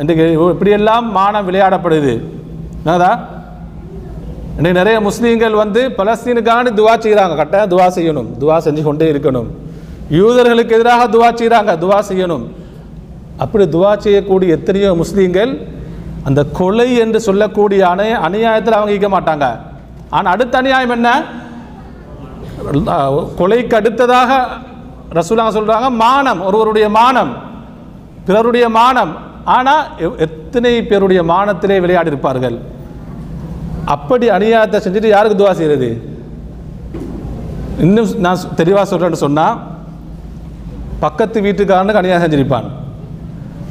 இன்றைக்கு 0.00 0.24
இப்படியெல்லாம் 0.54 1.06
மானம் 1.16 1.46
விளையாடப்படுது. 1.48 2.12
என்னதா? 2.84 3.12
இன்றைக்கு 4.58 4.78
நிறைய 4.80 4.96
முஸ்லீம்கள் 5.08 5.56
வந்து 5.62 5.80
பலஸ்தீனுக்கான 5.98 6.72
துவா 6.78 6.94
செய்கிறாங்க 7.04 7.34
கட்டாயம் 7.40 7.72
துவா 7.74 7.86
செய்யணும். 7.96 8.28
துவா 8.42 8.56
செஞ்சு 8.66 8.82
கொண்டே 8.88 9.06
இருக்கணும். 9.12 9.48
யூதர்களுக்கு 10.18 10.76
எதிராக 10.78 11.06
துவா 11.14 11.28
செய்கிறாங்க 11.40 11.72
துவா 11.84 11.98
செய்யணும். 12.10 12.44
அப்படி 13.44 13.64
துவா 13.76 13.92
செய்யக்கூடிய 14.04 14.56
எத்தனையோ 14.58 14.90
முஸ்லீம்கள் 15.02 15.52
அந்த 16.28 16.40
கொலை 16.58 16.88
என்று 17.04 17.18
சொல்லக்கூடிய 17.28 17.80
அணைய 17.92 18.14
அநியாயத்தில் 18.26 18.78
அவங்க 18.78 18.94
ஈக்க 18.96 19.08
மாட்டாங்க. 19.16 19.46
ஆனால் 20.16 20.32
அடுத்த 20.34 20.54
அநியாயம் 20.60 20.94
என்ன? 20.96 21.10
கொலைக்கு 23.40 23.74
அடுத்ததாக 23.80 24.30
ரசூலாங்க 25.18 25.52
சொல்கிறாங்க 25.58 25.88
மானம். 26.04 26.40
ஒருவருடைய 26.48 26.86
மானம். 26.98 27.32
பிறருடைய 28.26 28.66
மானம். 28.78 29.12
ஆனால் 29.46 29.88
எத்தனை 30.16 30.82
பேருடைய 30.82 31.22
மானத்திலே 31.22 31.80
விளையாடி 31.80 32.08
இருப்பார்கள் 32.08 32.58
அப்படி 33.84 34.30
அநியாயத்தை 34.30 34.78
செஞ்சுட்டு 34.80 35.06
யாருக்கு 35.06 35.44
துவா 35.44 35.52
செய்கிறது 35.52 35.90
இன்னும் 37.78 38.08
நான் 38.16 38.54
தெளிவாக 38.54 38.96
சொல்கிறேன்னு 38.96 39.12
சொன்னால் 39.12 39.58
பக்கத்து 41.00 41.40
வீட்டுக்காரனுக்கு 41.40 41.92
அநியாயம் 41.92 42.22
செஞ்சிருப்பான். 42.22 42.66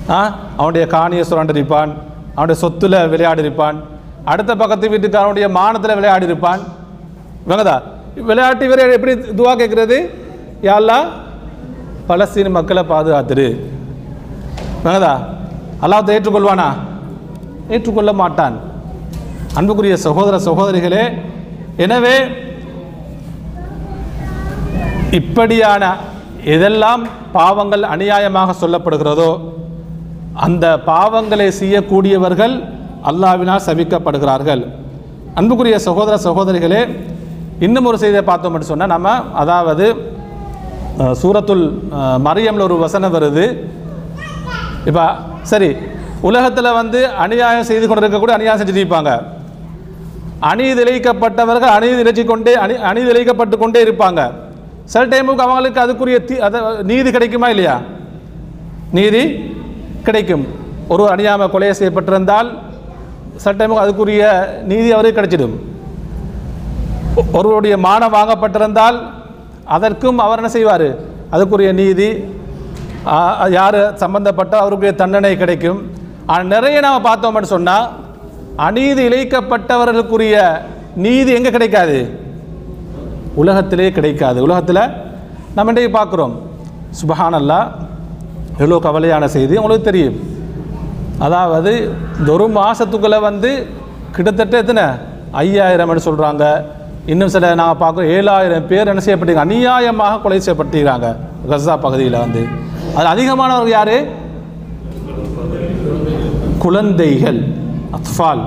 ஆ? 0.10 0.34
அவனுடைய 0.58 0.88
காணியை 0.88 1.24
சுரண்டிருப்பான். 1.30 1.92
அவனுடைய 2.36 2.62
சொத்துல 2.62 3.10
விளையாடி 3.10 3.42
இருப்பான் 3.42 3.78
அடுத்த 4.26 4.56
பக்கத்து 4.56 4.90
வீட்டுக்காரனுடைய 4.90 5.50
மானத்தில் 5.50 5.96
விளையாடி 5.96 6.26
இருப்பான் 6.26 6.62
இவங்கதா? 7.48 7.82
விளையாட்டு 8.16 8.68
வீரர் 8.68 8.90
எப்படி 8.90 9.14
துவா 9.14 9.54
கேட்குறது 9.56 9.98
யாரெல்லாம் 10.62 11.08
பலஸ்தீன 12.10 12.50
மக்களை 12.50 12.84
பாதுகாத்துரு. 12.84 13.48
வேணதா 14.84 15.14
அல்லாஹ் 15.84 16.14
ஏற்றுக்கொள்வானா? 16.16 16.68
ஏற்றுக்கொள்ள 17.74 18.12
மாட்டான். 18.22 18.56
அன்புக்குரிய 19.60 19.96
சகோதர 20.08 20.36
சகோதரிகளே 20.48 21.04
எனவே 21.86 22.16
இப்படியான 25.20 25.84
எதெல்லாம் 26.54 27.04
பாவங்கள் 27.36 27.84
அநியாயமாக 27.94 28.56
சொல்லப்படுகிறதோ 28.62 29.30
அந்த 30.46 30.66
பாவங்களை 30.90 31.48
செய்யக்கூடியவர்கள் 31.60 32.56
அல்லாவினால் 33.10 33.66
சபிக்கப்படுகிறார்கள் 33.68 34.64
அன்புக்குரிய 35.40 35.78
சகோதர 35.88 36.16
சகோதரிகளே 36.28 36.82
இன்னும் 37.66 37.88
ஒரு 37.90 37.98
செய்தியை 38.04 38.24
பார்த்தோம் 38.30 38.70
சொன்னால் 38.72 38.94
நம்ம 38.96 39.10
அதாவது 39.42 39.86
சூரத்துல் 41.22 41.66
மரியமில் 41.66 42.26
மரியம்ல 42.28 42.68
ஒரு 42.68 42.76
வசனம் 42.86 43.16
வருது. 43.16 43.46
இப்போ 44.90 45.06
சரி 45.52 45.70
உலகத்தில் 46.28 46.76
வந்து 46.80 47.00
அநியாயம் 47.24 47.68
செய்து 47.70 47.86
கொண்டிருக்கக்கூடிய 47.88 48.36
அநியாயம் 48.38 48.60
செஞ்சுருப்பாங்க 48.62 49.12
இருப்பாங்க. 49.12 49.12
அநீதி 50.50 50.82
இழைக்கப்பட்டவர்கள் 50.86 51.74
அநீதி 51.78 52.00
இழைச்சி 52.04 52.24
கொண்டே 52.32 52.54
அணி 52.64 52.74
அநீதி 52.90 53.10
இழைக்கப்பட்டு 53.14 53.56
கொண்டே 53.64 53.80
இருப்பாங்க. 53.86 54.22
சில 54.92 55.04
டைமுக்கு 55.12 55.46
அவங்களுக்கு 55.46 55.80
அதுக்குரிய 55.84 56.18
தீ 56.30 56.36
அதை 56.48 56.60
நீதி 56.92 57.10
கிடைக்குமா 57.16 57.48
இல்லையா? 57.54 57.76
நீதி 58.98 59.24
கிடைக்கும். 60.08 60.46
ஒருவர் 60.94 61.14
அணியாமல் 61.16 61.52
கொலை 61.54 61.70
செய்யப்பட்டிருந்தால் 61.80 62.50
சில 63.44 63.54
டைமுக்கு 63.60 63.86
அதுக்குரிய 63.86 64.24
நீதி 64.72 64.90
அவருக்கு 64.96 65.20
கிடைச்சிடும். 65.20 65.56
ஒருவருடைய 67.38 67.76
மானம் 67.88 68.16
வாங்கப்பட்டிருந்தால் 68.18 68.98
அதற்கும் 69.76 70.20
அவர் 70.26 70.42
என்ன 70.42 70.52
செய்வார்? 70.58 70.88
அதுக்குரிய 71.36 71.70
நீதி 71.82 72.10
யார்? 73.58 73.80
சம்பந்தப்பட்ட 74.03 74.53
அவருக்கு 74.64 74.89
தண்டனை 75.01 75.32
கிடைக்கும். 75.43 75.80
ஆனால் 76.32 76.51
நிறைய 76.56 76.78
நாம் 76.86 77.08
பார்த்தோம்னு 77.08 77.53
சொன்னால் 77.56 77.88
அநீதி 78.68 79.01
இழைக்கப்பட்டவர்களுக்குரிய 79.10 80.36
நீதி 81.06 81.32
எங்கே 81.38 81.51
கிடைக்காது? 81.56 81.97
உலகத்திலே 83.41 83.88
கிடைக்காது. 83.97 84.39
உலகத்தில் 84.47 84.84
நம்ம 85.56 85.72
இன்றைக்கு 85.72 85.91
பார்க்குறோம். 85.97 86.36
சுபஹானல்லா 86.99 87.60
எவ்வளோ 88.62 88.80
கவலையான 88.88 89.26
செய்தி. 89.36 89.53
உங்களுக்கு 89.62 89.89
தெரியும். 89.89 90.18
அதாவது 91.26 91.74
இந்த 92.20 92.30
ஒரு 92.38 92.45
மாதத்துக்குள்ளே 92.60 93.20
வந்து 93.30 93.51
கிட்டத்தட்ட 94.16 94.56
எத்தனை? 94.64 94.86
ஐயாயிரம்னு 95.43 96.08
சொல்கிறாங்க 96.10 96.43
இன்னும் 97.14 97.34
சில 97.34 97.56
நாங்கள் 97.62 97.82
பார்க்குறோம் 97.82 98.12
ஏழாயிரம் 98.18 98.70
பேர் 98.70 98.91
என்ன 98.91 99.01
செய்யப்பட்டீங்க? 99.06 99.45
அநியாயமாக 99.47 100.22
கொலை 100.24 100.39
செய்யப்பட்டிருக்காங்க 100.45 101.10
கசா 101.51 101.76
பகுதியில் 101.86 102.24
வந்து. 102.24 102.43
அது 102.98 103.08
அதிகமானவர்கள் 103.14 103.76
யார்? 103.78 103.98
குழந்தைகள் 106.66 107.39
அத்ஃபால். 107.98 108.43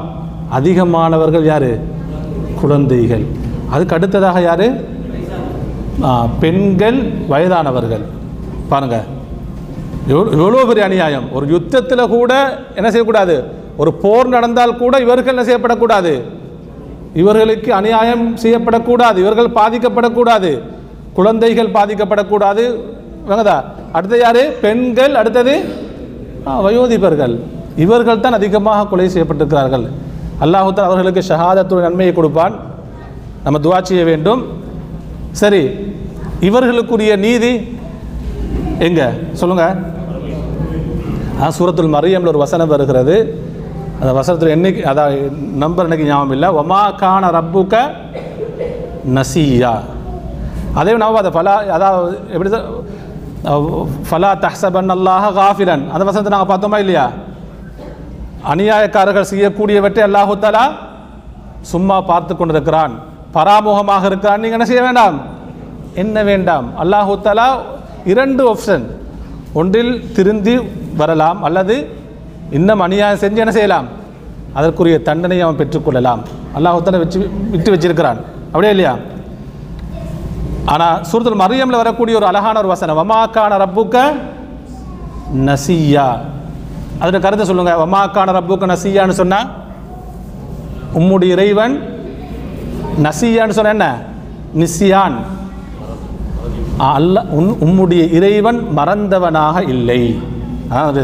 அதிகமானவர்கள் 0.59 1.47
யார்? 1.53 1.71
குழந்தைகள். 2.61 3.25
அதுக்கு 3.75 3.97
அடுத்ததாக 3.97 4.41
யார்? 4.49 4.67
பெண்கள் 6.43 6.99
வயதானவர்கள். 7.33 8.05
பாருங்கள் 8.73 9.07
எவ்வளோ 10.13 10.29
எவ்வளோ 10.41 10.65
பெரிய 10.69 10.85
அநியாயம். 10.89 11.27
ஒரு 11.37 11.45
யுத்தத்தில் 11.55 12.13
கூட 12.17 12.33
என்ன 12.79 12.89
செய்யக்கூடாது? 12.91 13.37
ஒரு 13.81 13.91
போர் 14.03 14.35
நடந்தால் 14.35 14.79
கூட 14.83 14.95
இவர்கள் 15.07 15.33
என்ன 15.35 15.45
செய்யப்படக்கூடாது? 15.49 16.13
இவர்களுக்கு 17.23 17.71
அநியாயம் 17.81 18.25
செய்யப்படக்கூடாது. 18.45 19.19
இவர்கள் 19.25 19.57
பாதிக்கப்படக்கூடாது. 19.61 20.51
குழந்தைகள் 21.19 21.75
பாதிக்கப்படக்கூடாது. 21.79 22.65
வேங்கதா? 23.27 23.65
அடுத்தது 23.93 24.23
யாரு? 24.23 24.57
பெண்கள் 24.61 25.15
அடுத்தது 25.15 25.87
ஆ, 26.47 26.63
வயோதிபர்கள். 26.63 27.41
இவர்கள் 27.77 28.21
தான் 28.21 28.33
அதிகமாக 28.33 28.87
கொலை 28.87 29.09
செய்யப்பட்டிருக்கிறார்கள். 29.09 29.89
அல்லாஹுத்தால் 30.41 30.89
அவர்களுக்கு 30.91 31.23
ஷஹாதத்துடைய 31.29 31.81
நன்மையை 31.81 32.15
கொடுப்பான். 32.15 32.55
நம்ம 33.45 33.59
துவா 33.59 33.83
செய்ய 33.83 34.05
வேண்டும். 34.05 34.43
சரி 35.31 35.71
இவர்களுக்குரிய 36.41 37.17
நீதி 37.17 37.79
எங்க? 38.79 39.13
சொல்லுங்க. 39.33 39.77
ஆ 41.43 41.53
சூரத்துல் 41.59 41.95
மரியம்ல 41.95 42.27
ஒரு 42.27 42.39
வசனம் 42.39 42.69
வருகிறது. 42.69 43.45
அந்த 44.01 44.13
வசனத்தில் 44.13 44.55
என்னைக்கு 44.57 44.83
அதான் 44.85 45.31
நம்பர் 45.55 45.87
எனக்கு 45.87 46.05
ஞாபகம் 46.05 46.31
இல்லை. 46.31 46.49
ஒமா 46.49 46.97
கான 46.97 47.31
ரப்புக்க 47.31 47.77
நசியா. 49.15 49.81
அதே 50.75 50.93
நவாத 50.93 51.31
அதை 51.33 51.71
அதாவது 51.71 52.19
எப்படி 52.29 52.51
ஃபலா 54.09 54.31
தஹசபன் 54.45 54.91
அல்லாஹ 54.97 55.25
காஃபிலன். 55.41 55.85
அந்த 55.93 56.03
வசனத்தை 56.09 56.31
நாங்கள் 56.35 56.51
பார்த்தோமா 56.53 56.79
இல்லையா? 56.85 57.07
அநியாயக்காரர்கள் 58.53 59.31
செய்யக்கூடியவற்றை 59.33 60.03
அல்லாஹு 60.09 60.35
தாலா 60.45 60.65
சும்மா 61.73 61.97
பார்த்து 62.11 62.33
கொண்டிருக்கிறான். 62.35 62.93
பராமுகமாக 63.37 64.03
இருக்கிறான். 64.11 64.41
நீங்கள் 64.43 64.59
என்ன 64.59 64.67
செய்ய 64.71 64.83
வேண்டாம்? 64.87 65.17
என்ன 66.03 66.17
வேண்டாம்? 66.31 66.67
அல்லாஹு 66.83 67.15
தாலா 67.27 67.49
இரண்டு 68.13 68.43
ஆப்ஷன் 68.53 68.85
ஒன்றில் 69.61 69.93
திருந்தி 70.17 70.55
வரலாம். 71.01 71.39
அல்லது 71.49 71.77
இன்னும் 72.59 72.83
அநியாயம் 72.87 73.23
செஞ்சு 73.25 73.43
என்ன 73.45 73.55
செய்யலாம்? 73.59 73.87
அதற்குரிய 74.59 74.99
தண்டனையை 75.09 75.43
அவன் 75.47 75.61
பெற்றுக்கொள்ளலாம் 75.61 76.23
அல்லாஹு 76.57 76.83
தாலா 76.87 77.03
வச்சு 77.05 77.19
விட்டு 77.55 77.71
வச்சிருக்கிறான். 77.75 78.21
அப்படியே 78.53 78.73
இல்லையா? 78.75 78.95
ஆனால் 80.73 81.05
சூரத்தில் 81.09 81.43
மரியம்ல 81.43 81.77
வரக்கூடிய 81.83 82.17
ஒரு 82.21 82.27
அழகான 82.31 82.59
ஒரு 82.63 82.71
வசனம் 82.73 82.99
வமாக்கான 83.01 83.59
ரப்புக்க 83.65 83.97
நசியா. 85.49 86.09
அதில் 87.03 87.25
கருத்தை 87.25 87.45
சொல்லுங்க 87.51 87.73
வமாக்கான 87.85 88.35
ரப்புக்க 88.39 88.73
நசியான்னு 88.75 89.21
சொன்னா 89.21 89.41
உம்முடைய 90.99 91.31
இறைவன் 91.37 91.75
நசியான்னு 93.07 93.57
சொன்ன 93.59 93.75
என்ன? 93.77 93.89
நிசியான். 94.63 95.17
அல்ல 96.95 97.23
உன் 97.39 97.51
உம்முடைய 97.67 98.03
இறைவன் 98.19 98.59
மறந்தவனாக 98.79 99.63
இல்லை. 99.75 100.01
அது 100.87 101.03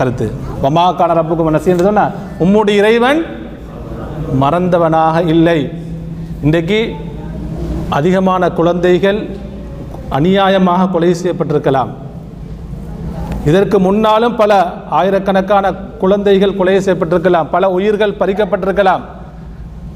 கருத்து. 0.00 0.26
வமாக்கான 0.64 1.16
ரப்புக்கு 1.20 1.56
நசின்னு 1.56 1.88
சொன்ன 1.88 2.04
உம்முடைய 2.44 2.76
இறைவன் 2.82 3.20
மறந்தவனாக 4.42 5.16
இல்லை. 5.34 5.58
இன்றைக்கு 6.42 6.78
அதிகமான 7.90 8.42
குழந்தைகள் 8.58 9.20
அநியாயமாக 10.16 10.90
கொலை 10.94 11.10
செய்யப்பட்டிருக்கலாம். 11.20 11.90
இதற்கு 13.48 13.76
முன்னாலும் 13.86 14.36
பல 14.40 14.52
ஆயிரக்கணக்கான 14.98 15.72
குழந்தைகள் 16.02 16.56
கொலை 16.58 16.76
செய்யப்பட்டிருக்கலாம். 16.76 17.50
பல 17.54 17.70
உயிர்கள் 17.76 18.18
பறிக்கப்பட்டிருக்கலாம். 18.20 19.02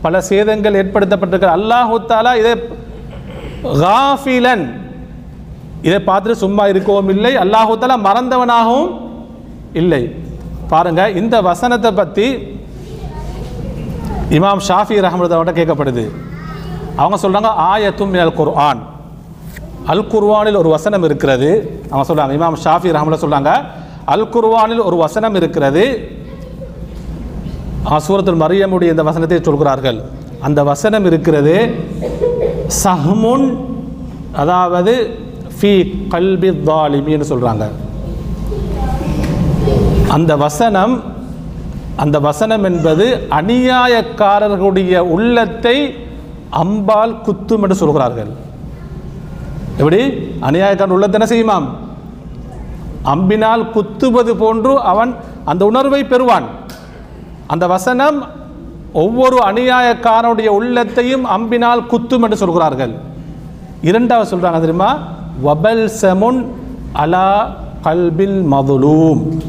பல 0.05 0.21
சேதங்கள் 0.31 0.79
ஏற்படுத்தப்பட்டிருக்கலாம். 0.81 1.59
அல்லாஹு 1.61 1.97
இதை 2.41 2.55
காஃபிலன் 3.85 4.65
இதை 5.83 5.99
பார்த்துட்டு 6.09 6.43
சும்மா 6.45 6.65
இருக்கவும் 6.73 7.11
இல்லை. 7.15 7.33
அல்லாஹு 7.45 7.99
மறந்தவனாகவும் 8.09 8.91
இல்லை. 9.81 10.03
பாருங்க 10.73 11.03
இந்த 11.21 11.37
வசனத்தை 11.49 11.91
பற்றி 11.93 12.27
இமாம் 14.37 14.65
ஷாஃபி 14.69 14.97
ரஹமதுல்லாவோட 15.07 15.53
கேட்கப்படுது. 15.59 16.05
அவங்க 16.99 17.17
சொல்கிறாங்க 17.23 17.51
ஆயத்தும் 17.73 18.13
மினல் 18.13 18.35
குர்ஆன். 18.35 18.81
அல் 19.87 20.07
குர்வானில் 20.07 20.57
ஒரு 20.57 20.69
வசனம் 20.69 21.03
இருக்கிறது. 21.03 21.51
அவங்க 21.91 22.05
சொல்கிறாங்க 22.09 22.33
இமாம் 22.39 22.63
ஷாஃபி 22.65 22.95
ரஹமதுல்லா 22.95 23.25
சொல்கிறாங்க 23.25 23.53
அல் 24.05 24.29
குர்வானில் 24.29 24.79
ஒரு 24.79 24.97
வசனம் 24.97 25.35
இருக்கிறது. 25.35 25.85
ஆ, 27.91 27.99
சூரத்துல் 28.07 28.43
மரியமுடைய 28.43 28.89
இந்த 28.91 29.03
வசனத்தை 29.03 29.41
சொல்கிறார்கள். 29.43 29.99
அந்த 30.41 30.65
வசனம் 30.65 31.05
இருக்கிறது 31.05 31.55
சஹ்முன் 32.85 33.47
அதாவது 34.33 34.93
ஃபி 35.55 35.73
கல்பி 36.09 36.51
தாலிமின்னு 36.65 37.31
சொல்கிறாங்க 37.31 37.65
அந்த 40.09 40.37
வசனம் 40.37 40.95
அந்த 41.97 42.17
வசனம் 42.21 42.65
என்பது 42.65 43.07
அநியாயக்காரர்களுடைய 43.31 44.99
உள்ளத்தை 45.15 45.77
அம்பால் 46.53 47.21
குத்தும் 47.21 47.63
என்று 47.63 47.75
சொல்கிறார்கள். 47.75 48.29
எப்படி? 49.77 50.01
அநியாயக்காரன் 50.41 50.97
உள்ளத்தை 50.97 51.21
என்ன 51.21 51.29
செய்யுமாம்? 51.35 51.67
அம்பினால் 53.05 53.71
குத்துவது 53.71 54.37
போன்று 54.37 54.81
அவன் 54.81 55.15
அந்த 55.45 55.65
உணர்வை 55.65 56.05
பெறுவான். 56.05 56.45
அந்த 57.47 57.67
வசனம் 57.67 58.27
ஒவ்வொரு 58.93 59.39
அநியாயக்காரனுடைய 59.39 60.47
உள்ளத்தையும் 60.47 61.25
அம்பினால் 61.25 61.87
குத்தும் 61.87 62.23
என்று 62.23 62.37
சொல்கிறார்கள். 62.37 62.95
இரண்டாவது 63.83 64.37
சொல்கிறாங்க 64.37 64.61
தெரியுமா? 64.61 64.99
வபல் 65.45 65.91
செமுன் 66.01 66.47
அலா 66.93 67.51
கல்பில் 67.83 68.43
மதுலூம். 68.53 69.43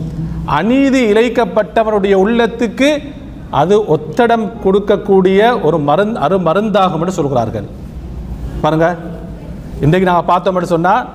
அநீதி 0.46 1.12
இழைக்கப்பட்டவனுடைய 1.12 2.16
உள்ளத்துக்கு 2.16 3.04
அது 3.60 3.76
ஒத்தடம் 3.94 4.46
கொடுக்கக்கூடிய 4.64 5.40
ஒரு 5.68 5.78
மருந் 5.90 6.14
அரு 6.26 6.38
மருந்தாகும் 6.48 7.02
என்று 7.04 7.16
சொல்கிறார்கள். 7.20 7.68
பாருங்க. 8.64 8.88
இன்றைக்கு 9.86 10.10
நாங்கள் 10.10 10.30
பார்த்தோம்னு 10.32 10.74
சொன்னால் 10.76 11.08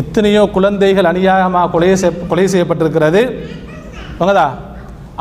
எத்தனையோ 0.00 0.42
குழந்தைகள் 0.56 1.08
அநியாயமாக 1.10 1.70
கொலை 1.74 1.88
செய் 2.02 2.18
கொலை 2.30 2.44
செய்யப்பட்டிருக்கிறது. 2.52 3.22
வாங்கதா 4.18 4.46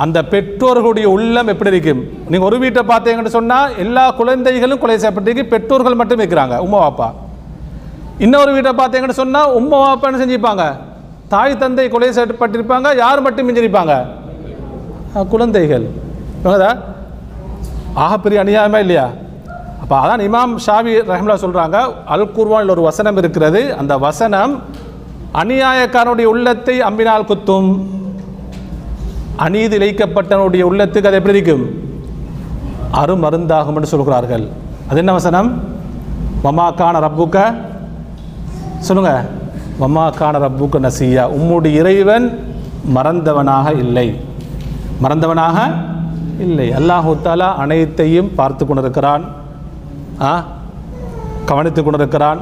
அந்த 0.03 0.17
பெற்றோர்களுடைய 0.31 1.07
உள்ளம் 1.15 1.51
எப்படி 1.51 1.71
இருக்கும் 1.73 2.01
நீங்கள் 2.31 2.47
ஒரு 2.49 2.57
வீட்டை 2.63 2.81
பார்த்தீங்கன்னு 2.89 3.35
சொன்னால் 3.37 3.75
எல்லா 3.83 4.03
குழந்தைகளும் 4.19 4.81
கொலை 4.83 4.97
செய்யப்பட்டிருக்கு. 5.03 5.51
பெற்றோர்கள் 5.53 5.99
மட்டும் 6.01 6.21
இருக்கிறாங்க. 6.21 6.57
உமா 6.65 6.79
பாப்பா 6.85 7.07
இன்னொரு 8.25 8.51
வீட்டை 8.57 8.73
பார்த்தீங்கன்னு 8.81 9.21
சொன்னால் 9.21 9.53
உம்மா 9.59 9.79
பாப்பான்னு 9.85 10.21
செஞ்சுப்பாங்க 10.23 10.23
செஞ்சிருப்பாங்க? 10.23 10.65
தாய் 11.33 11.61
தந்தை 11.63 11.85
கொலை 11.95 12.09
செய்யப்பட்டிருப்பாங்க. 12.17 12.87
யார் 13.03 13.25
மட்டும் 13.27 13.47
மிஞ்சிருப்பாங்க? 13.47 13.95
குழந்தைகள். 15.33 15.87
வாங்கதா 16.43 16.71
ஆகப்பெரிய 17.95 18.41
அநியாயமா 18.43 18.79
இல்லையா? 18.79 19.09
அப்போ 19.81 19.95
அதான் 20.03 20.23
இமாம் 20.27 20.53
ஷாவி 20.65 20.91
ரஹ்மலா 21.11 21.35
சொல்கிறாங்க 21.43 21.77
அல் 22.05 22.31
குர்வானில் 22.31 22.69
ஒரு 22.69 22.81
வசனம் 22.81 23.17
இருக்கிறது. 23.17 23.75
அந்த 23.75 23.97
வசனம் 23.97 24.61
அநியாயக்காரனுடைய 25.33 26.23
உள்ளத்தை 26.23 26.81
அம்பினால் 26.81 27.25
குத்தும். 27.25 27.69
அநீதி 29.35 29.77
இழைக்கப்பட்டவனுடைய 29.77 30.63
உள்ளத்துக்கு 30.69 31.09
அது 31.09 31.19
எப்படி 31.19 31.37
இருக்கும்? 31.37 31.65
அருமருந்தாகும் 32.91 33.75
என்று 33.75 33.87
சொல்கிறார்கள். 33.87 34.47
அது 34.89 34.97
என்ன 34.97 35.11
வசனம்? 35.11 35.49
மமாக்கான 36.43 36.99
ரப்புக்க? 37.05 37.37
சொல்லுங்க. 38.79 39.25
மமாக்கான 39.81 40.39
ரப்புக்க 40.45 40.85
நசியா. 40.87 41.23
உம்முடைய 41.37 41.73
இறைவன் 41.73 42.55
மறந்தவனாக 42.95 43.77
இல்லை. 43.77 44.07
மறந்தவனாக 45.01 45.57
இல்லை. 46.39 46.69
அல்லாஹு 46.71 47.17
தாலா 47.23 47.55
அனைத்தையும் 47.55 48.35
பார்த்து 48.35 48.65
கொண்டிருக்கிறான். 48.65 49.23
ஆ? 50.21 50.45
கவனித்து 51.45 51.83
கொண்டிருக்கிறான். 51.83 52.39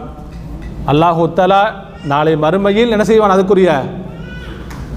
அல்லாஹு 0.87 1.29
தாலா 1.35 1.61
நாளை 2.05 2.35
மறுமையில் 2.35 2.89
என்ன 2.89 3.03
செய்வான்? 3.03 3.39
அதுக்குரிய 3.39 3.79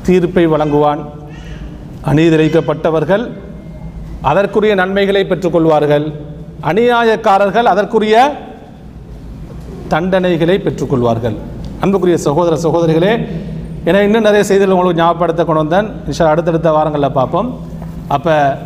தீர்ப்பை 0.02 0.46
வழங்குவான். 0.46 0.98
அநீதிரைக்கப்பட்டவர்கள் 2.06 3.30
அதற்குரிய 4.22 4.74
நன்மைகளை 4.74 5.26
பெற்றுக்கொள்வார்கள். 5.28 6.12
அநியாயக்காரர்கள் 6.62 7.62
அதற்குரிய 7.62 8.32
தண்டனைகளை 9.90 10.58
பெற்றுக்கொள்வார்கள். 10.58 11.36
அன்புக்குரிய 11.80 12.18
சகோதர 12.18 12.56
சகோதரிகளே 12.68 13.28
என 13.84 14.02
இன்னும் 14.02 14.22
நிறைய 14.22 14.44
செய்திகள் 14.44 14.74
உங்களுக்கு 14.74 15.02
ஞாபகப்படுத்த 15.02 15.44
கொண்டு 15.44 15.66
வந்தேன். 15.66 15.92
இன்ஷா 16.10 16.22
அடுத்தடுத்த 16.22 16.72
வாரங்களில் 16.72 17.12
பார்ப்போம். 17.12 17.58
அப்போ 18.08 18.58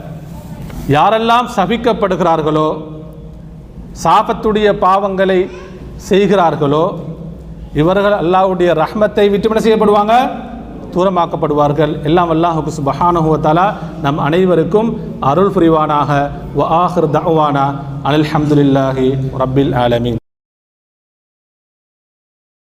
யாரெல்லாம் 0.96 1.48
சபிக்கப்படுகிறார்களோ 1.56 2.68
சாபத்துடைய 4.04 4.68
பாவங்களை 4.84 5.40
செய்கிறார்களோ 6.08 6.84
இவர்கள் 7.80 8.16
அல்லாஹ்வுடைய 8.22 8.70
ரஹ்மத்தை 8.82 9.26
விட்டு 9.32 9.64
செய்யப்படுவாங்க 9.66 10.14
தூரமாக்கப்படுவார்கள். 10.94 11.92
எல்லாம் 12.08 12.32
அல்லாஹுக்கு 12.34 12.72
சுபஹானுவத்தாலா 12.78 13.66
நம் 14.04 14.20
அனைவருக்கும் 14.26 14.90
அருள் 15.30 15.52
புரிவானாக. 15.54 16.10
வ 16.58 16.62
ஆஹிர் 16.82 17.10
தவானா 17.18 17.66
அனில் 18.08 18.28
ஹம்துலில்லாஹி 18.32 19.06
ரபில் 19.44 19.72
ஆலமீன். 19.84 20.21